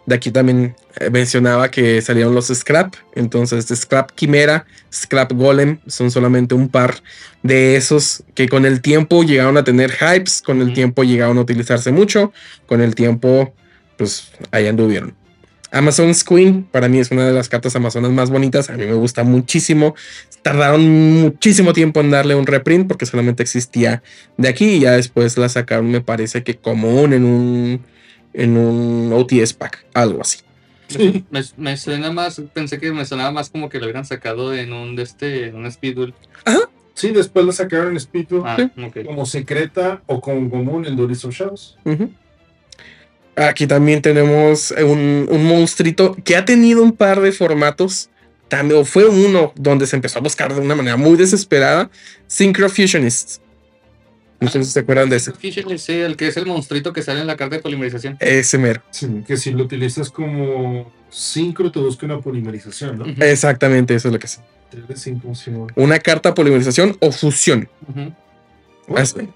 De 0.09 0.15
aquí 0.15 0.31
también 0.31 0.75
eh, 0.99 1.11
mencionaba 1.11 1.71
que 1.71 2.01
salieron 2.01 2.35
los 2.35 2.47
Scrap. 2.47 2.95
Entonces, 3.15 3.67
Scrap 3.67 4.13
Quimera, 4.13 4.65
Scrap 4.91 5.33
Golem 5.33 5.81
son 5.87 6.11
solamente 6.11 6.55
un 6.55 6.71
par 6.71 6.95
de 7.43 7.77
esos 7.77 8.23
que 8.35 8.49
con 8.49 8.65
el 8.65 8.81
tiempo 8.81 9.23
llegaron 9.23 9.59
a 9.59 9.65
tener 9.65 9.91
hypes, 9.91 10.41
con 10.41 10.63
el 10.63 10.73
tiempo 10.73 11.05
llegaron 11.05 11.37
a 11.37 11.43
utilizarse 11.43 11.93
mucho, 11.93 12.33
con 12.67 12.81
el 12.81 12.95
tiempo, 12.95 13.53
pues 13.99 14.31
ahí 14.51 14.67
anduvieron. 14.67 15.15
Amazon's 15.73 16.25
Queen 16.25 16.63
para 16.65 16.89
mí 16.89 17.01
es 17.01 17.11
una 17.11 17.27
de 17.27 17.35
las 17.35 17.51
cartas 17.51 17.77
amazonas 17.77 18.11
más 18.11 18.31
bonitas. 18.31 18.71
A 18.71 18.79
mí 18.79 18.87
me 18.87 18.95
gusta 18.95 19.25
muchísimo. 19.25 19.95
Tardaron 20.41 21.21
muchísimo 21.21 21.75
tiempo 21.75 22.01
en 22.01 22.11
darle 22.11 22.35
un 22.35 22.47
reprint 22.47 22.89
porque 22.89 23.05
solamente 23.05 23.43
existía 23.43 24.03
de 24.39 24.49
aquí 24.49 24.77
y 24.77 24.81
ya 24.81 24.93
después 24.93 25.37
la 25.37 25.51
sacaron, 25.51 25.91
me 25.91 26.01
parece 26.01 26.43
que 26.45 26.57
común 26.57 27.13
en 27.13 27.25
un 27.27 27.83
en 28.33 28.57
un 28.57 29.13
OTS 29.13 29.53
pack, 29.55 29.87
algo 29.95 30.21
así. 30.21 30.39
Sí. 30.89 31.25
Me, 31.31 31.43
me 31.57 31.77
suena 31.77 32.11
más, 32.11 32.41
pensé 32.55 32.79
que 32.81 32.91
me 32.93 33.05
sonaba 33.05 33.31
más 33.31 33.51
como 33.51 33.69
que 33.69 33.79
lo 33.79 33.85
hubieran 33.85 34.05
sacado 34.07 34.55
en 34.55 34.73
un 34.73 34.97
de 34.97 35.03
este, 35.03 35.47
en 35.49 35.57
un 35.57 35.71
Speedball. 35.71 36.15
Sí, 36.95 37.11
después 37.11 37.45
la 37.47 37.53
sacaron 37.53 37.93
en 37.93 38.01
Speedball 38.01 38.43
Ah, 38.47 38.57
Sí. 38.57 38.83
ok. 38.83 39.05
como 39.07 39.25
secreta 39.27 40.03
o 40.07 40.21
como 40.21 40.49
común 40.51 40.85
en 40.87 40.97
Duelist 40.97 41.25
of 41.27 41.35
Shadows. 41.35 41.77
Aquí 43.37 43.67
también 43.69 44.03
tenemos 44.03 44.73
un, 44.73 45.29
un 45.31 45.45
monstruito 45.47 46.17
que 46.25 46.35
ha 46.37 46.45
tenido 46.45 46.83
un 46.83 46.93
par 46.93 47.21
de 47.21 47.31
formatos. 47.33 48.11
También, 48.49 48.81
o 48.81 48.85
fue 48.85 49.05
uno 49.07 49.53
donde 49.57 49.87
se 49.87 49.95
empezó 49.95 50.19
a 50.19 50.23
buscar 50.23 50.53
de 50.55 50.61
una 50.61 50.75
manera 50.75 50.97
muy 50.97 51.17
desesperada. 51.17 51.91
Synchro 52.27 52.69
Fusionist. 52.69 53.41
No 54.41 54.49
sé 54.49 54.63
si 54.63 54.71
se 54.71 54.81
acuerdan 54.81 55.09
de 55.09 55.17
ese. 55.17 55.33
El 55.89 56.17
que 56.17 56.29
es 56.29 56.37
el 56.37 56.47
monstruito 56.47 56.93
que 56.93 57.03
sale 57.03 57.21
en 57.21 57.27
la 57.27 57.37
carta 57.37 57.57
de 57.57 57.63
polimerización. 57.63 58.17
Ese 58.21 58.57
mero. 58.59 58.83
Sí, 58.91 59.25
que 59.27 59.37
si 59.37 59.51
lo 59.51 59.65
utilizas 59.65 60.11
como 60.11 60.93
sincro 61.11 61.73
te 61.73 61.81
busca 61.81 62.07
una 62.07 62.21
polimerización, 62.21 62.99
¿no? 62.99 63.07
Exactamente, 63.25 63.95
eso 63.95 64.09
es 64.09 64.13
lo 64.13 64.21
que 64.21 64.27
es. 64.27 64.41
3 64.71 64.89
de 64.89 64.97
5, 64.97 65.35
sí, 65.35 65.51
no. 65.51 65.67
Una 65.75 65.99
carta 65.99 66.35
polimerización 66.35 66.97
o 67.01 67.11
fusión. 67.11 67.69
Bueno, 67.87 68.15
Así. 68.97 69.29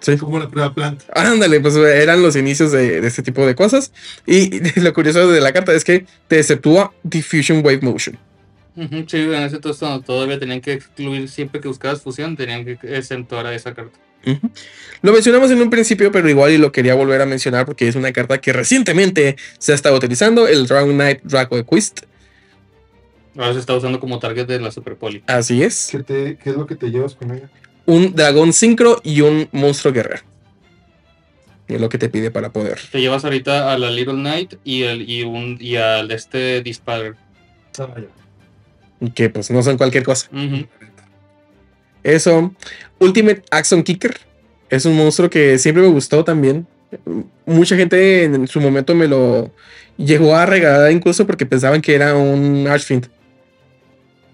Sí. 0.00 0.16
Como 0.16 0.38
la 0.38 0.48
prueba 0.48 0.74
planta. 0.74 1.04
Ándale, 1.14 1.60
pues 1.60 1.76
eran 1.76 2.22
los 2.22 2.34
inicios 2.34 2.72
de, 2.72 3.02
de 3.02 3.06
este 3.06 3.22
tipo 3.22 3.46
de 3.46 3.54
cosas. 3.54 3.92
Y 4.26 4.60
lo 4.80 4.92
curioso 4.92 5.30
de 5.30 5.40
la 5.40 5.52
carta 5.52 5.72
es 5.74 5.84
que 5.84 6.06
te 6.26 6.38
exceptúa 6.38 6.92
Diffusion 7.02 7.64
Wave 7.64 7.80
Motion. 7.82 8.18
Sí, 9.08 9.18
en 9.18 9.34
ese 9.34 9.56
entonces 9.56 10.04
todavía 10.04 10.38
tenían 10.38 10.60
que 10.60 10.72
excluir, 10.72 11.28
siempre 11.28 11.60
que 11.60 11.68
buscabas 11.68 12.00
fusión, 12.00 12.36
tenían 12.36 12.64
que 12.64 12.78
exentuar 12.82 13.46
a 13.46 13.54
esa 13.54 13.74
carta. 13.74 13.98
Lo 15.02 15.12
mencionamos 15.12 15.50
en 15.50 15.62
un 15.62 15.70
principio, 15.70 16.12
pero 16.12 16.28
igual 16.28 16.52
y 16.52 16.58
lo 16.58 16.72
quería 16.72 16.94
volver 16.94 17.22
a 17.22 17.26
mencionar 17.26 17.64
porque 17.66 17.88
es 17.88 17.96
una 17.96 18.12
carta 18.12 18.40
que 18.40 18.52
recientemente 18.52 19.36
se 19.58 19.72
ha 19.72 19.74
estado 19.74 19.96
utilizando, 19.96 20.46
el 20.46 20.66
Dragon 20.66 20.94
Knight 20.94 21.22
Draco 21.22 21.64
Quest. 21.64 22.00
Ahora 23.36 23.54
se 23.54 23.60
está 23.60 23.74
usando 23.74 24.00
como 24.00 24.18
target 24.18 24.46
de 24.46 24.60
la 24.60 24.70
Super 24.70 24.96
Poli. 24.96 25.22
Así 25.26 25.62
es. 25.62 25.88
¿Qué, 25.90 26.02
te, 26.02 26.36
¿Qué 26.36 26.50
es 26.50 26.56
lo 26.56 26.66
que 26.66 26.74
te 26.74 26.90
llevas 26.90 27.14
con 27.14 27.30
ella? 27.30 27.48
Un 27.86 28.14
dragón 28.14 28.52
sincro 28.52 29.00
y 29.02 29.20
un 29.22 29.48
monstruo 29.52 29.94
guerrero. 29.94 30.22
Es 31.66 31.80
lo 31.80 31.88
que 31.88 31.98
te 31.98 32.08
pide 32.08 32.30
para 32.30 32.52
poder. 32.52 32.78
Te 32.90 33.00
llevas 33.00 33.24
ahorita 33.24 33.72
a 33.72 33.78
la 33.78 33.90
Little 33.90 34.14
Knight 34.14 34.54
y, 34.64 34.82
el, 34.82 35.08
y, 35.08 35.22
un, 35.22 35.56
y 35.60 35.76
al 35.76 36.10
este 36.10 36.62
Disparer. 36.62 37.14
Ah, 37.78 37.88
que 39.14 39.30
pues 39.30 39.50
no 39.50 39.62
son 39.62 39.78
cualquier 39.78 40.02
cosa. 40.02 40.28
Ujú. 40.32 40.66
Eso. 42.02 42.52
Ultimate 42.98 43.42
Action 43.50 43.82
Kicker. 43.82 44.16
Es 44.68 44.84
un 44.84 44.96
monstruo 44.96 45.28
que 45.28 45.58
siempre 45.58 45.82
me 45.82 45.88
gustó 45.90 46.24
también. 46.24 46.66
Mucha 47.46 47.76
gente 47.76 48.24
en 48.24 48.46
su 48.48 48.60
momento 48.60 48.94
me 48.94 49.08
lo 49.08 49.50
llegó 49.96 50.34
a 50.34 50.46
regalar 50.46 50.90
incluso 50.90 51.26
porque 51.26 51.46
pensaban 51.46 51.80
que 51.80 51.94
era 51.94 52.14
un 52.16 52.66
Archfiend. 52.68 53.08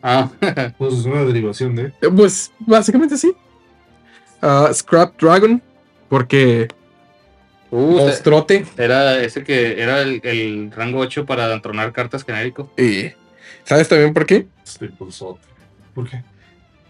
Ah, 0.03 0.31
Pues 0.79 0.95
es 0.95 1.05
una 1.05 1.25
derivación 1.25 1.75
de. 1.75 1.87
Eh, 2.01 2.11
Pues 2.14 2.53
básicamente 2.61 3.17
sí. 3.17 3.35
Ah, 4.41 4.71
Scrap 4.73 5.21
Dragon. 5.21 5.61
Porque 6.09 6.69
uh, 7.73 7.77
monstruote. 7.77 8.64
era 8.77 9.21
ese 9.21 9.43
que 9.43 9.83
era 9.83 10.03
el, 10.03 10.21
el 10.23 10.71
rango 10.71 11.01
8 11.01 11.27
para 11.27 11.53
entronar 11.53 11.93
cartas 11.93 12.23
genérico. 12.25 12.71
Y 12.79 13.11
¿sabes 13.64 13.89
también 13.89 14.14
por 14.14 14.25
qué? 14.27 14.47
Este 14.64 14.89
pulsote. 14.89 15.41
¿Por 15.95 16.09
qué? 16.09 16.23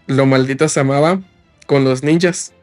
Lo 0.07 0.25
maldito 0.25 0.67
se 0.69 0.79
amaba 0.79 1.21
con 1.65 1.83
los 1.83 2.03
ninjas. 2.03 2.53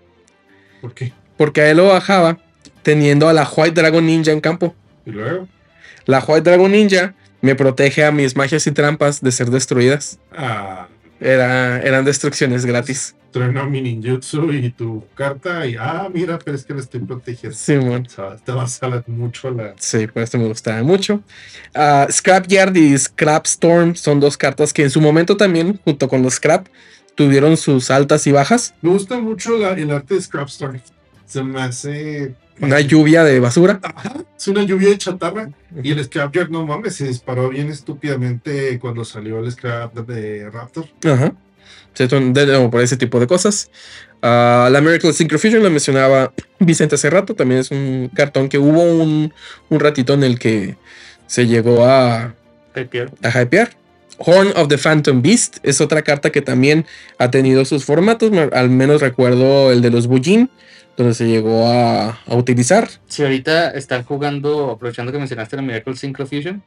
¿Por 0.81 0.95
qué? 0.95 1.13
Porque 1.37 1.61
a 1.61 1.71
él 1.71 1.77
lo 1.79 1.89
bajaba 1.89 2.39
teniendo 2.83 3.29
a 3.29 3.33
la 3.33 3.49
White 3.49 3.81
Dragon 3.81 4.05
Ninja 4.05 4.33
en 4.33 4.41
campo. 4.41 4.75
Y 5.07 5.11
luego. 5.11 5.49
La 6.07 6.21
White 6.21 6.51
Dragon 6.51 6.71
Ninja 6.71 7.15
me 7.41 7.55
protege 7.55 8.05
a 8.05 8.13
mis 8.13 8.37
magias 8.37 8.67
y 8.67 8.73
trampas 8.73 9.21
de 9.21 9.33
ser 9.33 9.51
destruidas. 9.51 10.19
Ah, 10.37 10.89
Era, 11.21 11.81
eran 11.81 12.05
destrucciones 12.05 12.65
gratis. 12.67 13.15
Trueno 13.31 13.69
mi 13.69 13.81
ninjutsu 13.81 14.53
y 14.53 14.71
tu 14.71 15.05
carta 15.15 15.67
y 15.67 15.77
ah, 15.79 16.09
mira, 16.13 16.39
pero 16.39 16.57
es 16.57 16.65
que 16.65 16.73
lo 16.73 16.81
estoy 16.81 17.01
protegiendo. 17.01 17.57
Simón. 17.57 18.07
O 18.07 18.11
sea, 18.11 18.37
te 18.37 18.53
vas 18.53 18.81
a 18.83 19.03
mucho 19.09 19.51
la. 19.51 19.75
Sí, 19.79 20.07
por 20.07 20.23
esto 20.23 20.39
me 20.39 20.47
gustaba 20.47 20.83
mucho. 20.83 21.21
Ah, 21.75 22.07
Scrapyard 22.11 22.77
y 22.77 22.97
Scrap 22.97 23.47
Storm 23.47 23.97
son 23.97 24.21
dos 24.21 24.37
cartas 24.37 24.73
que 24.73 24.83
en 24.85 24.91
su 24.91 25.01
momento 25.01 25.37
también, 25.37 25.81
junto 25.85 26.09
con 26.09 26.23
los 26.23 26.35
Scrap, 26.35 26.69
tuvieron 27.15 27.57
sus 27.57 27.91
altas 27.91 28.27
y 28.27 28.33
bajas. 28.33 28.75
Me 28.83 28.91
gusta 28.91 29.19
mucho 29.19 29.57
la- 29.59 29.73
el 29.73 29.91
arte 29.91 30.15
de 30.15 30.21
Scrap 30.23 30.49
Story. 30.49 30.81
Se 31.27 31.43
me 31.43 31.61
hace. 31.63 32.35
Una 32.61 32.81
lluvia 32.81 33.25
de 33.25 33.41
basura. 33.41 33.81
Ajá, 33.83 34.15
es 34.37 34.47
una 34.49 34.63
lluvia 34.63 34.91
de 34.91 34.99
chatarra. 34.99 35.51
Y 35.83 35.91
el 35.91 36.05
Scrapyard, 36.05 36.51
no 36.51 36.65
mames, 36.65 36.95
se 36.95 37.09
disparó 37.09 37.49
bien 37.49 37.69
estúpidamente 37.69 38.79
cuando 38.79 39.05
salió 39.05 39.41
el 39.41 39.51
Scrap 39.51 39.93
de 39.95 40.49
Raptor. 40.51 40.87
Ajá. 41.05 41.33
Por 42.71 42.81
ese 42.81 42.97
tipo 42.97 43.19
de 43.21 43.27
cosas. 43.27 43.71
Ah, 44.23 44.69
la 44.71 44.81
Miracle 44.81 45.13
Synchrofusion 45.13 45.63
la 45.63 45.71
mencionaba 45.71 46.33
Vicente 46.59 46.95
hace 46.97 47.11
rato. 47.11 47.35
También 47.35 47.61
es 47.61 47.71
un 47.71 48.11
cartón 48.15 48.49
que 48.49 48.59
hubo 48.59 48.83
un, 48.83 49.33
un 49.69 49.81
ratito 49.81 50.15
en 50.15 50.25
el 50.25 50.39
que 50.39 50.77
se 51.27 51.47
llegó 51.47 51.85
a, 51.85 52.35
Hypear. 52.77 53.11
a 53.23 53.43
hypear. 53.43 53.71
Horn 54.19 54.53
of 54.57 54.69
the 54.69 54.79
Phantom 54.79 55.23
Beast 55.23 55.59
es 55.63 55.81
otra 55.81 56.03
carta 56.03 56.31
que 56.31 56.41
también 56.43 56.87
ha 57.19 57.31
tenido 57.31 57.65
sus 57.65 57.85
formatos. 57.85 58.31
Al 58.53 58.71
menos 58.71 59.01
recuerdo 59.01 59.73
el 59.73 59.83
de 59.83 59.91
los 59.91 60.07
Bujin, 60.07 60.51
donde 60.97 61.15
se 61.15 61.27
llegó 61.27 61.67
a, 61.67 62.11
a 62.27 62.35
utilizar. 62.37 62.89
Si 63.09 63.23
ahorita 63.23 63.71
están 63.71 64.05
jugando, 64.05 64.71
aprovechando 64.71 65.11
que 65.13 65.19
mencionaste 65.19 65.57
la 65.57 65.63
Miracle 65.63 65.97
Synchro 65.97 66.27
Fusion, 66.27 66.63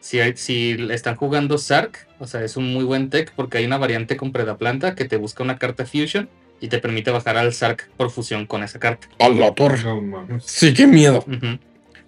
si, 0.00 0.20
hay- 0.20 0.36
si 0.36 0.76
están 0.90 1.16
jugando 1.16 1.58
Sark, 1.58 2.06
o 2.18 2.26
sea, 2.26 2.42
es 2.44 2.56
un 2.56 2.72
muy 2.72 2.84
buen 2.84 3.10
tech 3.10 3.32
porque 3.34 3.58
hay 3.58 3.64
una 3.66 3.78
variante 3.78 4.16
con 4.16 4.30
Predaplanta 4.32 4.94
que 4.94 5.04
te 5.04 5.16
busca 5.16 5.42
una 5.42 5.58
carta 5.58 5.84
Fusion 5.86 6.28
y 6.60 6.68
te 6.68 6.78
permite 6.78 7.10
bajar 7.10 7.36
al 7.36 7.52
Sark 7.52 7.88
por 7.96 8.10
fusión 8.10 8.46
con 8.46 8.62
esa 8.62 8.78
carta. 8.78 9.08
¡Hola, 9.18 9.52
torre! 9.52 9.82
No 9.82 10.00
mames. 10.00 10.44
Sí, 10.46 10.72
qué 10.72 10.86
miedo. 10.86 11.24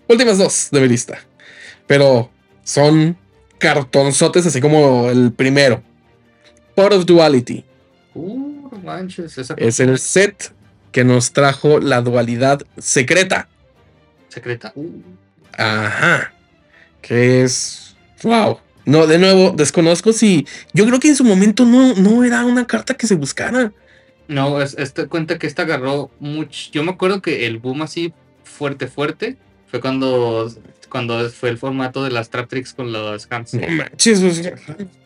Últimas 0.08 0.38
dos 0.38 0.68
de 0.70 0.80
mi 0.80 0.86
lista. 0.88 1.18
Pero 1.88 2.30
son 2.62 3.16
cartonzotes, 3.64 4.44
así 4.44 4.60
como 4.60 5.08
el 5.08 5.32
primero. 5.32 5.82
Pot 6.74 6.92
of 6.92 7.06
Duality. 7.06 7.64
Uh, 8.14 8.68
manches, 8.84 9.38
esa 9.38 9.54
Es 9.56 9.80
el 9.80 9.98
set 9.98 10.52
que 10.92 11.02
nos 11.02 11.32
trajo 11.32 11.80
la 11.80 12.02
dualidad 12.02 12.60
secreta. 12.76 13.48
secreta. 14.28 14.70
Uh, 14.74 15.00
Ajá. 15.56 16.34
Que 17.00 17.42
es. 17.42 17.96
¡Wow! 18.22 18.58
No, 18.84 19.06
de 19.06 19.18
nuevo, 19.18 19.52
desconozco 19.56 20.12
si. 20.12 20.46
Yo 20.74 20.84
creo 20.84 21.00
que 21.00 21.08
en 21.08 21.16
su 21.16 21.24
momento 21.24 21.64
no, 21.64 21.94
no 21.94 22.22
era 22.22 22.44
una 22.44 22.66
carta 22.66 22.92
que 22.92 23.06
se 23.06 23.14
buscara. 23.14 23.72
No, 24.28 24.60
es, 24.60 24.74
este 24.76 25.06
cuenta 25.06 25.38
que 25.38 25.46
esta 25.46 25.62
agarró 25.62 26.10
mucho. 26.20 26.70
Yo 26.70 26.84
me 26.84 26.90
acuerdo 26.90 27.22
que 27.22 27.46
el 27.46 27.58
boom 27.58 27.80
así 27.80 28.12
fuerte, 28.42 28.88
fuerte, 28.88 29.38
fue 29.68 29.80
cuando, 29.80 30.52
cuando 30.94 31.28
fue 31.28 31.48
el 31.48 31.58
formato 31.58 32.04
de 32.04 32.10
las 32.12 32.30
Trap 32.30 32.48
Tricks 32.48 32.72
con 32.72 32.92
los 32.92 33.26
hands. 33.28 33.52
No 33.54 33.66
manches, 33.66 34.22
o 34.22 34.30
sea, 34.30 34.54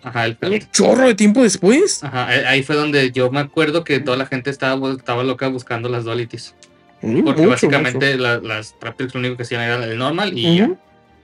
Ajá, 0.03 0.27
el 0.27 0.37
un 0.43 0.59
chorro 0.71 1.07
de 1.07 1.15
tiempo 1.15 1.43
después. 1.43 2.05
Ajá, 2.05 2.27
ahí 2.29 2.63
fue 2.63 2.77
donde 2.77 3.11
yo 3.11 3.31
me 3.31 3.41
acuerdo 3.41 3.85
que 3.85 3.99
toda 3.99 4.19
la 4.19 4.27
gente 4.27 4.51
estaba, 4.51 4.91
estaba 4.93 5.25
loca 5.25 5.49
buscando 5.49 5.89
las 5.89 6.05
dualities. 6.05 6.55
Mm, 7.01 7.25
Porque 7.25 7.41
mucho, 7.41 7.49
básicamente 7.53 8.19
la- 8.19 8.37
las 8.39 8.79
Trap 8.79 8.99
Tricks 8.99 9.15
lo 9.15 9.21
único 9.21 9.39
que 9.39 9.45
hacían 9.45 9.63
era 9.63 9.83
el 9.83 9.97
normal 9.97 10.37
y 10.37 10.59
ya. 10.59 10.71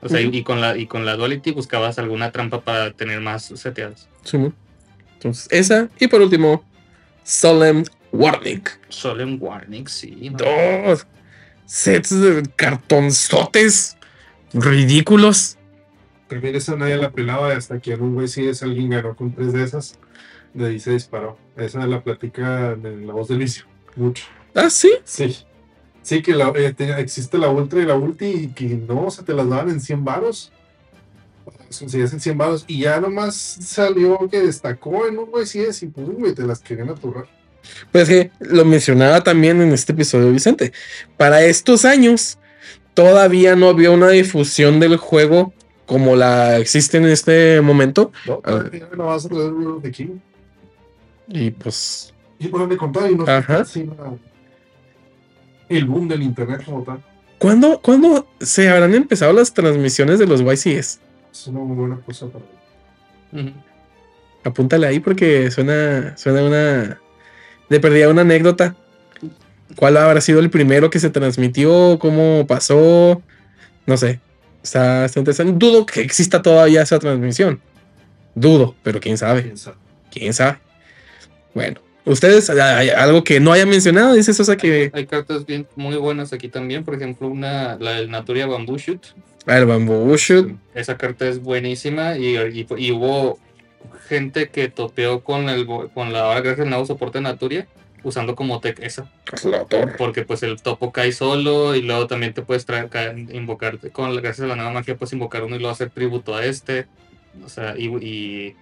O 0.00 0.08
sea, 0.08 0.22
y- 0.22 0.42
con 0.42 0.62
la, 0.62 0.78
y 0.78 0.86
con 0.86 1.04
la 1.04 1.14
duality 1.16 1.50
buscabas 1.50 1.98
alguna 1.98 2.32
trampa 2.32 2.62
para 2.62 2.90
tener 2.92 3.20
más 3.20 3.52
seteados. 3.54 4.08
Sí. 4.22 4.38
Entonces, 5.16 5.46
esa. 5.50 5.90
Y 6.00 6.06
por 6.08 6.22
último, 6.22 6.64
Solemn 7.22 7.84
Warning. 8.12 8.62
Solemn 8.88 9.36
Warning, 9.38 9.86
sí. 9.88 10.30
Dos 10.32 11.06
sets 11.66 12.18
de 12.18 12.42
cartonzotes 12.56 13.96
ridículos. 14.54 15.58
También 16.28 16.54
esa 16.54 16.76
nadie 16.76 16.96
la 16.96 17.10
pelaba 17.10 17.52
hasta 17.52 17.78
que 17.80 17.94
un 17.94 18.14
güey 18.14 18.28
sí 18.28 18.46
es 18.46 18.62
alguien 18.62 18.90
ganó 18.90 19.14
con 19.14 19.34
tres 19.34 19.52
de 19.52 19.62
esas. 19.62 19.98
De 20.54 20.66
ahí 20.66 20.80
se 20.80 20.92
disparó. 20.92 21.36
Esa 21.56 21.86
la 21.86 22.02
platica 22.02 22.72
en 22.72 23.06
la 23.06 23.12
voz 23.12 23.28
del 23.28 23.38
vicio. 23.38 23.64
Mucho. 23.96 24.24
Ah, 24.54 24.70
sí. 24.70 24.92
Sí. 25.04 25.44
Sí, 26.02 26.22
que 26.22 26.34
la, 26.34 26.52
eh, 26.54 26.74
existe 26.98 27.38
la 27.38 27.48
ultra 27.48 27.80
y 27.80 27.86
la 27.86 27.94
ulti 27.94 28.26
y 28.26 28.46
que 28.48 28.66
no, 28.66 29.06
o 29.06 29.10
sea, 29.10 29.24
te 29.24 29.32
las 29.32 29.48
daban 29.48 29.70
en 29.70 29.80
100 29.80 30.04
varos. 30.04 30.52
Conseguías 31.78 32.12
en 32.12 32.20
100 32.20 32.38
varos 32.38 32.64
y 32.68 32.80
ya 32.80 33.00
nomás 33.00 33.34
salió 33.34 34.28
que 34.30 34.40
destacó 34.40 35.08
en 35.08 35.18
un 35.18 35.30
güey 35.30 35.46
sí 35.46 35.60
es 35.60 35.82
y 35.82 35.86
pues 35.86 36.06
güey, 36.06 36.34
te 36.34 36.42
las 36.42 36.60
querían 36.60 36.90
aturrar. 36.90 37.26
Pues 37.90 38.08
que 38.08 38.30
lo 38.40 38.64
mencionaba 38.64 39.22
también 39.22 39.60
en 39.60 39.72
este 39.72 39.92
episodio 39.92 40.30
Vicente. 40.30 40.72
Para 41.16 41.42
estos 41.42 41.84
años, 41.84 42.38
todavía 42.94 43.56
no 43.56 43.68
había 43.68 43.90
una 43.90 44.08
difusión 44.08 44.80
del 44.80 44.96
juego 44.96 45.52
como 45.86 46.16
la 46.16 46.58
existe 46.58 46.96
en 46.96 47.06
este 47.06 47.60
momento. 47.60 48.12
No, 48.26 48.36
todavía 48.36 48.88
no 48.96 49.06
vas 49.06 49.26
a 49.26 49.34
of 49.34 49.82
the 49.82 49.90
King. 49.90 50.18
Y 51.28 51.50
pues, 51.50 52.14
Y 52.38 52.48
por 52.48 52.60
donde 52.60 52.76
contar 52.76 53.10
y 53.10 53.14
no 53.14 53.24
Ajá. 53.26 53.64
el 55.68 55.84
boom 55.86 56.08
del 56.08 56.22
internet 56.22 56.62
como 56.64 56.82
tal. 56.82 57.02
¿cuándo, 57.38 57.80
¿cuándo 57.82 58.26
se 58.40 58.68
habrán 58.68 58.94
empezado 58.94 59.32
las 59.32 59.52
transmisiones 59.52 60.18
de 60.18 60.26
los 60.26 60.40
YCS? 60.40 61.00
Es 61.32 61.46
una 61.46 61.60
muy 61.60 61.76
buena 61.76 62.00
cosa 62.00 62.26
para 62.28 62.44
Ujú. 63.32 63.52
Apúntale 64.44 64.86
ahí 64.86 65.00
porque 65.00 65.50
suena, 65.50 66.16
suena 66.16 66.44
una. 66.44 67.00
De 67.70 67.80
perdida 67.80 68.10
una 68.10 68.20
anécdota. 68.20 68.76
¿Cuál 69.76 69.96
habrá 69.96 70.20
sido 70.20 70.40
el 70.40 70.50
primero 70.50 70.90
que 70.90 71.00
se 71.00 71.10
transmitió? 71.10 71.98
¿Cómo 71.98 72.46
pasó? 72.46 73.22
No 73.86 73.96
sé. 73.96 74.20
Está, 74.62 75.04
está 75.04 75.18
interesante. 75.20 75.54
Dudo 75.56 75.84
que 75.86 76.00
exista 76.00 76.42
todavía 76.42 76.82
esa 76.82 76.98
transmisión. 76.98 77.60
Dudo, 78.34 78.74
pero 78.82 79.00
quién 79.00 79.18
sabe. 79.18 79.52
Quién 80.10 80.32
sabe. 80.32 80.58
Bueno, 81.54 81.80
ustedes, 82.04 82.50
hay 82.50 82.90
algo 82.90 83.24
que 83.24 83.40
no 83.40 83.52
haya 83.52 83.66
mencionado, 83.66 84.14
dice 84.14 84.32
Sosa 84.34 84.56
que. 84.56 84.90
Hay 84.92 85.06
cartas 85.06 85.46
bien 85.46 85.66
muy 85.76 85.96
buenas 85.96 86.32
aquí 86.32 86.48
también. 86.48 86.84
Por 86.84 86.94
ejemplo, 86.94 87.28
una, 87.28 87.76
la 87.78 87.92
del 87.92 88.10
Naturia 88.10 88.46
Bamboo 88.46 88.78
Shoot. 88.78 89.00
Ah, 89.46 89.58
el 89.58 89.66
Bamboo 89.66 90.16
Shoot. 90.16 90.52
Esa 90.74 90.96
carta 90.96 91.28
es 91.28 91.40
buenísima 91.42 92.16
y, 92.16 92.36
y- 92.36 92.66
y 92.78 92.92
hubo 92.92 93.38
gente 94.08 94.48
que 94.48 94.68
topeó 94.68 95.20
con 95.20 95.48
el 95.48 95.66
con 95.66 96.12
la 96.12 96.20
ahora 96.20 96.40
gracias 96.40 96.64
al 96.64 96.70
nuevo 96.70 96.86
soporte 96.86 97.18
de 97.18 97.22
Naturia 97.22 97.66
usando 98.04 98.34
como 98.36 98.60
tech 98.60 98.78
esa. 98.80 99.10
Porque 99.98 100.22
pues 100.22 100.42
el 100.42 100.62
topo 100.62 100.92
cae 100.92 101.10
solo 101.12 101.74
y 101.74 101.82
luego 101.82 102.06
también 102.06 102.32
te 102.34 102.42
puedes 102.42 102.64
traer, 102.66 102.88
ca- 102.88 103.12
invocar, 103.12 103.78
con 103.90 104.14
gracias 104.16 104.40
a 104.44 104.46
la 104.46 104.56
nueva 104.56 104.70
magia 104.72 104.96
puedes 104.96 105.12
invocar 105.12 105.42
uno 105.42 105.56
y 105.56 105.58
luego 105.58 105.72
hacer 105.72 105.90
tributo 105.90 106.34
a 106.36 106.44
este. 106.44 106.86
O 107.44 107.48
sea, 107.48 107.74
y, 107.76 107.86
y, 107.86 108.56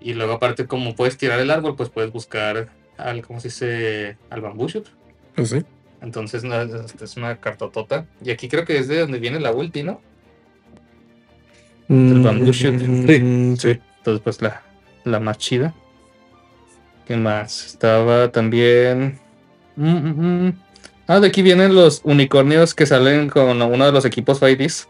y 0.00 0.14
luego 0.14 0.32
aparte 0.32 0.66
como 0.66 0.96
puedes 0.96 1.16
tirar 1.16 1.38
el 1.38 1.50
árbol, 1.50 1.76
pues 1.76 1.88
puedes 1.90 2.10
buscar 2.12 2.68
al, 2.96 3.22
¿cómo 3.22 3.38
se 3.40 3.48
dice? 3.48 4.16
Al 4.30 4.40
bamboo 4.40 4.68
shoot. 4.68 4.86
Pues 5.36 5.50
sí. 5.50 5.62
Entonces 6.02 6.42
no, 6.44 6.54
es 6.60 7.16
una 7.16 7.36
cartotota. 7.36 8.06
Y 8.24 8.30
aquí 8.30 8.48
creo 8.48 8.64
que 8.64 8.78
es 8.78 8.88
de 8.88 9.00
donde 9.00 9.18
viene 9.18 9.38
la 9.38 9.52
ulti, 9.52 9.82
¿no? 9.82 10.00
El 11.88 12.20
Bamboo 12.22 12.52
Shoot. 12.52 12.74
Mm, 12.74 13.56
sí. 13.56 13.80
Entonces, 13.98 14.22
pues 14.22 14.40
la, 14.42 14.62
la 15.04 15.18
más 15.20 15.38
chida. 15.38 15.74
¿Qué 17.10 17.16
más? 17.16 17.66
Estaba 17.66 18.30
también. 18.30 19.18
Mm, 19.74 19.96
mm, 19.96 20.46
mm. 20.46 20.52
Ah, 21.08 21.18
de 21.18 21.26
aquí 21.26 21.42
vienen 21.42 21.74
los 21.74 22.02
unicornios 22.04 22.72
que 22.72 22.86
salen 22.86 23.28
con 23.28 23.60
uno 23.60 23.84
de 23.84 23.90
los 23.90 24.04
equipos 24.04 24.38
Fighties. 24.38 24.86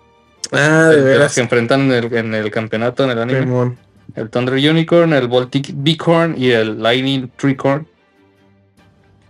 Ah, 0.53 0.89
de 0.91 0.97
los 0.97 1.05
veras. 1.07 1.35
que 1.35 1.41
enfrentan 1.41 1.81
en 1.81 1.93
el, 1.93 2.13
en 2.13 2.35
el 2.35 2.51
campeonato, 2.51 3.05
en 3.05 3.11
el 3.13 3.19
anime. 3.21 3.75
El 4.15 4.29
Thunder 4.29 4.53
Unicorn, 4.53 5.15
el 5.15 5.29
Voltic 5.29 5.71
Bicorn 5.77 6.35
y 6.37 6.51
el 6.51 6.83
Lightning 6.83 7.31
Tricorn. 7.39 7.89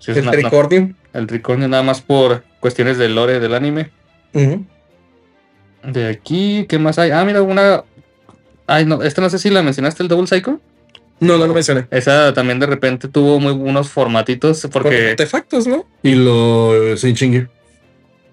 Sí, 0.01 0.11
El 0.11 0.29
tricornio. 0.29 0.93
el 1.13 1.29
tricornio 1.29 1.69
nada 1.69 1.85
más 1.85 2.01
por 2.01 2.43
cuestiones 2.59 2.99
del 2.99 3.15
lore 3.15 3.39
del 3.39 3.55
anime. 3.55 3.93
De 5.85 6.09
aquí, 6.09 6.67
¿qué 6.69 6.81
más 6.81 6.99
hay? 6.99 7.13
Ah, 7.13 7.25
mira, 7.25 7.41
una. 7.43 7.85
Ay, 8.67 8.85
no, 8.85 9.01
esta 9.01 9.23
no 9.23 9.31
sé 9.31 9.39
si 9.39 9.49
la 9.49 9.63
mencionaste, 9.63 10.03
el 10.03 10.09
Double 10.09 10.27
Cycle. 10.27 10.59
No, 11.21 11.37
no 11.39 11.47
lo 11.47 11.55
mencioné. 11.55 11.87
Esa 11.91 12.33
también 12.33 12.59
de 12.59 12.67
repente 12.67 13.07
tuvo 13.09 13.39
muy 13.41 13.53
buenos 13.53 13.91
formatitos 13.91 14.63
Con 14.63 14.71
porque 14.71 15.11
artefactos, 15.11 15.67
¿no? 15.67 15.87
Y 16.03 16.15
lo 16.15 16.97
se 16.97 17.13
chingue. 17.15 17.49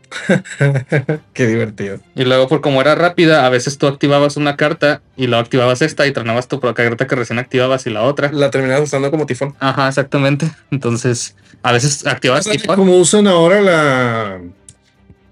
Qué 1.34 1.48
divertido. 1.48 2.00
y 2.16 2.24
luego 2.24 2.48
por 2.48 2.62
como 2.62 2.80
era 2.82 2.96
rápida, 2.96 3.46
a 3.46 3.50
veces 3.50 3.78
tú 3.78 3.88
activabas 3.88 4.38
una 4.38 4.56
carta 4.56 5.02
y 5.16 5.28
luego 5.28 5.42
activabas 5.42 5.82
esta 5.82 6.08
y 6.08 6.14
tronabas 6.14 6.48
tu 6.48 6.60
carta 6.60 7.08
que 7.08 7.16
recién 7.16 7.40
activabas 7.40 7.86
y 7.88 7.90
la 7.90 8.04
otra. 8.04 8.32
La 8.32 8.50
terminabas 8.50 8.84
usando 8.86 9.12
como 9.12 9.26
tifón. 9.26 9.56
Ajá, 9.60 9.88
exactamente. 9.90 10.50
Entonces, 10.72 11.36
a 11.62 11.72
veces 11.74 12.06
activabas 12.08 12.46
tipo, 12.46 12.74
Como 12.76 12.96
usan 12.98 13.28
ahora 13.28 13.62
la 13.62 14.42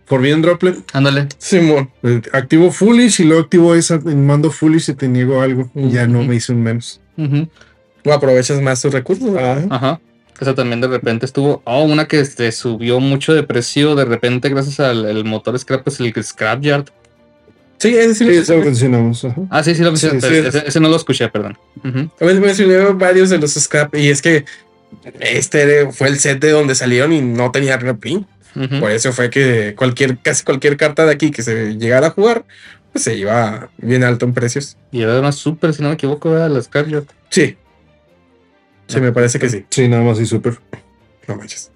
Forbidden 0.05 0.41
Droplet. 0.41 0.77
ándale. 0.93 1.27
Simón. 1.37 1.89
Eh, 2.03 2.21
Activo 2.33 2.71
Foolish 2.71 3.21
y 3.21 3.23
luego 3.23 3.43
activo 3.43 3.75
esa 3.75 3.95
en 3.95 4.25
mando 4.27 4.51
Foolish 4.51 4.89
y 4.91 4.93
te 4.95 5.07
niego 5.07 5.41
algo. 5.41 5.71
Ya 5.73 6.05
no 6.05 6.23
me 6.23 6.35
hice 6.35 6.51
un 6.51 6.61
menos. 6.61 6.99
O 7.17 8.13
aprovechas 8.13 8.61
más 8.61 8.81
tus 8.81 8.93
recursos. 8.93 9.31
¿verdad? 9.33 9.65
Ajá. 9.69 9.99
Esa 10.39 10.53
también 10.53 10.81
de 10.81 10.87
repente 10.87 11.25
estuvo. 11.25 11.61
Oh, 11.65 11.83
una 11.83 12.07
que 12.07 12.19
este, 12.19 12.51
subió 12.51 12.99
mucho 12.99 13.33
de 13.33 13.43
precio 13.43 13.95
de 13.95 14.05
repente 14.05 14.49
gracias 14.49 14.79
al 14.81 15.05
el 15.05 15.23
motor 15.25 15.57
scrap, 15.57 15.87
es 15.87 15.99
el 15.99 16.13
Scrapyard. 16.23 16.85
Sí, 17.77 17.89
ese 17.95 18.15
sí, 18.15 18.25
Sí, 18.25 18.25
lo 18.35 18.41
eso 18.41 18.55
lo 18.57 18.63
mencionamos. 18.65 19.25
ajá. 19.25 19.41
Ah, 19.49 19.63
sí, 19.63 19.75
sí 19.75 19.81
lo 19.83 19.95
Sí, 19.95 20.09
sí. 20.09 20.17
ese, 20.27 20.63
ese 20.67 20.79
no 20.79 20.89
lo 20.89 20.95
escuché, 20.95 21.27
perdón. 21.29 21.57
Ujú. 21.83 22.09
También 22.17 22.39
mencioné 22.41 22.77
varios 22.93 23.29
de 23.29 23.37
los 23.37 23.53
scrap 23.53 23.95
y 23.95 24.09
es 24.09 24.21
que 24.21 24.45
este 25.19 25.91
fue 25.91 26.07
el 26.07 26.19
set 26.19 26.39
de 26.39 26.51
donde 26.51 26.75
salieron 26.75 27.13
y 27.13 27.21
no 27.21 27.51
tenía 27.51 27.77
reprint. 27.77 28.27
Por 28.79 28.89
eso 28.91 29.11
fue 29.11 29.29
que 29.29 29.75
cualquier, 29.75 30.17
casi 30.19 30.45
cualquier 30.45 30.77
carta 30.77 31.05
de 31.05 31.11
aquí 31.11 31.29
que 31.31 31.43
se 31.43 31.73
llegara 31.75 32.07
a 32.07 32.09
jugar, 32.11 32.45
pues 32.95 33.03
se 33.03 33.17
iba 33.17 33.69
bien 33.75 34.05
alto 34.05 34.23
en 34.23 34.33
precios. 34.33 34.77
Y 34.89 35.01
era 35.01 35.19
una 35.19 35.33
super, 35.33 35.73
si 35.73 35.81
no 35.81 35.89
me 35.89 35.95
equivoco, 35.95 36.33
era 36.33 36.47
la 36.47 36.61
Scrapyard. 36.61 37.03
Sí. 37.29 37.57
Sí, 38.87 39.01
me 39.01 39.11
parece 39.11 39.37
que 39.37 39.49
sí. 39.49 39.65
Sí, 39.69 39.89
nada 39.89 40.01
más 40.01 40.17
y 40.17 40.25
súper. 40.25 40.57
No 41.27 41.35
manches. 41.35 41.73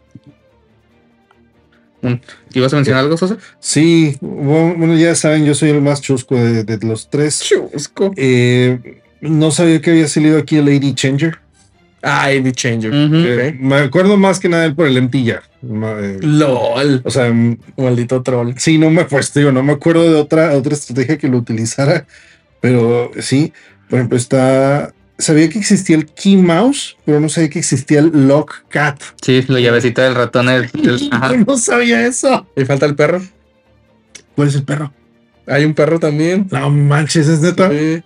¿Ibas 2.53 2.71
a 2.71 2.77
mencionar 2.77 3.03
algo, 3.03 3.17
Sosa? 3.17 3.35
Sí, 3.59 4.15
bueno, 4.21 4.75
bueno, 4.77 4.95
ya 4.95 5.13
saben, 5.13 5.43
yo 5.43 5.53
soy 5.55 5.71
el 5.71 5.81
más 5.81 5.99
chusco 5.99 6.35
de, 6.35 6.63
de 6.63 6.87
los 6.87 7.09
tres. 7.09 7.41
Chusco. 7.41 8.13
Eh, 8.15 9.01
no 9.19 9.51
sabía 9.51 9.81
que 9.81 9.89
había 9.89 10.07
salido 10.07 10.37
aquí 10.37 10.55
el 10.55 10.67
Lady 10.67 10.95
Changer. 10.95 11.37
Ah, 12.01 12.31
Eddie 12.31 12.51
Changer. 12.53 12.91
Eh, 12.93 13.57
me 13.59 13.75
acuerdo 13.75 14.15
más 14.17 14.39
que 14.39 14.47
nada 14.49 14.65
él 14.65 14.73
por 14.75 14.87
el 14.87 15.01
MTR. 15.01 15.41
Eh, 15.63 16.17
LOL. 16.21 17.01
O 17.03 17.09
sea, 17.09 17.33
Maldito 17.77 18.21
troll. 18.23 18.53
sí, 18.57 18.77
no 18.77 18.89
me 18.89 19.03
pues, 19.05 19.33
digo, 19.33 19.51
no 19.51 19.63
me 19.63 19.73
acuerdo 19.73 20.03
de 20.09 20.15
otra, 20.15 20.53
otra 20.55 20.73
estrategia 20.73 21.17
que 21.17 21.27
lo 21.27 21.37
utilizara, 21.37 22.05
pero 22.61 23.11
sí, 23.19 23.51
por 23.89 23.99
ejemplo, 23.99 24.17
está. 24.17 24.93
Sabía 25.17 25.49
que 25.49 25.59
existía 25.59 25.97
el 25.97 26.05
Key 26.05 26.37
Mouse, 26.37 26.95
pero 27.03 27.19
no 27.19 27.27
sabía 27.27 27.49
que 27.49 27.59
existía 27.59 27.99
el 27.99 28.27
Lock 28.29 28.63
Cat. 28.69 29.01
Sí, 29.21 29.43
la 29.49 29.59
llavecita 29.59 30.03
del 30.03 30.15
ratón. 30.15 30.47
el- 30.47 30.69
el- 30.73 31.09
ajá. 31.11 31.33
No 31.45 31.57
sabía 31.57 32.07
eso. 32.07 32.47
¿Y 32.55 32.63
falta 32.63 32.85
el 32.85 32.95
perro? 32.95 33.21
¿Cuál 34.35 34.47
es 34.47 34.55
el 34.55 34.63
perro? 34.63 34.93
Hay 35.45 35.65
un 35.65 35.73
perro 35.73 35.99
también. 35.99 36.47
No 36.51 36.69
manches, 36.69 37.27
es 37.27 37.41
neta. 37.41 37.69
Sí. 37.69 38.01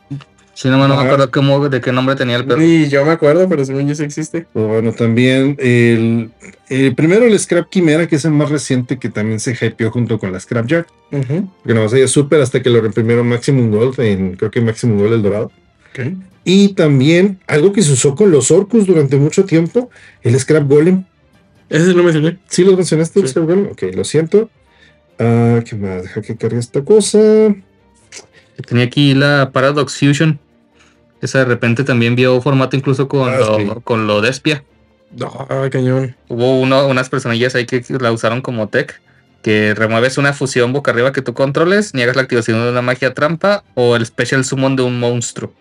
Sí, 0.55 0.69
no, 0.69 0.77
no 0.87 0.95
me 0.95 1.01
acuerdo 1.03 1.31
cómo, 1.31 1.67
de 1.67 1.81
qué 1.81 1.91
nombre 1.91 2.15
tenía 2.15 2.35
el 2.35 2.45
perro. 2.45 2.59
Ni 2.61 2.87
yo 2.87 3.03
me 3.03 3.11
acuerdo, 3.11 3.49
pero 3.49 3.65
según 3.65 3.87
yo 3.87 3.95
sí 3.95 4.03
existe. 4.03 4.45
Pues 4.53 4.67
bueno, 4.67 4.91
también 4.93 5.55
el, 5.59 6.29
el 6.69 6.93
primero 6.93 7.25
el 7.25 7.37
Scrap 7.39 7.69
Quimera, 7.69 8.07
que 8.07 8.17
es 8.17 8.25
el 8.25 8.31
más 8.31 8.49
reciente, 8.51 8.99
que 8.99 9.09
también 9.09 9.39
se 9.39 9.57
hypeó 9.59 9.89
junto 9.89 10.19
con 10.19 10.31
la 10.31 10.39
Scrapyard. 10.39 10.85
Ujú. 11.11 11.49
Que 11.65 11.73
no 11.73 11.89
sabía 11.89 12.07
súper 12.07 12.41
hasta 12.41 12.61
que 12.61 12.69
lo 12.69 12.81
reprimieron 12.81 13.27
Maximum 13.27 13.71
Gold 13.71 13.99
en, 13.99 14.35
creo 14.35 14.51
que 14.51 14.61
Maximum 14.61 14.99
Gold 14.99 15.13
el 15.13 15.21
Dorado. 15.23 15.51
Ok. 15.91 16.05
Y 16.45 16.69
también 16.75 17.39
algo 17.47 17.73
que 17.73 17.81
se 17.81 17.91
usó 17.93 18.13
con 18.15 18.29
los 18.29 18.51
Orcus 18.51 18.85
durante 18.85 19.15
mucho 19.17 19.45
tiempo, 19.45 19.89
el 20.21 20.39
Scrap 20.39 20.67
Golem. 20.69 21.05
Ese 21.69 21.87
sí 21.87 21.93
lo 21.93 22.03
mencioné. 22.03 22.37
¿Sí 22.47 22.63
lo 22.63 22.75
mencionaste, 22.75 23.19
el 23.21 23.25
Sí. 23.25 23.31
Scrap 23.31 23.47
Golem? 23.47 23.67
Ok, 23.71 23.83
lo 23.95 24.03
siento. 24.03 24.49
Ah, 25.17 25.61
¿Qué 25.67 25.75
más? 25.75 26.03
Deja 26.03 26.21
que 26.21 26.35
cargue 26.35 26.59
esta 26.59 26.83
cosa. 26.83 27.19
Tenía 28.67 28.85
aquí 28.85 29.13
la 29.13 29.49
Paradox 29.51 29.97
Fusion. 29.97 30.39
Esa 31.21 31.39
de 31.39 31.45
repente 31.45 31.83
también 31.83 32.15
vio 32.15 32.39
formato 32.41 32.75
incluso 32.75 33.07
con, 33.07 33.29
Ah, 33.29 33.37
lo, 33.37 33.57
sí. 33.57 33.67
con 33.83 34.07
lo 34.07 34.21
Despia. 34.21 34.63
No, 35.11 35.47
ay, 35.49 35.69
cañón. 35.69 36.15
Hubo 36.27 36.59
uno, 36.59 36.87
unas 36.87 37.09
personillas 37.09 37.55
ahí 37.55 37.65
que 37.65 37.83
la 37.99 38.11
usaron 38.11 38.41
como 38.41 38.67
tech. 38.67 39.01
Que 39.41 39.73
remueves 39.75 40.17
una 40.17 40.31
fusión 40.33 40.71
boca 40.71 40.91
arriba 40.91 41.11
que 41.11 41.21
tú 41.21 41.33
controles, 41.33 41.93
niegas 41.93 42.15
la 42.15 42.21
activación 42.21 42.63
de 42.63 42.71
una 42.71 42.81
magia 42.81 43.13
trampa 43.13 43.63
o 43.75 43.95
el 43.97 44.05
special 44.05 44.45
summon 44.45 44.75
de 44.77 44.83
un 44.83 44.99
monstruo. 44.99 45.53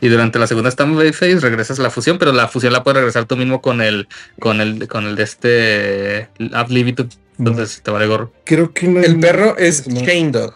Y 0.00 0.08
durante 0.08 0.38
la 0.38 0.46
segunda 0.46 0.70
standby 0.70 1.12
phase 1.12 1.40
regresas 1.40 1.78
la 1.80 1.90
fusión, 1.90 2.18
pero 2.18 2.32
la 2.32 2.46
fusión 2.48 2.72
la 2.72 2.82
puedes 2.84 2.96
regresar 2.98 3.24
tú 3.24 3.36
mismo 3.36 3.60
con 3.60 3.80
el 3.80 4.08
con 4.40 4.60
el 4.60 4.86
con 4.88 5.06
el 5.06 5.16
de 5.16 5.22
este 5.24 6.28
Libitum. 6.68 7.08
Entonces 7.38 7.82
te 7.82 7.90
vale 7.90 8.06
gorro. 8.06 8.32
Creo 8.44 8.72
que 8.72 8.86
no 8.88 9.00
El 9.00 9.18
perro 9.20 9.56
es 9.58 9.86
no. 9.88 10.00
Chain 10.00 10.30
Dog. 10.32 10.54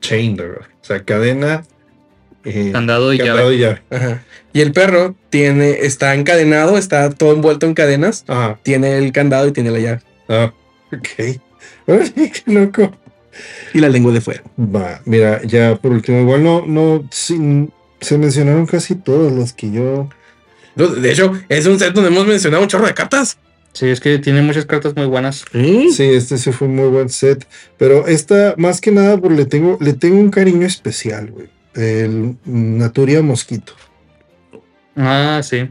Chain 0.00 0.36
Dog. 0.36 0.60
O 0.82 0.84
sea, 0.84 1.04
cadena. 1.04 1.62
eh, 2.44 2.70
Candado 2.72 3.12
y 3.12 3.18
candado 3.18 3.52
llave. 3.52 3.56
y 3.56 3.58
llave. 3.58 3.82
Ajá. 3.90 4.22
Y 4.52 4.60
el 4.62 4.72
perro 4.72 5.14
tiene, 5.28 5.70
está 5.82 6.14
encadenado, 6.14 6.78
está 6.78 7.10
todo 7.10 7.32
envuelto 7.34 7.66
en 7.66 7.74
cadenas. 7.74 8.24
Ajá. 8.28 8.58
Tiene 8.62 8.98
el 8.98 9.12
candado 9.12 9.46
y 9.48 9.52
tiene 9.52 9.70
la 9.70 9.78
llave. 9.78 10.00
Ah, 10.28 10.52
ok. 10.92 11.08
Ay, 11.86 12.30
qué 12.32 12.42
loco. 12.52 12.92
Y 13.74 13.78
la 13.80 13.88
lengua 13.88 14.12
de 14.12 14.20
fuera. 14.20 14.42
Va, 14.58 15.00
mira, 15.04 15.40
ya 15.44 15.76
por 15.76 15.92
último, 15.92 16.20
igual 16.20 16.42
no, 16.42 16.64
no, 16.66 17.06
sin- 17.10 17.72
se 18.00 18.18
mencionaron 18.18 18.66
casi 18.66 18.94
todas 18.96 19.32
las 19.32 19.52
que 19.52 19.70
yo. 19.70 20.08
De 20.74 21.10
hecho, 21.12 21.32
es 21.48 21.66
un 21.66 21.78
set 21.78 21.92
donde 21.92 22.10
hemos 22.10 22.26
mencionado 22.26 22.62
un 22.62 22.68
chorro 22.68 22.86
de 22.86 22.94
cartas. 22.94 23.38
Sí, 23.72 23.86
es 23.88 24.00
que 24.00 24.18
tiene 24.18 24.42
muchas 24.42 24.66
cartas 24.66 24.96
muy 24.96 25.06
buenas. 25.06 25.44
Sí. 25.52 25.90
Sí, 25.92 26.02
este 26.04 26.38
sí 26.38 26.50
fue 26.52 26.66
un 26.68 26.74
muy 26.76 26.88
buen 26.88 27.08
set, 27.08 27.46
pero 27.78 28.06
esta, 28.08 28.54
más 28.58 28.80
que 28.80 28.90
nada, 28.90 29.16
pues 29.18 29.36
le 29.36 29.44
tengo, 29.44 29.78
le 29.80 29.92
tengo 29.92 30.16
un 30.18 30.30
cariño 30.30 30.66
especial, 30.66 31.30
güey. 31.30 31.48
El 31.74 32.36
Naturia 32.44 33.22
Mosquito. 33.22 33.74
Ah, 34.96 35.40
sí. 35.42 35.68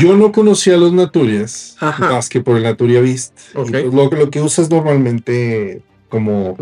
Yo 0.00 0.16
no 0.16 0.32
conocía 0.32 0.76
los 0.76 0.92
Naturias, 0.92 1.76
Ajá. 1.78 2.10
más 2.12 2.28
que 2.28 2.40
por 2.40 2.56
el 2.56 2.64
Naturia 2.64 3.00
Beast. 3.00 3.38
Ok. 3.54 3.68
Y, 3.68 3.70
pues, 3.72 3.84
lo, 3.94 4.10
que- 4.10 4.16
lo 4.16 4.30
que 4.30 4.40
usas 4.40 4.70
normalmente 4.70 5.82
como 6.08 6.56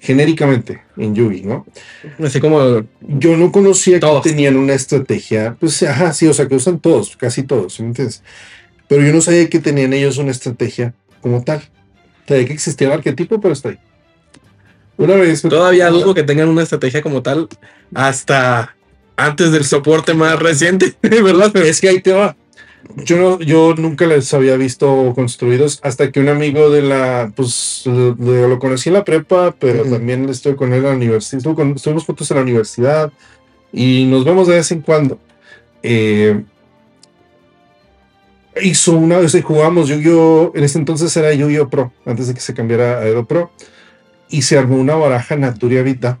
genéricamente 0.00 0.82
en 0.96 1.14
Yugi, 1.14 1.42
¿no? 1.44 1.64
Así 2.22 2.40
como. 2.40 2.82
Yo 3.00 3.36
no 3.36 3.52
conocía 3.52 4.00
Todos. 4.00 4.22
que 4.22 4.30
tenían 4.30 4.56
una 4.56 4.74
estrategia, 4.74 5.56
pues 5.60 5.82
ajá, 5.84 6.12
sí, 6.12 6.26
o 6.26 6.34
sea, 6.34 6.46
que 6.46 6.56
usan 6.56 6.78
todos, 6.80 7.16
casi 7.16 7.44
todos, 7.44 7.74
¿sí 7.74 7.82
me 7.82 7.88
entiendes? 7.88 8.22
Pero 8.92 9.06
yo 9.06 9.12
no 9.14 9.22
sabía 9.22 9.48
que 9.48 9.58
tenían 9.58 9.94
ellos 9.94 10.18
una 10.18 10.32
estrategia 10.32 10.92
como 11.22 11.42
tal. 11.42 11.62
Sabía 12.28 12.44
que 12.44 12.52
existía 12.52 12.88
el 12.88 12.92
arquetipo, 12.92 13.40
pero 13.40 13.54
está 13.54 13.70
ahí. 13.70 13.78
Una 14.98 15.14
vez. 15.14 15.40
Todavía 15.40 15.88
dudo 15.88 16.12
que 16.12 16.22
tengan 16.24 16.50
una 16.50 16.62
estrategia 16.62 17.00
como 17.00 17.22
tal 17.22 17.48
hasta 17.94 18.76
antes 19.16 19.50
del 19.50 19.64
soporte 19.64 20.12
más 20.12 20.38
reciente, 20.38 20.94
¿verdad? 21.02 21.56
Es 21.56 21.80
que 21.80 21.88
ahí 21.88 22.00
te 22.02 22.12
va. 22.12 22.36
Yo, 22.96 23.16
no- 23.16 23.40
yo 23.40 23.74
nunca 23.78 24.06
les 24.06 24.34
había 24.34 24.58
visto 24.58 25.12
construidos 25.14 25.80
hasta 25.82 26.12
que 26.12 26.20
un 26.20 26.28
amigo 26.28 26.68
de 26.68 26.82
la, 26.82 27.32
pues 27.34 27.84
lo, 27.86 28.14
lo 28.14 28.58
conocí 28.58 28.90
en 28.90 28.94
la 28.96 29.04
prepa, 29.04 29.54
pero 29.58 29.84
también 29.84 30.28
estoy 30.28 30.54
con 30.54 30.74
él 30.74 30.80
en 30.80 30.84
la 30.84 30.90
universidad. 30.96 31.38
Estuvimos 31.76 32.04
juntos 32.04 32.30
en 32.30 32.36
la 32.36 32.42
universidad 32.42 33.10
y 33.72 34.04
nos 34.04 34.26
vemos 34.26 34.48
de 34.48 34.56
vez 34.56 34.70
en 34.70 34.82
cuando. 34.82 35.18
Eh, 35.82 36.42
hizo 38.60 38.92
una 38.96 39.18
vez 39.18 39.32
que 39.32 39.42
jugamos 39.42 39.88
Yu-Gi-Oh! 39.88 40.52
En 40.54 40.64
ese 40.64 40.78
entonces 40.78 41.16
era 41.16 41.32
Yu-Gi-Oh! 41.32 41.68
Pro, 41.70 41.92
antes 42.04 42.28
de 42.28 42.34
que 42.34 42.40
se 42.40 42.54
cambiara 42.54 42.98
a 42.98 43.06
Edo 43.06 43.24
Pro. 43.24 43.50
Y 44.28 44.42
se 44.42 44.58
armó 44.58 44.76
una 44.76 44.94
baraja 44.94 45.36
Naturia 45.36 45.82
Vita 45.82 46.18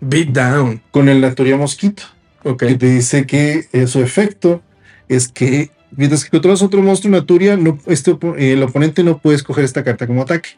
Beat 0.00 0.28
down. 0.28 0.80
con 0.90 1.08
el 1.08 1.20
Naturia 1.20 1.56
Mosquito 1.56 2.02
Ok. 2.44 2.58
que 2.64 2.74
te 2.76 2.86
dice 2.86 3.26
que 3.26 3.66
eh, 3.72 3.86
su 3.86 4.00
efecto 4.00 4.62
es 5.08 5.28
que 5.28 5.70
mientras 5.96 6.24
que 6.24 6.30
controlas 6.30 6.62
otro 6.62 6.80
monstruo 6.82 7.10
Naturia, 7.12 7.56
no, 7.56 7.78
este, 7.86 8.12
eh, 8.38 8.52
el 8.52 8.62
oponente 8.62 9.02
no 9.02 9.18
puede 9.18 9.36
escoger 9.36 9.64
esta 9.64 9.82
carta 9.84 10.06
como 10.06 10.22
ataque, 10.22 10.50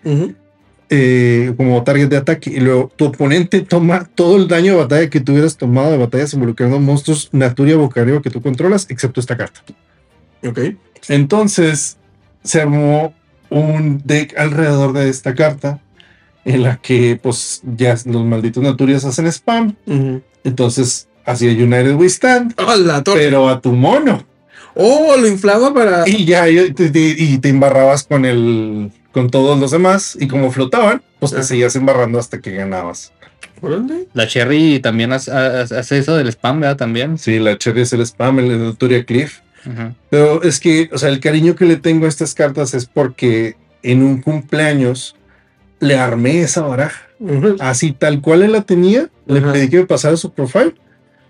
eh, 0.91 1.53
como 1.57 1.83
target 1.83 2.09
de 2.09 2.18
ataque. 2.18 2.51
Y 2.51 2.61
luego 2.61 2.93
tu 2.95 3.07
oponente 3.07 3.62
toma 3.62 4.09
todo 4.14 4.37
el 4.37 4.47
daño 4.47 4.73
de 4.75 4.79
batalla 4.79 5.11
que 5.11 5.20
tú 5.20 5.33
hubieras 5.33 5.57
tomado 5.57 5.91
de 5.91 5.97
batallas 5.99 6.35
involucrando 6.35 6.79
monstruos 6.79 7.31
Naturia 7.33 7.77
boca 7.77 8.01
arriba 8.03 8.20
que 8.23 8.31
tú 8.31 8.43
controlas, 8.43 8.87
excepto 8.91 9.18
esta 9.20 9.37
carta. 9.37 9.61
Ok. 10.47 10.59
Entonces 11.09 11.96
se 12.44 12.61
armó 12.61 13.14
un 13.50 14.00
deck 14.05 14.36
alrededor 14.38 14.92
de 14.92 15.09
esta 15.09 15.34
carta 15.34 15.80
en 16.44 16.62
la 16.62 16.76
que 16.76 17.18
pues 17.22 17.61
ya 17.76 17.92
los 18.07 18.24
malditos 18.24 18.62
Naturias 18.62 19.05
hacen 19.05 19.26
spam. 19.26 19.76
Entonces 20.44 21.09
hacía 21.24 21.53
United 21.53 21.94
We 21.94 22.07
Stand, 22.07 22.55
¡Oh, 22.59 22.74
la 22.76 23.03
pero 23.05 23.48
a 23.48 23.61
tu 23.61 23.72
mono. 23.72 24.24
¡Oh, 24.74 25.14
lo 25.18 25.28
inflaba 25.28 25.72
para. 25.74 26.09
Y 26.09 26.24
ya 26.24 26.48
y 26.48 26.72
te, 26.72 26.90
y 26.94 27.38
te 27.38 27.48
embarrabas 27.50 28.05
con 28.05 28.24
el 28.24 28.90
con 29.12 29.28
todos 29.28 29.59
los 29.61 29.70
demás 29.70 30.16
y 30.18 30.26
como 30.26 30.50
flotaban, 30.50 31.03
pues 31.20 31.32
te 31.32 31.40
Ah. 31.40 31.42
seguías 31.42 31.76
embarrando 31.76 32.18
hasta 32.18 32.40
que 32.40 32.53
ganabas. 32.53 33.12
La 34.14 34.26
Cherry 34.26 34.80
también 34.80 35.12
hace, 35.12 35.30
hace 35.30 35.98
eso 35.98 36.16
del 36.16 36.28
spam, 36.28 36.61
¿verdad? 36.61 36.76
También. 36.78 37.18
Sí, 37.18 37.38
la 37.38 37.57
Cherry 37.59 37.82
es 37.82 37.92
el 37.92 38.00
spam, 38.00 38.38
el 38.40 38.48
de 38.48 38.57
Naturia 38.59 39.05
Cliff. 39.05 39.40
Pero 40.10 40.42
es 40.42 40.60
que, 40.60 40.90
o 40.92 40.98
sea, 40.98 41.08
el 41.08 41.20
cariño 41.20 41.54
que 41.54 41.64
le 41.64 41.76
tengo 41.76 42.06
a 42.06 42.08
estas 42.08 42.34
cartas 42.34 42.74
es 42.74 42.86
porque 42.86 43.56
en 43.82 44.02
un 44.02 44.20
cumpleaños 44.20 45.16
le 45.80 45.96
armé 45.96 46.40
esa 46.40 46.62
baraja. 46.62 47.02
Así 47.60 47.92
tal 47.92 48.20
cual 48.20 48.42
él 48.42 48.52
la 48.52 48.62
tenía, 48.62 49.08
le 49.26 49.40
pedí 49.40 49.68
que 49.68 49.78
me 49.78 49.86
pasara 49.86 50.16
su 50.16 50.32
profile, 50.32 50.74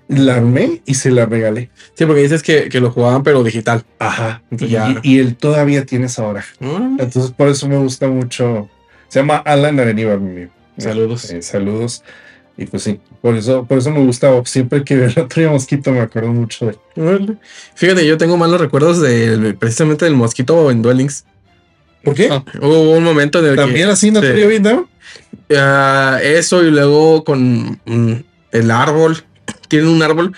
la 0.08 0.36
armé 0.36 0.82
y 0.86 0.94
se 0.94 1.10
la 1.10 1.26
regalé. 1.26 1.70
Sí, 1.94 2.06
porque 2.06 2.22
dices 2.22 2.42
que, 2.42 2.68
que 2.68 2.80
lo 2.80 2.90
jugaban, 2.90 3.22
pero 3.22 3.42
digital. 3.42 3.84
Ajá. 3.98 4.42
Y, 5.02 5.18
él 5.18 5.36
todavía 5.36 5.84
tiene 5.84 6.06
esa 6.06 6.22
baraja. 6.22 6.52
Órale. 6.60 7.02
Entonces, 7.02 7.30
por 7.30 7.48
eso 7.48 7.68
me 7.68 7.76
gusta 7.76 8.08
mucho. 8.08 8.68
Se 9.08 9.20
llama 9.20 9.36
Alan 9.36 9.78
Areníbar, 9.78 10.20
mi 10.20 10.30
amigo. 10.30 10.52
Saludos. 10.78 11.30
Eh, 11.30 11.42
saludos. 11.42 12.02
Y 12.56 12.66
pues 12.66 12.82
sí, 12.82 13.00
por 13.20 13.34
eso, 13.34 13.64
por 13.64 13.78
eso 13.78 13.90
me 13.90 14.00
gustaba. 14.00 14.44
Siempre 14.44 14.84
que 14.84 14.96
veo 14.96 15.10
la 15.16 15.50
mosquito 15.50 15.90
me 15.90 16.00
acuerdo 16.00 16.32
mucho 16.32 16.66
de. 16.66 17.36
Fíjate, 17.74 18.06
yo 18.06 18.18
tengo 18.18 18.36
malos 18.36 18.60
recuerdos 18.60 19.00
de 19.00 19.54
precisamente 19.58 20.04
del 20.04 20.14
mosquito 20.14 20.70
en 20.70 20.82
Duel 20.82 20.98
Links. 20.98 21.24
¿Por 22.04 22.14
qué? 22.14 22.28
Ah. 22.30 22.44
Hubo 22.60 22.92
un 22.92 23.04
momento 23.04 23.38
en 23.38 23.46
el 23.46 23.56
También 23.56 23.86
que. 23.86 23.92
así 23.92 24.10
no 24.10 24.20
te 24.20 24.34
dio 24.34 24.48
bien, 24.48 24.62
¿no? 24.62 24.88
Ah, 25.56 26.18
eso 26.22 26.62
y 26.62 26.70
luego 26.70 27.24
con 27.24 27.80
mm, 27.84 28.24
el 28.52 28.70
árbol. 28.70 29.24
Tienen 29.68 29.88
un 29.88 30.02
árbol. 30.02 30.34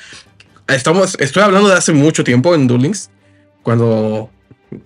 Estamos, 0.68 1.16
estoy 1.20 1.42
hablando 1.42 1.68
de 1.68 1.74
hace 1.74 1.92
mucho 1.92 2.24
tiempo 2.24 2.54
en 2.54 2.66
Duel 2.66 2.82
Links, 2.82 3.10
Cuando 3.62 4.30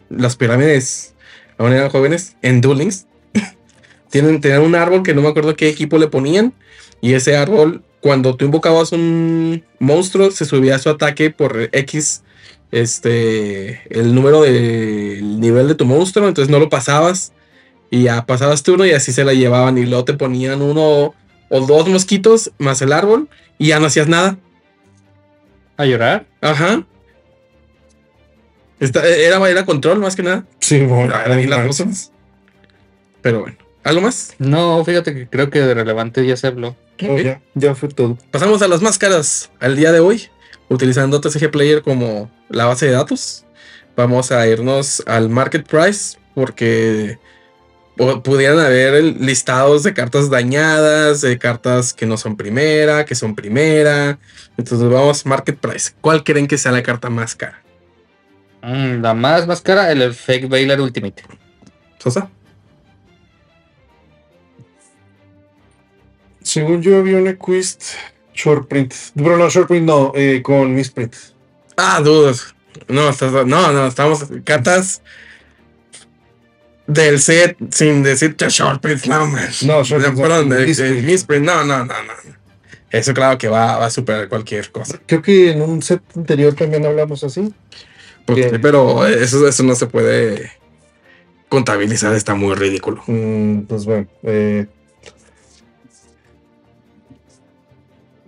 las 0.08 0.34
pirámides 0.36 1.14
aún 1.56 1.72
eran 1.72 1.90
jóvenes. 1.90 2.36
En 2.42 2.60
Duel 2.60 2.78
Links, 2.78 3.06
Tienen, 4.10 4.40
tenían 4.40 4.62
un 4.62 4.74
árbol 4.74 5.02
que 5.02 5.14
no 5.14 5.22
me 5.22 5.28
acuerdo 5.28 5.54
qué 5.56 5.68
equipo 5.68 5.98
le 5.98 6.08
ponían. 6.08 6.54
Y 7.00 7.14
ese 7.14 7.36
árbol, 7.36 7.82
cuando 8.00 8.36
tú 8.36 8.44
invocabas 8.44 8.92
un 8.92 9.64
monstruo, 9.78 10.30
se 10.30 10.44
subía 10.44 10.76
a 10.76 10.78
su 10.78 10.88
ataque 10.90 11.30
por 11.30 11.68
X. 11.72 12.22
Este, 12.70 13.80
el 13.88 14.14
número 14.14 14.42
de 14.42 15.18
el 15.18 15.40
nivel 15.40 15.68
de 15.68 15.74
tu 15.74 15.86
monstruo, 15.86 16.28
entonces 16.28 16.50
no 16.50 16.58
lo 16.58 16.68
pasabas 16.68 17.32
y 17.90 18.02
ya 18.04 18.26
pasabas 18.26 18.62
turno 18.62 18.84
y 18.84 18.90
así 18.90 19.10
se 19.10 19.24
la 19.24 19.32
llevaban 19.32 19.78
y 19.78 19.86
luego 19.86 20.04
te 20.04 20.12
ponían 20.12 20.60
uno 20.60 21.14
o 21.48 21.60
dos 21.66 21.88
mosquitos 21.88 22.52
más 22.58 22.82
el 22.82 22.92
árbol 22.92 23.28
y 23.56 23.68
ya 23.68 23.80
no 23.80 23.86
hacías 23.86 24.06
nada. 24.06 24.36
¿A 25.78 25.86
llorar? 25.86 26.26
Ajá. 26.42 26.84
Esta- 28.80 29.06
era, 29.08 29.48
era 29.48 29.64
control 29.64 29.98
más 30.00 30.14
que 30.14 30.22
nada. 30.22 30.44
Sí, 30.60 30.80
bueno. 30.80 31.14
Ah, 31.14 31.34
vi 31.34 31.46
las 31.46 31.66
cosas. 31.66 32.12
Pero 33.22 33.40
bueno, 33.40 33.56
¿algo 33.82 34.02
más? 34.02 34.34
No, 34.38 34.84
fíjate 34.84 35.14
que 35.14 35.26
creo 35.26 35.48
que 35.50 35.60
de 35.60 35.72
relevante 35.74 36.26
ya 36.26 36.36
se 36.36 36.46
habló. 36.48 36.76
Oh, 37.08 37.18
ya, 37.18 37.40
ya 37.54 37.74
fue 37.74 37.88
todo. 37.88 38.16
Pasamos 38.30 38.62
a 38.62 38.68
las 38.68 38.80
máscaras 38.82 39.50
al 39.60 39.76
día 39.76 39.92
de 39.92 40.00
hoy, 40.00 40.28
utilizando 40.68 41.20
TCG 41.20 41.50
Player 41.50 41.82
como 41.82 42.30
la 42.48 42.64
base 42.66 42.86
de 42.86 42.92
datos. 42.92 43.44
Vamos 43.96 44.32
a 44.32 44.46
irnos 44.46 45.02
al 45.06 45.28
market 45.28 45.66
price 45.66 46.18
porque 46.34 47.18
pu- 47.96 48.22
pudieran 48.22 48.58
haber 48.60 49.02
listados 49.02 49.82
de 49.82 49.92
cartas 49.94 50.30
dañadas, 50.30 51.20
de 51.20 51.38
cartas 51.38 51.92
que 51.92 52.06
no 52.06 52.16
son 52.16 52.36
primera, 52.36 53.04
que 53.04 53.14
son 53.14 53.34
primera. 53.34 54.18
Entonces 54.56 54.88
vamos 54.88 55.26
market 55.26 55.58
price. 55.58 55.92
¿Cuál 56.00 56.24
creen 56.24 56.46
que 56.46 56.58
sea 56.58 56.72
la 56.72 56.82
carta 56.82 57.10
más 57.10 57.34
cara? 57.34 57.62
Mm, 58.62 59.02
la 59.02 59.14
más, 59.14 59.46
más 59.46 59.60
cara, 59.60 59.90
el 59.92 60.14
Fake 60.14 60.48
Bailer 60.48 60.80
Ultimate. 60.80 61.22
Sosa. 61.98 62.28
Según 66.48 66.80
yo 66.80 66.96
había 66.96 67.18
una 67.18 67.36
quest 67.36 67.82
short 68.34 68.68
print. 68.68 68.94
Pero 69.14 69.36
no, 69.36 69.50
short 69.50 69.68
print 69.68 69.84
no, 69.86 70.12
eh, 70.14 70.40
con 70.42 70.74
misprint. 70.74 71.14
Ah, 71.76 72.00
dudas. 72.02 72.54
No, 72.88 73.10
no, 73.44 73.72
no, 73.72 73.86
estamos 73.86 74.24
cartas 74.44 75.02
del 76.86 77.20
set 77.20 77.58
sin 77.70 78.02
decir 78.02 78.34
que 78.34 78.48
short 78.48 78.80
print, 78.80 79.04
no, 79.04 79.26
man. 79.26 79.48
No, 79.66 79.84
short 79.84 80.02
print 80.02 80.18
perdón, 80.18 80.48
de- 80.48 80.64
de 80.74 81.02
misprint. 81.02 81.44
no, 81.44 81.64
no, 81.64 81.84
no, 81.84 81.94
no. 82.04 82.12
Eso 82.90 83.12
claro 83.12 83.36
que 83.36 83.48
va, 83.48 83.76
va 83.76 83.84
a 83.84 83.90
superar 83.90 84.26
cualquier 84.30 84.70
cosa. 84.70 84.98
Creo 85.04 85.20
que 85.20 85.50
en 85.50 85.60
un 85.60 85.82
set 85.82 86.00
anterior 86.16 86.54
también 86.54 86.86
hablamos 86.86 87.22
así. 87.24 87.52
Pero 88.24 89.06
eso, 89.06 89.46
eso 89.46 89.62
no 89.64 89.74
se 89.74 89.86
puede 89.86 90.50
contabilizar, 91.50 92.14
está 92.14 92.34
muy 92.34 92.54
ridículo. 92.54 93.02
Mm, 93.06 93.60
pues 93.64 93.84
bueno, 93.84 94.06
eh, 94.22 94.66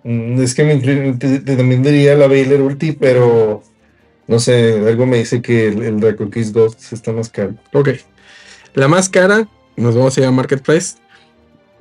es 0.05 0.55
que 0.55 0.65
me 0.65 0.77
también 1.57 1.83
diría 1.83 2.15
la 2.17 2.27
Baylor 2.27 2.61
Ulti, 2.63 2.93
pero 2.93 3.63
no 4.27 4.39
sé, 4.39 4.83
algo 4.87 5.07
me 5.07 5.19
dice 5.19 5.43
que 5.43 5.69
el, 5.69 5.83
el 5.83 6.01
Draco 6.01 6.31
Kiss 6.31 6.53
Ghost 6.53 6.93
está 6.93 7.13
más 7.13 7.29
caro. 7.29 7.55
Ok. 7.73 7.91
La 8.75 8.89
más 8.89 9.09
cara, 9.09 9.49
nos 9.77 9.95
vamos 9.97 10.17
a 10.17 10.21
ir 10.21 10.27
a 10.27 10.31
Market 10.31 10.63
Price. 10.63 10.95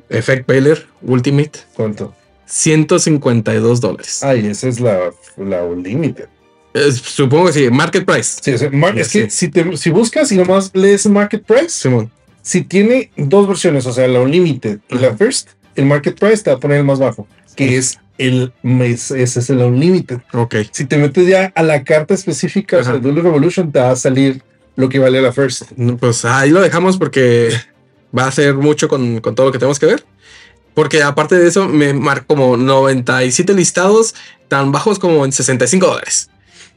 Effect 0.10 0.48
Baylor 0.48 0.80
Ultimate, 1.04 1.52
¿Cuánto? 1.76 2.16
152 2.48 3.80
dólares. 3.80 4.24
Ay, 4.24 4.48
esa 4.48 4.68
es 4.68 4.80
la, 4.80 5.12
la 5.38 5.64
Unlimited. 5.64 6.26
Es- 6.74 6.96
supongo 6.98 7.46
que 7.48 7.54
sí, 7.54 7.70
Market 7.70 8.06
Price. 8.06 8.40
Sí, 8.42 8.52
o 8.54 8.58
sea, 8.58 8.70
mar- 8.72 8.96
Ya 8.96 9.02
es 9.02 9.10
que 9.12 9.30
si, 9.30 9.50
te, 9.50 9.78
si 9.78 9.90
buscas 9.92 10.32
y 10.32 10.38
nomás 10.38 10.72
lees 10.74 11.06
Market 11.08 11.44
Price, 11.44 11.70
Simón. 11.70 12.12
si 12.42 12.62
tiene 12.64 13.12
dos 13.18 13.48
versiones, 13.48 13.86
o 13.86 13.94
sea, 13.94 14.08
la 14.08 14.20
Unlimited 14.22 14.80
y 14.90 14.96
la. 14.96 15.16
First, 15.16 15.50
el 15.76 15.86
Market 15.86 16.20
Price 16.20 16.44
te 16.44 16.50
va 16.50 16.58
a 16.58 16.60
poner 16.60 16.78
el 16.80 16.84
más 16.86 16.98
bajo, 17.00 17.28
que 17.56 17.78
es 17.78 18.00
el, 18.20 18.54
es- 18.82 19.10
ese 19.12 19.40
es 19.40 19.50
el 19.50 19.58
Unlimited. 19.60 20.20
Ok. 20.34 20.56
Si 20.72 20.86
te 20.86 20.98
metes 20.98 21.28
ya 21.28 21.52
a 21.56 21.64
la 21.64 21.84
carta 21.84 22.14
específica, 22.14 22.78
o 22.78 22.84
sea, 22.84 22.94
Revolution, 22.94 23.72
te 23.72 23.80
va 23.80 23.92
a 23.92 23.96
salir 23.96 24.44
lo 24.76 24.88
que 24.90 25.00
vale 25.00 25.22
la 25.22 25.34
First. 25.34 25.72
Pues 26.00 26.24
ahí 26.26 26.52
lo 26.52 26.62
dejamos 26.62 26.98
porque 26.98 27.50
va 28.18 28.28
a 28.28 28.32
ser 28.32 28.54
mucho 28.56 28.88
con, 28.88 29.20
con 29.22 29.34
todo 29.36 29.48
lo 29.48 29.52
que 29.52 29.58
tenemos 29.60 29.80
que 29.80 29.88
ver. 29.88 30.06
Porque 30.76 31.02
aparte 31.04 31.36
de 31.36 31.48
eso, 31.48 31.68
me 31.68 31.94
marca 31.94 32.26
como 32.28 32.56
97 32.56 33.54
listados 33.54 34.14
tan 34.48 34.72
bajos 34.72 35.00
como 35.00 35.26
en 35.26 35.32
65 35.32 35.86
dólares. 35.88 36.30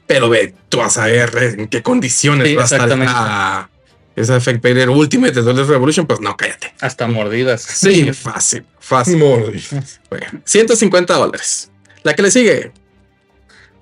Pero 0.07 0.29
ve, 0.29 0.55
tú 0.69 0.79
vas 0.79 0.99
a 0.99 1.07
ver 1.07 1.31
en 1.59 1.69
qué 1.69 1.83
condiciones 1.83 2.49
Sí, 2.49 2.55
va 2.57 2.63
a 2.63 2.65
estar. 2.65 3.69
Esa, 4.17 4.37
Effect 4.37 4.61
Payer 4.61 4.89
Ultimate 4.91 5.33
de 5.33 5.43
Duelist 5.43 5.71
Revolution. 5.71 6.07
Pues 6.07 6.21
no, 6.21 6.37
cállate. 6.37 6.73
Hasta 6.81 7.07
mordidas. 7.07 7.63
Sí, 7.63 8.13
fácil, 8.13 8.65
fácil. 8.79 9.17
Mordi. 9.19 9.63
Bueno, 10.11 10.27
150 10.45 11.15
dólares. 11.15 11.71
La 12.03 12.15
que 12.15 12.23
le 12.23 12.31
sigue, 12.31 12.73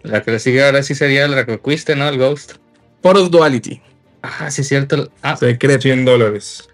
La 0.03 0.23
que 0.23 0.31
le 0.31 0.39
sigue 0.39 0.65
ahora 0.65 0.83
sí 0.83 0.95
sería 0.95 1.25
el 1.25 1.35
Reconquiste, 1.35 1.97
¿no? 1.97 2.09
El 2.09 2.19
Ghost. 2.19 2.55
Of 3.03 3.31
Duality, 3.31 3.81
Ah, 4.23 4.51
sí, 4.51 4.63
cierto. 4.63 5.11
Ah, 5.23 5.37
secreto. 5.37 5.83
100 5.83 6.05
dólares. 6.05 6.69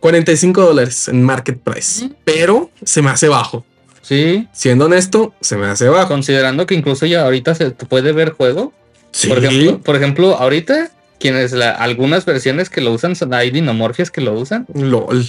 45 0.00 0.60
dólares 0.62 1.06
en 1.08 1.22
market 1.22 1.60
price. 1.62 2.04
Mm. 2.06 2.14
Pero 2.24 2.70
se 2.84 3.02
me 3.02 3.10
hace 3.10 3.28
bajo. 3.28 3.64
sí. 4.02 4.48
Siendo 4.52 4.86
honesto, 4.86 5.32
se 5.40 5.56
me 5.56 5.66
hace 5.66 5.88
bajo. 5.88 6.08
Considerando 6.08 6.66
que 6.66 6.74
incluso 6.74 7.06
ya 7.06 7.22
ahorita 7.22 7.54
se 7.54 7.70
puede 7.70 8.12
ver 8.12 8.32
juego. 8.32 8.72
Sí. 9.12 9.28
Por 9.28 9.38
ejemplo, 9.38 9.80
por 9.80 9.94
ejemplo, 9.96 10.36
ahorita, 10.36 10.90
quienes 11.22 11.52
la, 11.52 11.70
algunas 11.70 12.24
versiones 12.26 12.68
que 12.68 12.80
lo 12.80 12.92
usan 12.92 13.14
son 13.16 13.32
hay 13.32 13.50
dinomorfias 13.50 14.10
que 14.10 14.20
lo 14.20 14.34
usan, 14.34 14.66
LOL. 14.74 15.24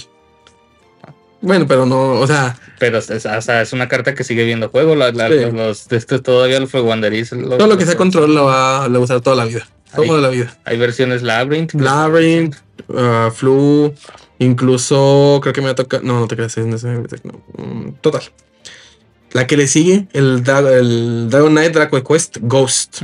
Bueno, 1.40 1.66
pero 1.68 1.84
no, 1.86 2.12
o 2.20 2.26
sea, 2.26 2.56
pero 2.78 2.98
es, 2.98 3.10
o 3.10 3.40
sea, 3.42 3.60
es 3.62 3.72
una 3.72 3.86
carta 3.86 4.14
que 4.14 4.24
sigue 4.24 4.44
viendo 4.44 4.70
juego. 4.70 4.94
La, 4.96 5.12
la- 5.12 5.28
Sí. 5.28 5.50
los, 5.52 5.88
de 5.88 5.96
este, 5.98 6.18
todavía 6.18 6.58
los 6.58 6.72
Wanderis. 6.74 7.30
todo 7.30 7.66
lo 7.66 7.76
que 7.76 7.84
sea 7.86 7.96
control 7.96 8.34
lo 8.34 8.46
va, 8.46 8.88
lo 8.88 8.94
va 8.94 8.98
a 8.98 9.04
usar 9.04 9.20
toda 9.20 9.36
la 9.36 9.44
vida. 9.44 9.68
Ahí. 9.92 10.06
Toda 10.08 10.20
la 10.20 10.28
vida. 10.30 10.56
Hay 10.64 10.78
versiones 10.78 11.22
Labyrinth. 11.22 11.74
Labyrinth, 11.74 12.56
uh, 12.88 13.30
Flu, 13.30 13.94
incluso 14.38 15.38
creo 15.42 15.52
que 15.52 15.60
me 15.60 15.66
va 15.66 15.72
a 15.72 15.76
tocar. 15.76 16.02
No, 16.02 16.18
no 16.18 16.26
te 16.28 16.34
creas. 16.34 16.56
ese- 16.56 16.90
no, 17.24 17.42
mm, 17.58 17.92
total. 18.00 18.22
La 19.32 19.46
que 19.46 19.56
le 19.56 19.66
sigue, 19.66 20.06
el, 20.12 20.44
el 20.46 21.28
Dragon 21.28 21.50
Knight 21.52 21.72
Draco 21.74 22.02
Quest 22.04 22.38
Ghost. 22.40 23.02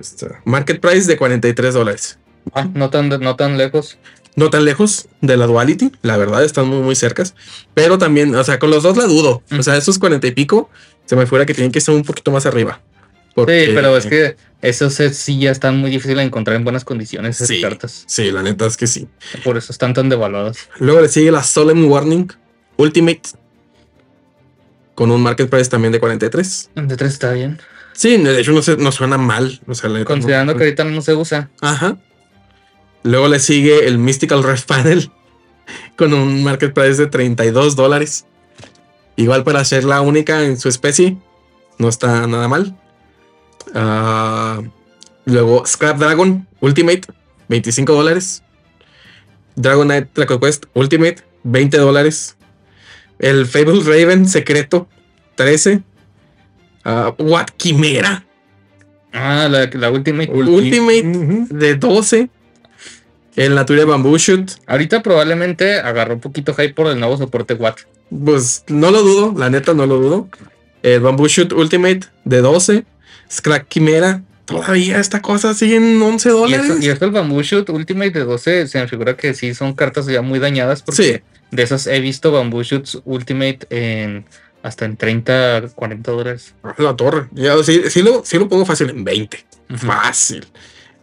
Este, 0.00 0.26
Market 0.44 0.80
price 0.80 1.06
de 1.06 1.16
43 1.16 1.72
dólares. 1.74 2.18
Ah, 2.54 2.68
no 2.74 2.90
tan, 2.90 3.08
no 3.08 3.36
tan 3.36 3.56
lejos. 3.58 3.98
No 4.36 4.48
tan 4.50 4.64
lejos 4.64 5.08
de 5.20 5.36
la 5.36 5.46
Duality, 5.46 5.92
la 6.02 6.16
verdad, 6.16 6.44
están 6.44 6.68
muy, 6.68 6.78
muy 6.80 6.94
cercas. 6.94 7.34
Pero 7.74 7.98
también, 7.98 8.34
o 8.34 8.44
sea, 8.44 8.58
con 8.58 8.70
los 8.70 8.82
dos 8.82 8.96
la 8.96 9.04
dudo. 9.06 9.42
O 9.58 9.62
sea, 9.62 9.76
esos 9.76 9.98
40 9.98 10.26
y 10.26 10.30
pico, 10.32 10.70
se 11.04 11.16
me 11.16 11.26
fuera 11.26 11.44
que 11.46 11.54
tienen 11.54 11.72
que 11.72 11.80
estar 11.80 11.94
un 11.94 12.02
poquito 12.04 12.30
más 12.30 12.46
arriba. 12.46 12.80
Porque- 13.34 13.66
Sí, 13.66 13.72
pero 13.74 13.96
es 13.96 14.06
que 14.06 14.36
esos 14.62 14.94
sets 14.94 15.16
sí 15.16 15.38
ya 15.38 15.50
están 15.50 15.76
muy 15.78 15.90
difíciles 15.90 16.18
de 16.18 16.22
encontrar 16.24 16.56
en 16.56 16.64
buenas 16.64 16.84
condiciones 16.84 17.36
esas 17.36 17.48
Sí. 17.48 17.60
cartas. 17.60 18.04
Sí, 18.06 18.30
la 18.30 18.42
neta 18.42 18.66
es 18.66 18.76
que 18.76 18.86
sí. 18.86 19.08
Por 19.44 19.56
eso 19.56 19.72
están 19.72 19.94
tan 19.94 20.08
devaluadas. 20.08 20.68
Luego 20.78 21.00
le 21.00 21.08
sigue 21.08 21.30
la 21.30 21.42
Solemn 21.42 21.84
Warning 21.84 22.32
Ultimate. 22.76 23.22
Con 24.94 25.10
un 25.10 25.22
market 25.22 25.48
price 25.48 25.70
también 25.70 25.92
de 25.92 26.00
43. 26.00 26.70
De 26.74 26.96
tres 26.96 27.12
está 27.14 27.32
bien. 27.32 27.58
Sí, 27.92 28.16
de 28.16 28.40
hecho 28.40 28.52
no, 28.52 28.62
se- 28.62 28.76
no 28.76 28.92
suena 28.92 29.16
mal. 29.18 29.60
O 29.66 29.74
sea, 29.74 29.88
la 29.90 30.04
Considerando 30.04 30.52
no- 30.52 30.58
que 30.58 30.64
ahorita 30.64 30.84
no 30.84 31.00
se 31.02 31.14
usa. 31.14 31.50
Ajá. 31.60 31.96
Luego 33.02 33.28
le 33.28 33.38
sigue 33.40 33.86
el 33.86 33.98
Mystical 33.98 34.42
Ref 34.42 34.64
Panel. 34.64 35.10
Con 35.96 36.12
un 36.14 36.42
market 36.42 36.72
price 36.72 36.96
de 36.96 37.06
32 37.06 37.76
dólares. 37.76 38.26
Igual 39.16 39.44
para 39.44 39.64
ser 39.64 39.84
la 39.84 40.00
única 40.00 40.44
en 40.44 40.58
su 40.58 40.68
especie. 40.68 41.16
No 41.78 41.88
está 41.88 42.26
nada 42.26 42.48
mal. 42.48 42.76
Ah, 43.74 44.60
luego 45.24 45.64
Scrap 45.66 45.98
Dragon 45.98 46.46
Ultimate. 46.60 47.02
25 47.48 47.92
dólares. 47.92 48.42
Dragon 49.56 49.86
Knight 49.86 50.08
Draco 50.14 50.40
Quest 50.40 50.66
Ultimate. 50.74 51.22
20 51.44 51.78
dólares. 51.78 52.36
El 53.18 53.46
Fable 53.46 53.80
Raven 53.82 54.28
secreto. 54.28 54.88
13. 55.36 55.82
Ah, 56.84 57.14
What 57.18 57.46
Quimera. 57.56 58.24
Ah, 59.12 59.48
la, 59.50 59.68
la 59.72 59.90
Ultimate. 59.90 60.30
Ultimate 60.30 61.02
de 61.50 61.74
12. 61.74 62.30
El 63.36 63.54
Nature 63.54 63.84
Bamboo 63.84 64.18
Shoot, 64.18 64.52
Ahorita 64.66 65.02
probablemente 65.02 65.80
agarró 65.80 66.14
un 66.14 66.20
poquito 66.20 66.52
hype 66.54 66.74
por 66.74 66.88
el 66.88 66.98
nuevo 66.98 67.16
soporte 67.16 67.56
4. 67.56 67.86
pues 68.24 68.64
no 68.68 68.90
lo 68.90 69.02
dudo, 69.02 69.34
la 69.38 69.50
neta 69.50 69.72
no 69.74 69.86
lo 69.86 69.98
dudo. 69.98 70.28
El 70.82 71.00
Bamboo 71.00 71.28
Shoot 71.28 71.52
Ultimate 71.52 72.00
de 72.24 72.38
12. 72.40 72.84
Scrap 73.30 73.68
Quimera, 73.68 74.22
todavía 74.46 74.98
esta 74.98 75.22
cosa 75.22 75.54
sigue 75.54 75.76
en 75.76 76.02
11 76.02 76.28
Y 76.28 76.32
dólares. 76.32 76.72
y 76.80 76.88
esto 76.88 77.04
el 77.04 77.12
Bamboo 77.12 77.42
Shoot 77.42 77.68
Ultimate 77.70 78.10
de 78.10 78.24
12 78.24 78.66
se 78.66 78.80
me 78.80 78.88
figura 78.88 79.16
que 79.16 79.34
sí 79.34 79.54
son 79.54 79.74
cartas 79.74 80.06
ya 80.06 80.20
muy 80.22 80.40
dañadas 80.40 80.82
porque 80.82 81.02
Sí. 81.02 81.20
de 81.52 81.62
esas 81.62 81.86
he 81.86 82.00
visto 82.00 82.32
Bamboo 82.32 82.62
Shoots 82.64 83.00
Ultimate 83.04 83.60
en 83.70 84.24
hasta 84.64 84.84
en 84.84 84.96
30, 84.96 85.68
40 85.74 86.10
dólares. 86.12 86.54
La 86.78 86.94
torre. 86.96 87.28
Ya, 87.32 87.54
sí, 87.62 87.82
sí 87.88 88.02
lo, 88.02 88.22
sí 88.24 88.38
lo 88.38 88.48
pongo 88.48 88.66
fácil 88.66 88.90
en 88.90 89.04
20. 89.04 89.44
Ujú. 89.70 89.86
Fácil. 89.86 90.46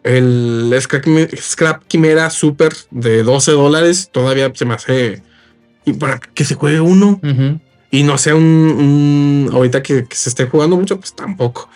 El 0.04 0.74
Scrap, 0.80 1.04
Quime- 1.04 1.30
Scrap 1.38 1.84
Quimera 1.88 2.30
Super 2.30 2.74
de 2.92 3.24
12 3.24 3.52
dólares 3.52 4.10
todavía 4.12 4.52
se 4.54 4.66
me 4.66 4.74
hace. 4.76 5.22
Y 5.86 5.94
para 5.94 6.20
que 6.20 6.46
se 6.46 6.56
juegue 6.56 6.80
uno 6.80 7.20
y 7.92 8.04
no 8.04 8.18
sea 8.18 8.36
un. 8.36 8.44
un- 8.44 9.50
ahorita 9.54 9.82
que, 9.84 10.06
que 10.06 10.16
se 10.16 10.30
esté 10.30 10.46
jugando 10.48 10.76
mucho, 10.78 10.98
pues 11.00 11.14
tampoco. 11.14 11.70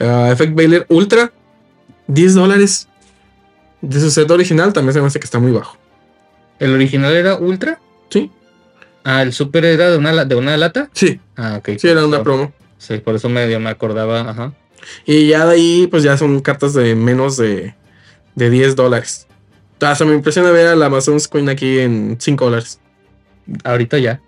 Ah, 0.00 0.30
Effect 0.32 0.54
Baylor 0.54 0.86
Ultra, 0.88 1.32
10 2.08 2.34
dólares. 2.34 2.88
De 3.80 3.98
su 4.00 4.10
set 4.12 4.30
original 4.30 4.72
también 4.72 4.92
se 4.94 5.00
me 5.00 5.06
hace 5.08 5.18
que 5.18 5.24
está 5.24 5.40
muy 5.40 5.50
bajo. 5.50 5.76
¿El 6.60 6.72
original 6.72 7.12
era 7.14 7.36
Ultra? 7.36 7.80
Sí, 8.10 8.30
Ah, 9.04 9.22
el 9.22 9.32
Super 9.32 9.64
era 9.64 9.90
de 9.90 9.98
una, 9.98 10.24
de 10.24 10.34
una 10.36 10.56
lata. 10.56 10.88
sí, 10.92 11.18
Ah, 11.36 11.56
ok. 11.58 11.70
sí, 11.78 11.88
era 11.88 12.06
una 12.06 12.22
promo. 12.22 12.52
Sí, 12.78 12.98
por 12.98 13.16
eso 13.16 13.28
medio 13.28 13.58
me 13.58 13.70
acordaba. 13.70 14.20
Ajá. 14.20 14.52
Y 15.06 15.28
ya 15.28 15.46
de 15.46 15.54
ahí, 15.54 15.86
pues 15.86 16.02
ya 16.02 16.16
son 16.16 16.40
cartas 16.40 16.74
de 16.74 16.94
menos 16.94 17.36
de, 17.36 17.74
de 18.34 18.50
10 18.50 18.76
dólares. 18.76 19.26
Hasta 19.80 20.04
me 20.04 20.14
impresiona 20.14 20.50
ver 20.50 20.68
al 20.68 20.82
Amazon's 20.82 21.26
Coin 21.28 21.48
aquí 21.48 21.80
en 21.80 22.16
5 22.20 22.44
dólares. 22.44 22.80
Ahorita 23.64 23.98
ya. 23.98 24.20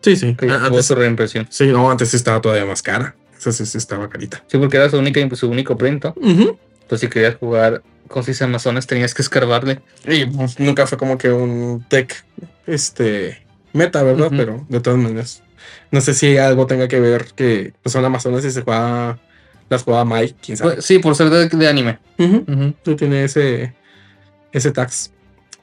Sí, 0.00 0.16
sí. 0.16 0.36
Ah, 0.48 0.66
Antes, 0.66 0.86
su 0.86 0.94
reimpresión. 0.94 1.46
sí, 1.50 1.66
no, 1.66 1.90
antes 1.90 2.10
sí 2.10 2.16
estaba 2.16 2.40
todavía 2.40 2.64
más 2.66 2.82
cara. 2.82 3.14
Esa 3.36 3.52
sí, 3.52 3.66
sí 3.66 3.78
estaba 3.78 4.08
carita. 4.08 4.44
Sí, 4.46 4.58
porque 4.58 4.76
era 4.76 4.88
su, 4.88 4.98
única, 4.98 5.20
su 5.34 5.48
único 5.48 5.76
print. 5.76 6.04
Entonces, 6.04 7.00
si 7.00 7.08
querías 7.08 7.36
jugar 7.36 7.82
con 8.08 8.22
sus 8.22 8.40
Amazonas, 8.42 8.86
tenías 8.86 9.14
que 9.14 9.22
escarbarle. 9.22 9.80
Y 10.06 10.26
pues, 10.26 10.60
nunca 10.60 10.86
fue 10.86 10.98
como 10.98 11.18
que 11.18 11.30
un 11.30 11.84
tech 11.88 12.24
este, 12.66 13.44
meta, 13.72 14.02
¿verdad? 14.02 14.28
Pero 14.30 14.64
de 14.68 14.80
todas 14.80 14.98
maneras. 14.98 15.42
No 15.90 16.00
sé 16.00 16.14
si 16.14 16.36
algo 16.36 16.66
tenga 16.66 16.88
que 16.88 17.00
ver 17.00 17.26
que 17.34 17.72
pues, 17.82 17.92
son 17.92 18.04
Amazonas 18.04 18.44
y 18.44 18.50
se 18.50 18.62
juega. 18.62 19.18
Las 19.68 19.82
juega 19.84 20.04
Mike, 20.04 20.36
quién 20.42 20.56
sabe. 20.56 20.74
Pues, 20.74 20.84
sí, 20.84 20.98
por 20.98 21.14
ser 21.14 21.30
de, 21.30 21.48
de 21.48 21.68
anime. 21.68 21.98
Ujú. 22.18 22.44
no 22.84 22.96
tiene 22.96 23.24
ese, 23.24 23.74
ese 24.52 24.70
tax. 24.70 25.12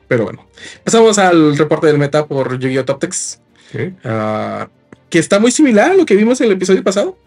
Pero 0.07 0.23
bueno, 0.23 0.47
pasamos 0.83 1.19
al 1.19 1.57
reporte 1.57 1.87
del 1.87 1.99
meta 1.99 2.25
por 2.25 2.57
Yu-Gi-Oh! 2.57 2.83
Toptex, 2.83 3.39
ah, 4.03 4.67
que 5.09 5.19
está 5.19 5.39
muy 5.39 5.51
similar 5.51 5.91
a 5.91 5.95
lo 5.95 6.05
que 6.05 6.15
vimos 6.15 6.41
en 6.41 6.47
el 6.47 6.53
episodio 6.53 6.83
pasado. 6.83 7.17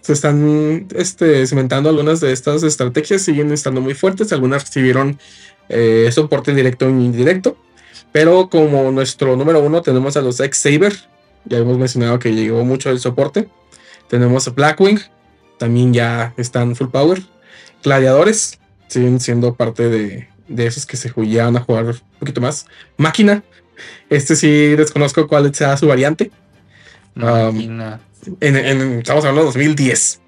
Se 0.00 0.12
están 0.12 0.86
este, 0.94 1.46
cimentando 1.48 1.88
algunas 1.88 2.20
de 2.20 2.32
estas 2.32 2.62
estrategias, 2.62 3.22
siguen 3.22 3.52
estando 3.52 3.80
muy 3.80 3.94
fuertes. 3.94 4.32
Algunas 4.32 4.64
recibieron 4.64 5.18
eh, 5.68 6.08
soporte 6.12 6.54
directo 6.54 6.86
e 6.86 6.90
indirecto. 6.90 7.56
Pero 8.12 8.48
como 8.48 8.90
nuestro 8.92 9.36
número 9.36 9.60
uno, 9.60 9.82
tenemos 9.82 10.16
a 10.16 10.22
los 10.22 10.38
X-Saber. 10.38 10.94
Ya 11.44 11.58
hemos 11.58 11.76
mencionado 11.76 12.18
que 12.20 12.32
llegó 12.32 12.64
mucho 12.64 12.90
el 12.90 13.00
soporte. 13.00 13.48
Tenemos 14.08 14.46
a 14.48 14.52
Blackwing, 14.52 15.00
también 15.58 15.92
ya 15.92 16.34
están 16.36 16.74
full 16.76 16.88
power. 16.88 17.22
Gladiadores, 17.82 18.58
siguen 18.88 19.20
siendo 19.20 19.54
parte 19.54 19.88
de, 19.88 20.28
de 20.48 20.66
esos 20.66 20.86
que 20.86 20.96
se 20.96 21.08
jugaban 21.10 21.56
a 21.56 21.60
jugar 21.60 21.84
un 21.86 22.00
poquito 22.18 22.40
más. 22.40 22.66
Máquina, 22.96 23.42
este 24.10 24.34
sí 24.36 24.74
desconozco 24.76 25.28
cuál 25.28 25.54
sea 25.54 25.76
su 25.76 25.86
variante. 25.86 26.30
Um, 27.16 27.22
Máquina. 27.24 28.00
En, 28.40 28.56
en- 28.56 28.98
estamos 28.98 29.24
hablando 29.24 29.42
de 29.42 29.46
2010. 29.46 30.20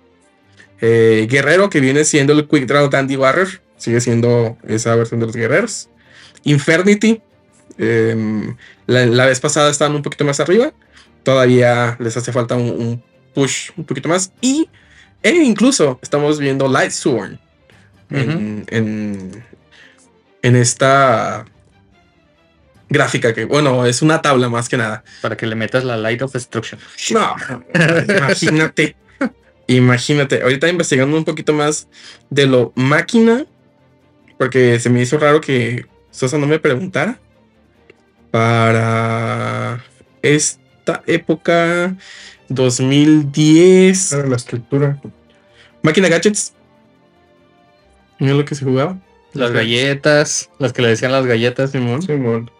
Eh, 0.80 1.26
Guerrero, 1.30 1.68
que 1.68 1.80
viene 1.80 2.04
siendo 2.04 2.32
el 2.32 2.46
Quick 2.48 2.66
Draw 2.66 2.88
Dandy 2.88 3.16
Warrior, 3.16 3.48
sigue 3.76 4.00
siendo 4.00 4.56
esa 4.66 4.94
versión 4.94 5.20
de 5.20 5.26
los 5.26 5.36
guerreros. 5.36 5.88
Infernity, 6.44 7.20
em, 7.78 8.56
la, 8.86 9.04
la 9.06 9.26
vez 9.26 9.40
pasada 9.40 9.70
estaban 9.70 9.94
un 9.94 10.02
poquito 10.02 10.24
más 10.24 10.40
arriba. 10.40 10.72
Todavía 11.22 11.96
les 12.00 12.16
hace 12.16 12.32
falta 12.32 12.54
un, 12.56 12.70
un 12.70 13.02
push 13.34 13.70
un 13.76 13.84
poquito 13.84 14.08
más. 14.08 14.32
Y 14.40 14.70
e 15.22 15.30
incluso 15.30 15.98
estamos 16.02 16.38
viendo 16.38 16.68
Light 16.68 16.92
Sworn 16.92 17.38
en, 18.10 18.64
en, 18.68 19.44
en 20.42 20.56
esta 20.56 21.44
gráfica 22.90 23.32
que, 23.32 23.44
bueno, 23.44 23.86
es 23.86 24.02
una 24.02 24.20
tabla 24.20 24.48
más 24.48 24.68
que 24.68 24.76
nada. 24.76 25.04
Para 25.22 25.36
que 25.36 25.46
le 25.46 25.54
metas 25.54 25.84
la 25.84 25.96
Light 25.96 26.20
of 26.22 26.32
Destruction. 26.32 26.78
No, 27.12 27.36
imagínate. 28.08 28.96
Imagínate. 29.68 30.42
Ahorita 30.42 30.68
investigando 30.68 31.16
un 31.16 31.24
poquito 31.24 31.52
más 31.52 31.86
de 32.28 32.46
lo 32.46 32.72
máquina, 32.74 33.46
porque 34.36 34.80
se 34.80 34.90
me 34.90 35.00
hizo 35.00 35.16
raro 35.16 35.40
que 35.40 35.86
Sosa 36.10 36.38
no 36.38 36.48
me 36.48 36.58
preguntara. 36.58 37.20
Para 38.32 39.84
esta 40.22 41.02
época, 41.06 41.94
2010, 42.50 44.12
Era 44.12 44.26
la 44.26 44.36
estructura. 44.36 45.00
máquina 45.82 46.08
gadgets. 46.08 46.52
Mira 48.18 48.34
lo 48.34 48.44
que 48.44 48.54
se 48.54 48.64
jugaba. 48.64 48.98
Las 49.32 49.52
galletas, 49.52 50.50
las 50.58 50.72
que 50.72 50.82
le 50.82 50.88
decían 50.88 51.12
las 51.12 51.24
galletas. 51.24 51.70
Simón, 51.70 52.02
Simón. 52.02 52.50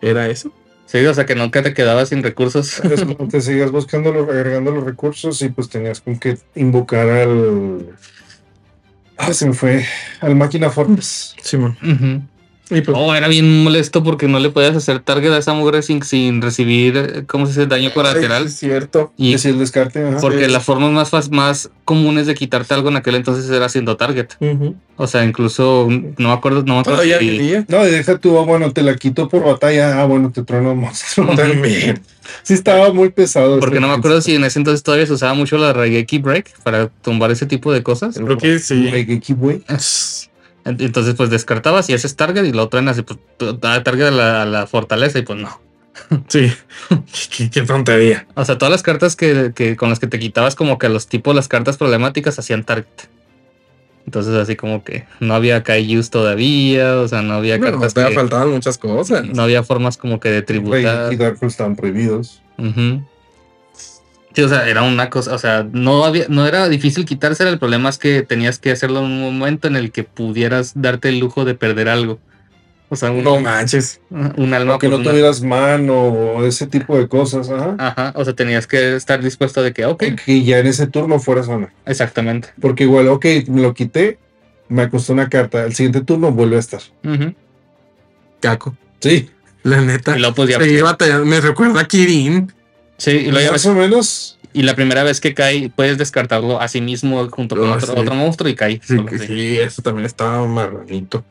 era 0.00 0.28
eso. 0.28 0.52
Sí, 0.86 0.98
o 1.04 1.14
sea 1.14 1.26
que 1.26 1.34
nunca 1.34 1.62
te 1.62 1.74
quedabas 1.74 2.08
sin 2.08 2.22
recursos. 2.22 2.78
Es 2.84 3.04
como 3.04 3.28
te 3.28 3.40
sigas 3.40 3.70
buscando, 3.70 4.12
los- 4.12 4.28
agregando 4.28 4.70
los 4.72 4.82
recursos 4.84 5.40
y 5.42 5.48
pues 5.50 5.68
tenías 5.68 6.00
con 6.00 6.18
que 6.18 6.38
invocar 6.54 7.08
al. 7.08 7.90
Ah, 9.18 9.32
se 9.34 9.46
me 9.46 9.52
fue. 9.52 9.84
Al 10.20 10.34
máquina 10.36 10.70
Fortress. 10.70 11.36
Simón. 11.42 11.76
Ujú. 11.82 12.22
Y 12.70 12.80
pues, 12.82 12.96
Oh, 12.98 13.14
era 13.14 13.28
bien 13.28 13.64
molesto 13.64 14.02
porque 14.02 14.28
no 14.28 14.38
le 14.38 14.50
podías 14.50 14.76
hacer 14.76 15.00
target 15.00 15.32
a 15.32 15.38
esa 15.38 15.52
mujer 15.54 15.82
sin, 15.82 16.02
sin 16.02 16.40
recibir, 16.40 16.96
eh, 16.96 17.24
¿cómo 17.26 17.46
se 17.46 17.52
dice? 17.52 17.66
Daño 17.66 17.92
colateral. 17.92 18.46
Es 18.46 18.56
cierto. 18.56 19.12
Y 19.16 19.34
Es 19.34 19.44
el 19.44 19.58
descarte. 19.58 20.06
ajá. 20.06 20.18
porque 20.20 20.46
sí. 20.46 20.50
las 20.50 20.62
formas 20.64 21.12
más, 21.12 21.30
más 21.30 21.70
comunes 21.84 22.26
de 22.26 22.34
quitarte 22.34 22.72
algo 22.74 22.88
en 22.88 22.96
aquel 22.96 23.16
entonces 23.16 23.50
era 23.50 23.66
haciendo 23.66 23.96
target. 23.96 24.28
O 24.96 25.06
sea, 25.06 25.24
incluso, 25.24 25.88
no 25.88 26.28
me 26.28 26.32
acuerdo, 26.34 26.62
no 26.62 26.74
me 26.74 26.80
acuerdo 26.80 27.02
Todavía 27.02 27.18
si-. 27.18 27.64
No, 27.68 27.86
y 27.86 27.90
deja 27.90 28.18
tú, 28.18 28.38
ah, 28.38 28.44
bueno, 28.44 28.72
te 28.72 28.82
la 28.82 28.94
quito 28.96 29.28
por 29.28 29.42
batalla. 29.44 30.00
Ah, 30.00 30.04
bueno, 30.04 30.30
te 30.30 30.42
trueno 30.42 30.72
un 30.72 30.78
monstruo. 30.80 31.34
También. 31.34 32.00
Sí, 32.42 32.54
estaba 32.54 32.92
muy 32.92 33.08
pesado. 33.08 33.58
Porque 33.58 33.80
no 33.80 33.88
me 33.88 33.94
acuerdo 33.94 34.20
si 34.20 34.34
en 34.36 34.44
ese 34.44 34.58
entonces 34.58 34.82
todavía 34.82 35.06
se 35.06 35.14
usaba 35.14 35.34
mucho 35.34 35.56
la 35.58 35.72
Raigeki 35.72 36.18
Break 36.18 36.60
para 36.62 36.88
tumbar 36.88 37.30
ese 37.30 37.46
tipo 37.46 37.72
de 37.72 37.82
cosas. 37.82 38.16
Creo 38.16 38.36
que 38.38 38.58
sí. 38.58 38.88
Raigeki, 38.88 39.32
güey. 39.32 39.62
Ent- 40.64 40.80
Entonces, 40.82 41.14
pues 41.14 41.30
descartabas 41.30 41.88
y 41.90 41.94
haces 41.94 42.16
target 42.16 42.44
y 42.44 42.52
lo 42.52 42.68
truenas 42.68 42.98
y 42.98 43.02
pues 43.02 43.18
da 43.60 43.82
target 43.82 44.06
a 44.06 44.10
la, 44.10 44.42
a 44.42 44.46
la 44.46 44.66
fortaleza 44.66 45.18
y 45.18 45.22
pues 45.22 45.38
no. 45.38 45.60
Sí. 46.28 46.50
qué, 47.52 47.62
tontería. 47.62 48.26
O 48.34 48.44
sea, 48.44 48.58
todas 48.58 48.70
las 48.72 48.82
cartas 48.82 49.16
que, 49.16 49.52
que 49.54 49.76
con 49.76 49.90
las 49.90 49.98
que 49.98 50.06
te 50.06 50.18
quitabas 50.18 50.54
como 50.54 50.78
que 50.78 50.86
a 50.86 50.90
los 50.90 51.06
tipos 51.08 51.34
las 51.34 51.48
cartas 51.48 51.76
problemáticas 51.76 52.38
hacían 52.38 52.64
target. 52.64 52.86
Entonces 54.06 54.34
así 54.34 54.56
como 54.56 54.82
que 54.82 55.04
no 55.20 55.34
había 55.34 55.62
Kaijus 55.62 56.10
todavía, 56.10 56.96
o 56.96 57.06
sea, 57.06 57.22
no 57.22 57.34
había 57.34 57.58
Bueno, 57.58 57.72
cartas 57.78 57.94
todavía 57.94 58.14
que- 58.14 58.20
faltaban 58.20 58.50
muchas 58.50 58.78
cosas. 58.78 59.24
no 59.26 59.42
había 59.42 59.62
formas 59.62 59.96
como 59.98 60.18
que 60.20 60.30
de 60.30 60.42
tributar. 60.42 60.82
Raigeki 60.82 61.14
y 61.14 61.18
Darkhold 61.18 61.50
estaban 61.50 61.76
prohibidos. 61.76 62.42
Ujú. 62.58 63.04
Sí, 64.34 64.42
o 64.42 64.48
sea, 64.48 64.68
era 64.68 64.82
una 64.82 65.10
cosa, 65.10 65.34
o 65.34 65.38
sea, 65.38 65.66
no 65.72 66.04
había, 66.04 66.26
no 66.28 66.46
era 66.46 66.68
difícil 66.68 67.04
quitársela, 67.04 67.50
el 67.50 67.58
problema 67.58 67.88
es 67.88 67.98
que 67.98 68.22
tenías 68.22 68.58
que 68.60 68.70
hacerlo 68.70 69.00
en 69.00 69.06
un 69.06 69.20
momento 69.38 69.66
en 69.66 69.74
el 69.76 69.90
que 69.90 70.04
pudieras 70.04 70.72
darte 70.76 71.08
el 71.08 71.18
lujo 71.18 71.44
de 71.44 71.54
perder 71.54 71.88
algo. 71.88 72.20
O 72.92 72.96
sea, 72.96 73.10
un, 73.12 73.22
No 73.22 73.40
manches. 73.40 74.00
un 74.10 74.52
alma 74.52 74.78
que 74.78 74.88
no 74.88 74.96
una- 74.96 75.10
tuvieras 75.10 75.42
mano 75.42 75.94
o 75.96 76.44
ese 76.44 76.66
tipo 76.66 76.96
de 76.98 77.06
cosas. 77.08 77.48
Ajá. 77.50 77.76
Ajá, 77.78 78.12
o 78.16 78.24
sea, 78.24 78.34
tenías 78.34 78.66
que 78.66 78.96
estar 78.96 79.22
dispuesto 79.22 79.62
de 79.62 79.72
que, 79.72 79.84
ok, 79.84 80.04
Que 80.24 80.42
ya 80.44 80.58
en 80.58 80.66
ese 80.66 80.86
turno 80.88 81.18
fuera 81.20 81.42
zona. 81.44 81.72
exactamente. 81.86 82.48
Porque 82.60 82.84
igual, 82.84 83.06
ok, 83.08 83.24
me 83.48 83.62
lo 83.62 83.74
quité, 83.74 84.18
me 84.68 84.88
costó 84.90 85.12
una 85.12 85.28
carta. 85.28 85.64
El 85.64 85.74
siguiente 85.74 86.00
turno 86.02 86.32
vuelve 86.32 86.56
a 86.56 86.60
estar. 86.60 86.80
Ujú. 87.04 87.32
Caco. 88.40 88.76
Sí. 89.00 89.30
La 89.62 89.80
neta. 89.80 90.16
Y 90.16 90.20
luego 90.20 90.34
pues 90.36 90.48
ya- 90.50 90.60
Sí, 90.60 90.80
batalla- 90.80 91.18
me 91.18 91.40
recuerda 91.40 91.80
a 91.80 91.84
Kirin. 91.86 92.52
Sí, 93.00 93.10
y, 93.12 93.30
luego 93.30 93.40
ya 93.46 93.52
Más 93.52 93.64
o 93.66 93.74
menos. 93.74 94.38
y 94.52 94.62
la 94.62 94.74
primera 94.76 95.02
vez 95.02 95.20
que 95.20 95.32
cae, 95.34 95.70
puedes 95.74 95.96
descartarlo 95.98 96.60
a 96.60 96.68
sí 96.68 96.80
mismo 96.80 97.28
junto 97.30 97.56
con 97.56 97.68
Oh, 97.70 97.74
otro, 97.74 97.86
sí. 97.86 97.92
otro 97.96 98.14
monstruo 98.14 98.48
y 98.50 98.54
cae. 98.54 98.80
Sí, 98.86 99.58
eso 99.58 99.80
también 99.82 100.04
estaba 100.06 100.46
marranito. 100.46 101.24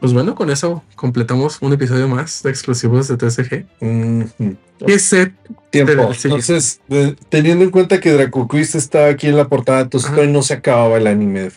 Pues 0.00 0.12
bueno, 0.12 0.34
con 0.34 0.50
eso 0.50 0.82
completamos 0.96 1.58
un 1.62 1.72
episodio 1.72 2.08
más 2.08 2.42
de 2.42 2.50
exclusivos 2.50 3.08
de 3.08 3.16
TSG. 3.16 3.64
Ujú. 3.80 4.56
¿Qué 4.86 4.98
set? 4.98 5.32
Tiempo. 5.70 6.12
Sí. 6.12 6.28
Entonces, 6.28 6.80
de- 6.88 7.16
teniendo 7.30 7.64
en 7.64 7.70
cuenta 7.70 8.00
que 8.00 8.12
Draco 8.12 8.46
Quest 8.48 8.74
está 8.74 9.06
aquí 9.06 9.28
en 9.28 9.36
la 9.36 9.48
portada, 9.48 9.80
entonces 9.80 10.06
Ajá. 10.08 10.16
todavía 10.16 10.34
no 10.34 10.42
se 10.42 10.54
acababa 10.54 10.98
el 10.98 11.06
anime 11.06 11.48
de. 11.48 11.50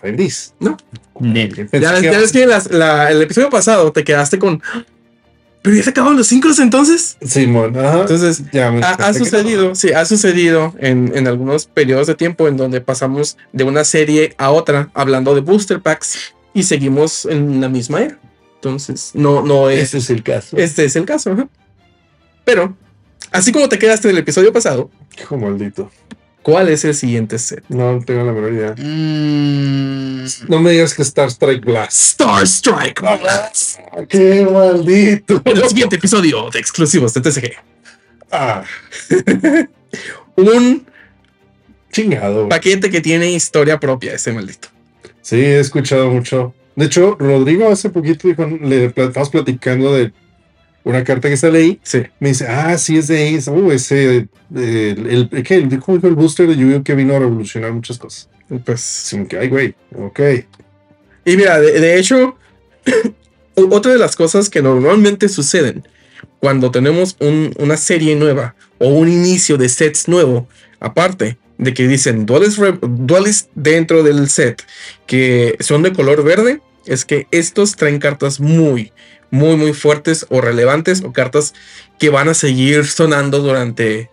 Nel. 1.19 1.49
Pensé 1.55 1.79
Ya, 1.81 1.99
que- 1.99 2.03
ya 2.11 2.19
ves 2.19 2.31
que 2.31 2.43
en 2.43 2.49
las- 2.49 2.71
la- 2.71 3.09
el 3.11 3.21
episodio 3.21 3.49
pasado 3.49 3.91
te 3.91 4.03
quedaste 4.03 4.39
con. 4.39 4.61
Pero 5.67 5.75
ya 5.75 5.83
se 5.83 5.89
acabaron 5.89 6.15
los 6.15 6.27
cinco 6.27 6.47
entonces. 6.59 7.17
Simón, 7.21 7.77
ajá. 7.77 7.99
Entonces, 7.99 8.41
ya 8.53 8.71
me 8.71 8.81
ha, 8.81 8.93
ha 8.93 9.11
que 9.11 9.19
sucedido, 9.19 9.75
sí, 9.75 9.91
ha 9.91 10.05
sucedido 10.05 10.73
en, 10.79 11.11
en 11.13 11.27
algunos 11.27 11.65
periodos 11.65 12.07
de 12.07 12.15
tiempo 12.15 12.47
en 12.47 12.55
donde 12.55 12.79
pasamos 12.79 13.35
de 13.51 13.65
una 13.65 13.83
serie 13.83 14.33
a 14.37 14.51
otra 14.51 14.89
hablando 14.93 15.35
de 15.35 15.41
booster 15.41 15.81
packs 15.81 16.33
y 16.53 16.63
seguimos 16.63 17.25
en 17.25 17.59
la 17.59 17.67
misma 17.67 18.01
era. 18.01 18.17
Entonces, 18.55 19.11
no, 19.13 19.41
no 19.41 19.63
no. 19.63 19.69
es. 19.69 19.89
Ese 19.89 19.97
es 19.97 20.09
el 20.09 20.23
caso. 20.23 20.55
Este 20.55 20.85
es 20.85 20.95
el 20.95 21.03
caso. 21.03 21.33
ajá. 21.33 21.49
Pero, 22.45 22.73
así 23.33 23.51
como 23.51 23.67
te 23.67 23.77
quedaste 23.77 24.07
del 24.07 24.19
episodio 24.19 24.53
pasado, 24.53 24.89
Hijo 25.19 25.35
maldito. 25.35 25.91
¿Cuál 26.47 26.69
es 26.69 26.85
el 26.85 26.95
siguiente 26.95 27.37
set? 27.39 27.61
No 27.67 27.99
tengo 28.05 28.23
la 28.23 28.31
menor 28.31 28.53
idea. 28.53 28.73
Mm, 28.77 30.25
No 30.47 30.61
me 30.61 30.71
digas 30.71 30.93
que 30.93 31.01
Star 31.01 31.27
Strike 31.29 31.65
Blast. 31.65 31.91
Star 32.21 32.43
Strike. 32.47 33.01
Ah, 33.03 33.51
¡Qué 34.07 34.47
maldito! 34.49 35.41
En 35.43 35.57
el 35.57 35.67
siguiente 35.67 35.97
episodio 35.97 36.49
de 36.49 36.59
exclusivos 36.59 37.13
de 37.13 37.19
TCG. 37.21 37.51
Ah, 38.31 38.63
Un 40.37 40.85
chingado. 41.91 42.47
paquete 42.47 42.89
que 42.89 43.01
tiene 43.01 43.31
historia 43.31 43.77
propia, 43.79 44.13
ese 44.13 44.31
maldito. 44.31 44.69
Sí, 45.21 45.35
he 45.35 45.59
escuchado 45.59 46.09
mucho. 46.09 46.53
De 46.77 46.85
hecho, 46.85 47.15
Rodrigo 47.19 47.69
hace 47.69 47.89
poquito 47.89 48.27
dijo, 48.29 48.45
le 48.45 48.85
estábamos 48.85 49.29
platicando 49.29 49.93
de 49.93 50.13
una 50.87 51.03
carta 51.03 51.29
que 51.29 51.37
sale 51.37 51.59
ahí. 51.59 51.79
Sí. 51.83 52.03
Me 52.19 52.29
dice, 52.29 52.47
ah, 52.47 52.77
sí, 52.77 52.97
es 52.97 53.07
de 53.07 53.35
Ace. 53.35 53.49
Uh, 53.51 53.71
ese, 53.71 54.27
eh, 54.55 54.95
el, 54.97 55.29
el, 55.31 55.79
¿cómo 55.79 55.97
dijo 55.97 56.07
el 56.07 56.15
booster 56.15 56.47
de 56.47 56.55
Yu-Gi-Oh! 56.55 56.83
que 56.83 56.95
vino 56.95 57.15
a 57.15 57.19
revolucionar 57.19 57.71
muchas 57.73 57.97
cosas. 57.97 58.29
Pues. 58.65 59.13
Me 59.17 59.27
quedé, 59.27 59.41
ay, 59.41 59.47
güey, 59.49 59.75
ok. 59.95 60.19
Y 61.25 61.35
mira, 61.37 61.59
de, 61.59 61.79
de 61.79 61.99
hecho, 61.99 62.37
otra 63.55 63.91
de 63.91 63.97
las 63.99 64.15
cosas 64.15 64.49
que 64.49 64.61
normalmente 64.61 65.27
suceden 65.29 65.87
cuando 66.39 66.71
tenemos 66.71 67.17
un- 67.19 67.53
una 67.57 67.77
serie 67.77 68.15
nueva 68.15 68.55
o 68.77 68.89
un 68.89 69.09
inicio 69.09 69.57
de 69.57 69.69
sets 69.69 70.07
nuevo, 70.07 70.47
aparte 70.79 71.37
de 71.57 71.73
que 71.73 71.87
dicen 71.87 72.25
duales, 72.25 72.57
duales 72.81 73.49
dentro 73.55 74.03
del 74.03 74.29
set 74.29 74.61
que 75.07 75.57
son 75.59 75.81
de 75.81 75.91
color 75.91 76.23
verde, 76.23 76.61
es 76.85 77.03
que 77.03 77.27
estos 77.31 77.75
traen 77.75 77.99
cartas 77.99 78.39
muy, 78.39 78.93
muy, 79.31 79.55
muy 79.55 79.73
fuertes 79.73 80.25
o 80.29 80.41
relevantes 80.41 81.03
o 81.03 81.11
cartas 81.11 81.53
que 81.99 82.09
van 82.09 82.29
a 82.29 82.33
seguir 82.33 82.85
sonando 82.85 83.39
durante 83.39 84.09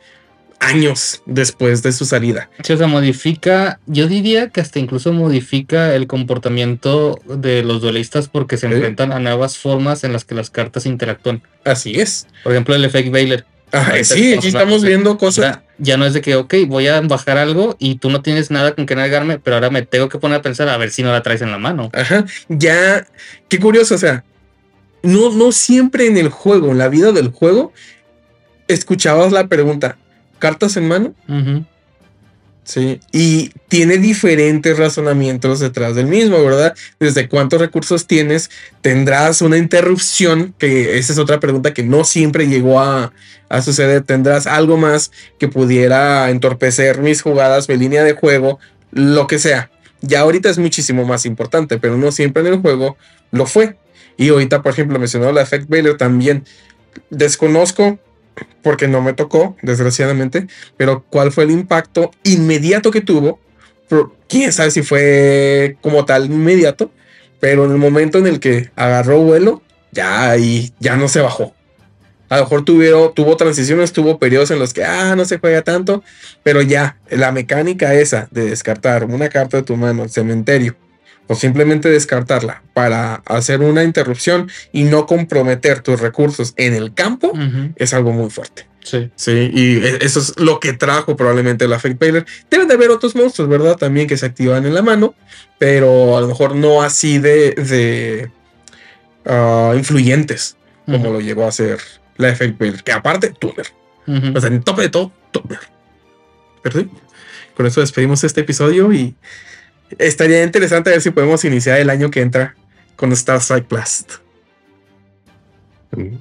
años 0.60 1.22
después 1.26 1.82
de 1.82 1.92
su 1.92 2.04
salida. 2.06 2.48
sí, 2.62 2.72
o 2.72 2.76
sea, 2.76 2.86
modifica, 2.86 3.80
yo 3.86 4.06
diría 4.08 4.48
que 4.48 4.60
hasta 4.60 4.78
incluso 4.78 5.12
modifica 5.12 5.94
el 5.94 6.06
comportamiento 6.06 7.20
de 7.26 7.62
los 7.62 7.82
duelistas 7.82 8.28
porque 8.28 8.56
se 8.56 8.66
enfrentan 8.66 9.12
a 9.12 9.18
nuevas 9.18 9.58
formas 9.58 10.04
en 10.04 10.12
las 10.12 10.24
que 10.24 10.34
las 10.34 10.50
cartas 10.50 10.86
interactúan. 10.86 11.42
Así 11.64 12.00
es. 12.00 12.26
Por 12.42 12.52
ejemplo, 12.52 12.74
el 12.74 12.84
Effect. 12.84 13.44
Ajá, 13.72 13.90
Ahorita 13.90 14.14
sí, 14.14 14.32
estamos 14.32 14.38
aquí 14.38 14.48
estamos 14.48 14.84
viendo 14.84 15.18
cosas. 15.18 15.58
ya 15.78 15.96
no 15.96 16.06
es 16.06 16.14
de 16.14 16.20
que, 16.20 16.36
ok, 16.36 16.54
voy 16.68 16.86
a 16.86 17.00
bajar 17.00 17.38
algo 17.38 17.74
y 17.80 17.96
tú 17.96 18.08
no 18.08 18.22
tienes 18.22 18.52
nada 18.52 18.74
con 18.74 18.86
que 18.86 18.94
negarme, 18.94 19.40
pero 19.40 19.56
ahora 19.56 19.68
me 19.70 19.82
tengo 19.82 20.08
que 20.08 20.18
poner 20.18 20.38
a 20.38 20.42
pensar 20.42 20.68
a 20.68 20.76
ver 20.76 20.92
si 20.92 21.02
no 21.02 21.10
la 21.10 21.22
traes 21.22 21.42
en 21.42 21.50
la 21.50 21.58
mano. 21.58 21.90
Ajá, 21.92 22.24
ya, 22.48 23.04
qué 23.48 23.58
curioso, 23.58 23.96
o 23.96 23.98
sea, 23.98 24.22
no, 25.04 25.30
no 25.32 25.52
siempre 25.52 26.06
en 26.06 26.16
el 26.16 26.28
juego, 26.28 26.70
en 26.70 26.78
la 26.78 26.88
vida 26.88 27.12
del 27.12 27.30
juego, 27.30 27.72
escuchabas 28.68 29.32
la 29.32 29.46
pregunta, 29.46 29.98
¿cartas 30.38 30.76
en 30.76 30.88
mano? 30.88 31.14
Sí, 32.64 32.98
y 33.12 33.50
tiene 33.68 33.98
diferentes 33.98 34.78
razonamientos 34.78 35.60
detrás 35.60 35.94
del 35.94 36.06
mismo, 36.06 36.42
¿verdad? 36.42 36.74
Desde 36.98 37.28
cuántos 37.28 37.60
recursos 37.60 38.06
tienes, 38.06 38.50
tendrás 38.80 39.42
una 39.42 39.58
interrupción, 39.58 40.54
que 40.56 40.96
esa 40.96 41.12
es 41.12 41.18
otra 41.18 41.40
pregunta 41.40 41.74
que 41.74 41.82
no 41.82 42.04
siempre 42.04 42.48
llegó 42.48 42.80
a, 42.80 43.12
a 43.50 43.60
suceder, 43.60 44.02
tendrás 44.02 44.46
algo 44.46 44.78
más 44.78 45.12
que 45.38 45.48
pudiera 45.48 46.30
entorpecer 46.30 47.02
mis 47.02 47.20
jugadas, 47.20 47.68
mi 47.68 47.76
línea 47.76 48.02
de 48.02 48.14
juego, 48.14 48.58
lo 48.92 49.26
que 49.26 49.38
sea. 49.38 49.70
Ya 50.00 50.20
ahorita 50.20 50.48
es 50.48 50.56
muchísimo 50.56 51.04
más 51.04 51.26
importante, 51.26 51.78
pero 51.78 51.98
no 51.98 52.12
siempre 52.12 52.46
en 52.46 52.54
el 52.54 52.60
juego 52.60 52.96
lo 53.30 53.44
fue. 53.44 53.76
Y 54.16 54.28
ahorita, 54.28 54.62
por 54.62 54.72
ejemplo, 54.72 54.98
mencionó 54.98 55.32
la 55.32 55.42
Effect 55.42 55.68
Bailer 55.68 55.96
también. 55.96 56.44
Desconozco, 57.10 57.98
porque 58.62 58.88
no 58.88 59.02
me 59.02 59.12
tocó, 59.12 59.56
desgraciadamente, 59.62 60.46
pero 60.76 61.04
cuál 61.08 61.32
fue 61.32 61.44
el 61.44 61.50
impacto 61.50 62.10
inmediato 62.22 62.90
que 62.90 63.00
tuvo. 63.00 63.40
Quién 64.28 64.52
sabe 64.52 64.70
si 64.70 64.82
fue 64.82 65.76
como 65.80 66.04
tal 66.04 66.26
inmediato, 66.26 66.90
pero 67.40 67.64
en 67.64 67.72
el 67.72 67.78
momento 67.78 68.18
en 68.18 68.26
el 68.26 68.40
que 68.40 68.70
agarró 68.74 69.18
vuelo, 69.20 69.62
ya 69.92 70.30
ahí 70.30 70.72
ya 70.80 70.96
no 70.96 71.08
se 71.08 71.20
bajó. 71.20 71.54
A 72.28 72.38
lo 72.38 72.44
mejor 72.44 72.64
tuvieron, 72.64 73.14
tuvo 73.14 73.36
transiciones, 73.36 73.92
tuvo 73.92 74.18
periodos 74.18 74.50
en 74.50 74.58
los 74.58 74.72
que 74.72 74.82
ah, 74.82 75.14
no 75.14 75.24
se 75.24 75.38
juega 75.38 75.62
tanto, 75.62 76.02
pero 76.42 76.62
ya 76.62 76.98
la 77.10 77.30
mecánica 77.30 77.94
esa 77.94 78.28
de 78.30 78.46
descartar 78.46 79.04
una 79.04 79.28
carta 79.28 79.58
de 79.58 79.62
tu 79.62 79.76
mano 79.76 80.02
al 80.02 80.10
cementerio 80.10 80.74
o 81.26 81.34
simplemente 81.34 81.88
descartarla 81.88 82.62
para 82.74 83.16
hacer 83.26 83.60
una 83.60 83.82
interrupción 83.82 84.50
y 84.72 84.84
no 84.84 85.06
comprometer 85.06 85.80
tus 85.80 86.00
recursos 86.00 86.52
en 86.56 86.74
el 86.74 86.92
campo 86.94 87.32
es 87.76 87.94
algo 87.94 88.12
muy 88.12 88.30
fuerte. 88.30 88.66
Sí. 88.82 89.10
Sí, 89.16 89.50
y 89.54 89.76
e- 89.78 89.98
eso 90.02 90.20
es 90.20 90.38
lo 90.38 90.60
que 90.60 90.74
trajo 90.74 91.16
probablemente 91.16 91.66
la 91.66 91.78
Fake 91.78 91.98
Bailer. 91.98 92.26
Deben 92.50 92.68
de 92.68 92.74
haber 92.74 92.90
otros 92.90 93.14
monstruos, 93.14 93.48
¿verdad? 93.48 93.76
También 93.76 94.06
que 94.06 94.18
se 94.18 94.26
activan 94.26 94.66
en 94.66 94.74
la 94.74 94.82
mano, 94.82 95.14
pero 95.58 96.18
a 96.18 96.20
lo 96.20 96.28
mejor 96.28 96.54
no 96.54 96.82
así 96.82 97.18
de, 97.18 97.52
de 97.52 98.30
ah, 99.24 99.72
influyentes 99.76 100.56
como 100.84 101.10
lo 101.10 101.20
llegó 101.20 101.46
a 101.46 101.48
hacer 101.48 101.78
la 102.18 102.34
Fake 102.36 102.58
Bailer. 102.58 102.82
Que 102.82 102.92
aparte, 102.92 103.32
Tuner. 103.38 103.66
Ujú. 104.06 104.36
O 104.36 104.40
sea, 104.40 104.50
en 104.50 104.62
tope 104.62 104.82
de 104.82 104.88
todo, 104.90 105.10
Tuner. 105.30 105.60
Pero 106.62 106.80
sí, 106.80 106.90
con 107.56 107.64
eso 107.66 107.80
despedimos 107.80 108.22
este 108.22 108.42
episodio 108.42 108.92
y 108.92 109.14
estaría 109.98 110.42
interesante 110.42 110.90
ver 110.90 111.00
si 111.00 111.10
podemos 111.10 111.44
iniciar 111.44 111.78
el 111.80 111.90
año 111.90 112.10
que 112.10 112.20
entra 112.20 112.54
con 112.96 113.12
Star 113.12 113.38
Strike 113.40 113.68
Blast. 113.68 114.12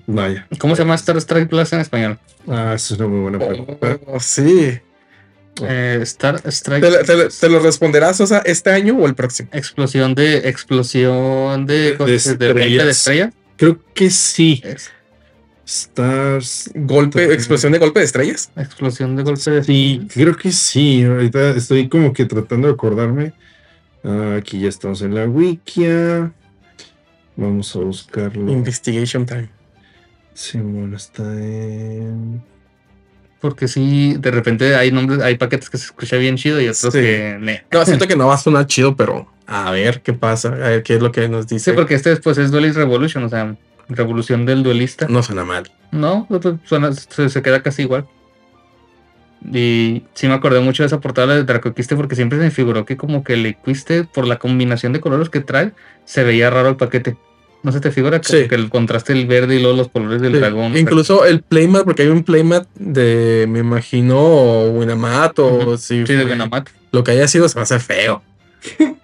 Vaya. 0.05 0.47
¿Cómo 0.59 0.75
se 0.75 0.83
llama 0.83 0.95
Star 0.95 1.17
Strike 1.17 1.49
Plus 1.49 1.73
en 1.73 1.79
español? 1.79 2.19
Ah, 2.47 2.73
esa 2.75 2.93
es 2.93 2.99
una 2.99 3.07
muy 3.09 3.19
buena 3.21 3.39
pregunta. 3.39 3.99
Oh, 4.05 4.19
sí. 4.19 4.79
Eh, 5.61 5.99
Star 6.03 6.41
Strike. 6.45 6.81
¿Te, 6.83 6.91
lo- 6.91 7.03
te 7.03 7.15
lo- 7.15 7.29
te 7.29 7.49
lo 7.49 7.59
responderás, 7.59 8.21
o 8.21 8.27
sea, 8.27 8.39
este 8.45 8.69
año 8.69 8.95
o 8.97 9.07
el 9.07 9.15
próximo? 9.15 9.49
Explosión 9.51 10.13
de. 10.13 10.47
Explosión 10.49 11.65
de. 11.65 11.93
De- 11.93 12.05
de, 12.05 12.15
estrellas. 12.15 12.53
golpe 12.53 12.83
de 12.85 12.89
estrella. 12.91 13.33
Creo 13.57 13.79
que 13.95 14.09
sí. 14.09 14.61
Es- 14.63 14.91
Stars. 15.65 16.71
Golpe, 16.75 17.33
explosión 17.33 17.71
de 17.71 17.79
golpe 17.79 17.99
de 17.99 18.05
estrellas. 18.05 18.51
explosión 18.57 19.15
de 19.15 19.23
golpe 19.23 19.49
de 19.49 19.63
Sí, 19.63 20.05
creo 20.13 20.35
que 20.35 20.51
sí. 20.51 21.03
Ahorita 21.03 21.51
estoy 21.51 21.87
como 21.87 22.11
que 22.13 22.25
tratando 22.25 22.67
de 22.67 22.73
acordarme. 22.73 23.33
Aquí 24.03 24.59
ya 24.59 24.69
estamos 24.69 25.01
en 25.01 25.15
la 25.15 25.25
wikia. 25.25 26.31
Vamos 27.35 27.75
a 27.75 27.79
buscarlo. 27.79 28.51
Investigation 28.51 29.25
time. 29.25 29.49
Simón 30.33 30.93
está 30.93 31.23
en. 31.23 32.43
Porque 33.39 33.67
sí, 33.67 34.15
de 34.19 34.31
repente 34.31 34.75
hay 34.75 34.91
nombres, 34.91 35.21
hay 35.21 35.37
paquetes 35.37 35.69
que 35.69 35.77
se 35.77 35.85
escucha 35.85 36.17
bien 36.17 36.37
chido 36.37 36.59
y 36.61 36.67
otros 36.67 36.93
Sí. 36.93 36.99
que. 36.99 37.37
ne. 37.39 37.63
No, 37.71 37.85
siento 37.85 38.07
que 38.07 38.15
no 38.15 38.27
va 38.27 38.35
a 38.35 38.37
sonar 38.37 38.67
chido, 38.67 38.95
pero 38.95 39.27
a 39.47 39.71
ver 39.71 40.01
qué 40.01 40.13
pasa, 40.13 40.49
a 40.49 40.69
ver 40.69 40.83
qué 40.83 40.95
es 40.95 41.01
lo 41.01 41.11
que 41.11 41.27
nos 41.29 41.45
Sí, 41.45 41.55
dice. 41.55 41.73
porque 41.73 41.95
este 41.95 42.09
después 42.09 42.37
es 42.37 42.51
Duelist 42.51 42.77
Revolution, 42.77 43.23
o 43.23 43.29
sea, 43.29 43.55
revolución 43.89 44.45
del 44.45 44.63
duelista. 44.63 45.07
No 45.09 45.21
suena 45.23 45.43
mal. 45.43 45.69
No, 45.91 46.27
suena- 46.65 46.93
se, 46.93 47.29
se 47.29 47.41
queda 47.41 47.61
casi 47.61 47.81
igual. 47.83 48.07
Y 49.51 50.03
sí 50.13 50.27
me 50.27 50.33
acordé 50.33 50.59
mucho 50.61 50.83
de 50.83 50.87
esa 50.87 50.99
portada 50.99 51.35
de 51.35 51.43
Dracoquiste 51.43 51.95
porque 51.95 52.15
siempre 52.15 52.37
se 52.37 52.45
me 52.45 52.51
figuró 52.51 52.85
que 52.85 52.95
como 52.97 53.23
que 53.23 53.33
el 53.33 53.45
Equiste, 53.45 54.03
por 54.05 54.25
la 54.27 54.39
combinación 54.39 54.93
de 54.93 55.01
colores 55.01 55.29
que 55.29 55.41
trae, 55.41 55.71
se 56.05 56.23
veía 56.23 56.49
raro 56.49 56.69
el 56.69 56.75
paquete. 56.77 57.17
¿No 57.63 57.71
se 57.71 57.79
te 57.79 57.91
figura 57.91 58.19
que, 58.19 58.27
Sí. 58.27 58.47
que 58.49 58.55
el 58.55 58.69
contraste 58.69 59.13
del 59.13 59.25
verde 59.25 59.55
y 59.55 59.61
luego 59.61 59.77
los 59.77 59.87
colores 59.87 60.21
del 60.21 60.33
Sí, 60.33 60.39
dragón? 60.39 60.77
Incluso 60.77 61.25
el 61.25 61.41
playmat, 61.41 61.83
porque 61.85 62.01
hay 62.03 62.09
un 62.09 62.23
playmat 62.23 62.67
de, 62.75 63.45
me 63.49 63.59
imagino, 63.59 64.63
Winamat 64.65 65.39
o 65.39 65.47
Ujú. 65.57 65.77
si 65.77 66.05
Sí, 66.05 66.13
de 66.13 66.25
Venamat. 66.25 66.69
lo 66.91 67.03
que 67.03 67.11
haya 67.11 67.27
sido 67.27 67.47
se 67.47 67.55
va 67.55 67.61
a 67.61 67.63
hacer 67.63 67.79
feo. 67.79 68.21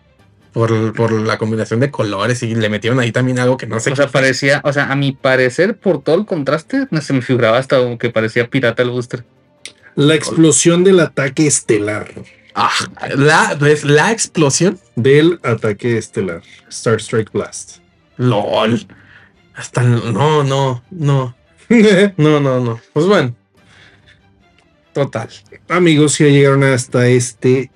por, 0.53 0.94
por 0.94 1.11
la 1.11 1.38
combinación 1.38 1.80
de 1.80 1.91
colores 1.91 2.41
y 2.44 2.56
le 2.56 2.70
metieron 2.70 2.99
ahí 2.99 3.11
también 3.11 3.40
algo 3.40 3.56
que 3.57 3.68
no 3.68 3.80
sé. 3.80 3.91
O 3.91 3.95
sea, 3.95 4.07
parecía, 4.07 4.61
o 4.64 4.74
sea, 4.74 4.91
a 4.91 4.95
mi 4.95 5.11
parecer, 5.11 5.78
por 5.78 6.02
todo 6.02 6.16
el 6.16 6.26
contraste, 6.26 6.88
no 6.91 7.02
se 7.02 7.14
me 7.14 7.22
figuraba 7.22 7.57
hasta 7.60 7.78
que 7.98 8.10
parecía 8.10 8.48
pirata 8.48 8.82
el 8.84 8.90
booster. 8.90 9.24
La 9.95 10.16
explosión 10.16 10.84
del 10.84 10.99
ataque 10.99 11.48
estelar. 11.48 12.11
Ah, 12.56 12.72
la, 13.16 13.57
la 13.84 14.11
explosión. 14.11 14.80
Del 14.95 15.40
ataque 15.44 15.98
estelar. 15.98 16.41
Star 16.70 16.99
Strike 16.99 17.32
Blast. 17.32 17.78
LOL. 18.18 18.86
Hasta 19.56 19.84
no, 19.84 20.44
no, 20.44 20.84
no. 20.91 21.36
No, 22.18 22.40
no, 22.40 22.60
no. 22.60 22.82
Pues 22.94 23.06
bueno. 23.06 23.36
Total. 24.94 25.30
Amigos, 25.68 26.14
si 26.14 26.24
ya 26.24 26.30
llegaron 26.30 26.64
hasta 26.64 27.07
este 27.07 27.72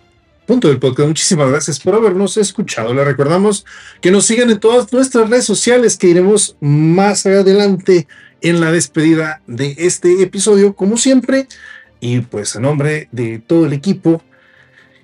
punto 0.45 0.67
del 0.67 0.79
podcast, 0.79 1.07
muchísimas 1.07 1.49
gracias 1.49 1.79
por 1.79 1.95
habernos 1.95 2.37
escuchado. 2.37 2.93
Les 2.93 3.05
recordamos 3.05 3.65
que 4.01 4.11
nos 4.11 4.25
sigan 4.25 4.49
en 4.49 4.59
todas 4.59 4.91
nuestras 4.91 5.29
redes 5.29 5.45
sociales, 5.45 5.97
que 5.97 6.07
iremos 6.07 6.57
más 6.59 7.25
adelante 7.25 8.07
en 8.41 8.59
la 8.59 8.71
despedida 8.71 9.41
de 9.47 9.75
este 9.77 10.21
episodio, 10.21 10.75
como 10.75 10.97
siempre. 10.97 11.47
Y 12.05 12.19
pues 12.19 12.53
a 12.57 12.59
nombre 12.59 13.07
de 13.13 13.39
todo 13.39 13.65
el 13.65 13.71
equipo, 13.71 14.21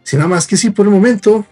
sin 0.03 0.19
nada 0.19 0.27
más 0.27 0.45
que 0.45 0.57
sí 0.57 0.69
por 0.69 0.85
el 0.85 0.91
momento, 0.91 1.45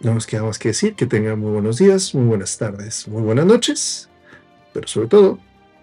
no 0.00 0.14
nos 0.14 0.26
queda 0.26 0.42
más 0.44 0.58
que 0.58 0.68
decir 0.68 0.94
que 0.94 1.04
tengan 1.04 1.38
muy 1.38 1.50
buenos 1.52 1.76
días, 1.76 2.14
muy 2.14 2.24
buenas 2.24 2.56
tardes, 2.56 3.06
muy 3.06 3.20
buenas 3.20 3.44
noches, 3.44 4.08
pero 4.72 4.88
sobre 4.88 5.08
todo, 5.08 5.38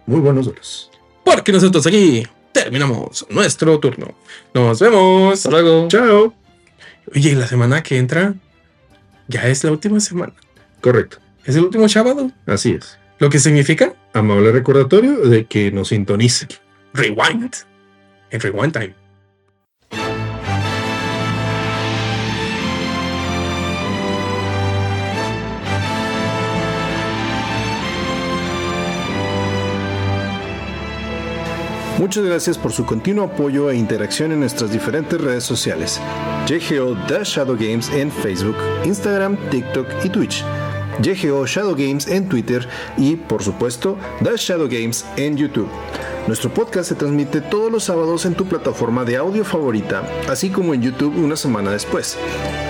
muy 0.07 0.19
buenos 0.21 0.47
vuelos. 0.47 0.89
Porque 1.23 1.51
nosotros 1.51 1.85
aquí 1.85 2.27
terminamos 2.51 3.27
nuestro 3.29 3.79
turno. 3.79 4.07
Nos 4.55 4.79
vemos. 4.79 5.33
Hasta 5.35 5.51
luego. 5.51 5.87
Chao. 5.87 6.33
Oye, 7.15 7.29
y 7.29 7.35
la 7.35 7.45
semana 7.45 7.83
que 7.83 7.99
entra 7.99 8.33
ya 9.27 9.47
es 9.47 9.63
la 9.63 9.69
última 9.71 9.99
semana. 9.99 10.33
Correcto, 10.81 11.17
Es 11.45 11.55
el 11.57 11.65
último 11.65 11.87
sábado. 11.87 12.31
así 12.47 12.71
es. 12.71 12.97
Lo 13.19 13.29
que 13.29 13.37
significa 13.37 13.93
Amable 14.13 14.51
recordatorio 14.51 15.17
de 15.19 15.45
que 15.45 15.71
nos 15.71 15.89
sintonicen. 15.89 16.49
rewind. 16.95 17.53
En 18.31 18.39
rewind 18.39 18.73
time. 18.73 18.95
Muchas 32.01 32.23
gracias 32.23 32.57
por 32.57 32.71
su 32.71 32.83
continuo 32.83 33.25
apoyo 33.25 33.69
e 33.69 33.75
interacción 33.75 34.31
en 34.31 34.39
nuestras 34.39 34.71
diferentes 34.71 35.21
redes 35.21 35.43
sociales. 35.43 36.01
JGO 36.47 36.97
The 37.07 37.23
Shadow 37.23 37.55
Games 37.55 37.91
en 37.91 38.11
Facebook, 38.11 38.55
Instagram, 38.85 39.37
TikTok 39.51 39.87
y 40.03 40.09
Twitch. 40.09 40.43
JGO 41.01 41.45
Shadow 41.45 41.75
Games 41.75 42.07
en 42.07 42.27
Twitter 42.27 42.67
y, 42.97 43.15
por 43.15 43.43
supuesto, 43.43 43.97
The 44.23 44.31
Shadow 44.35 44.67
Games 44.69 45.05
en 45.17 45.37
YouTube. 45.37 45.69
Nuestro 46.27 46.53
podcast 46.53 46.89
se 46.89 46.95
transmite 46.95 47.41
todos 47.41 47.71
los 47.71 47.85
sábados 47.85 48.25
en 48.25 48.35
tu 48.35 48.45
plataforma 48.45 49.03
de 49.03 49.17
audio 49.17 49.43
favorita, 49.43 50.03
así 50.29 50.49
como 50.49 50.73
en 50.73 50.81
YouTube 50.81 51.17
una 51.17 51.35
semana 51.35 51.71
después. 51.71 52.17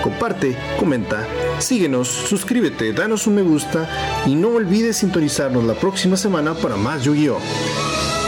Comparte, 0.02 0.56
comenta, 0.78 1.26
síguenos, 1.58 2.08
suscríbete, 2.08 2.92
danos 2.92 3.26
un 3.26 3.34
me 3.34 3.42
gusta 3.42 3.88
y 4.26 4.34
no 4.34 4.50
olvides 4.50 4.96
sintonizarnos 4.96 5.64
la 5.64 5.74
próxima 5.74 6.16
semana 6.16 6.54
para 6.54 6.76
más 6.76 7.04
Yu-Gi-Oh! 7.04 7.38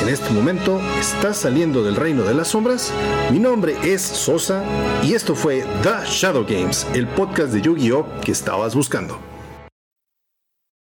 En 0.02 0.08
este 0.10 0.30
momento 0.30 0.82
estás 1.00 1.38
saliendo 1.38 1.82
del 1.82 1.96
reino 1.96 2.24
de 2.24 2.34
las 2.34 2.48
sombras. 2.48 2.92
Mi 3.30 3.38
nombre 3.38 3.74
es 3.82 4.02
Sosa 4.02 4.62
y 5.02 5.14
esto 5.14 5.34
fue 5.34 5.64
The 5.82 6.06
Shadow 6.06 6.44
Games, 6.46 6.86
el 6.92 7.06
podcast 7.06 7.54
de 7.54 7.62
Yu-Gi-Oh 7.62 8.20
que 8.20 8.32
estabas 8.32 8.74
buscando. 8.74 9.33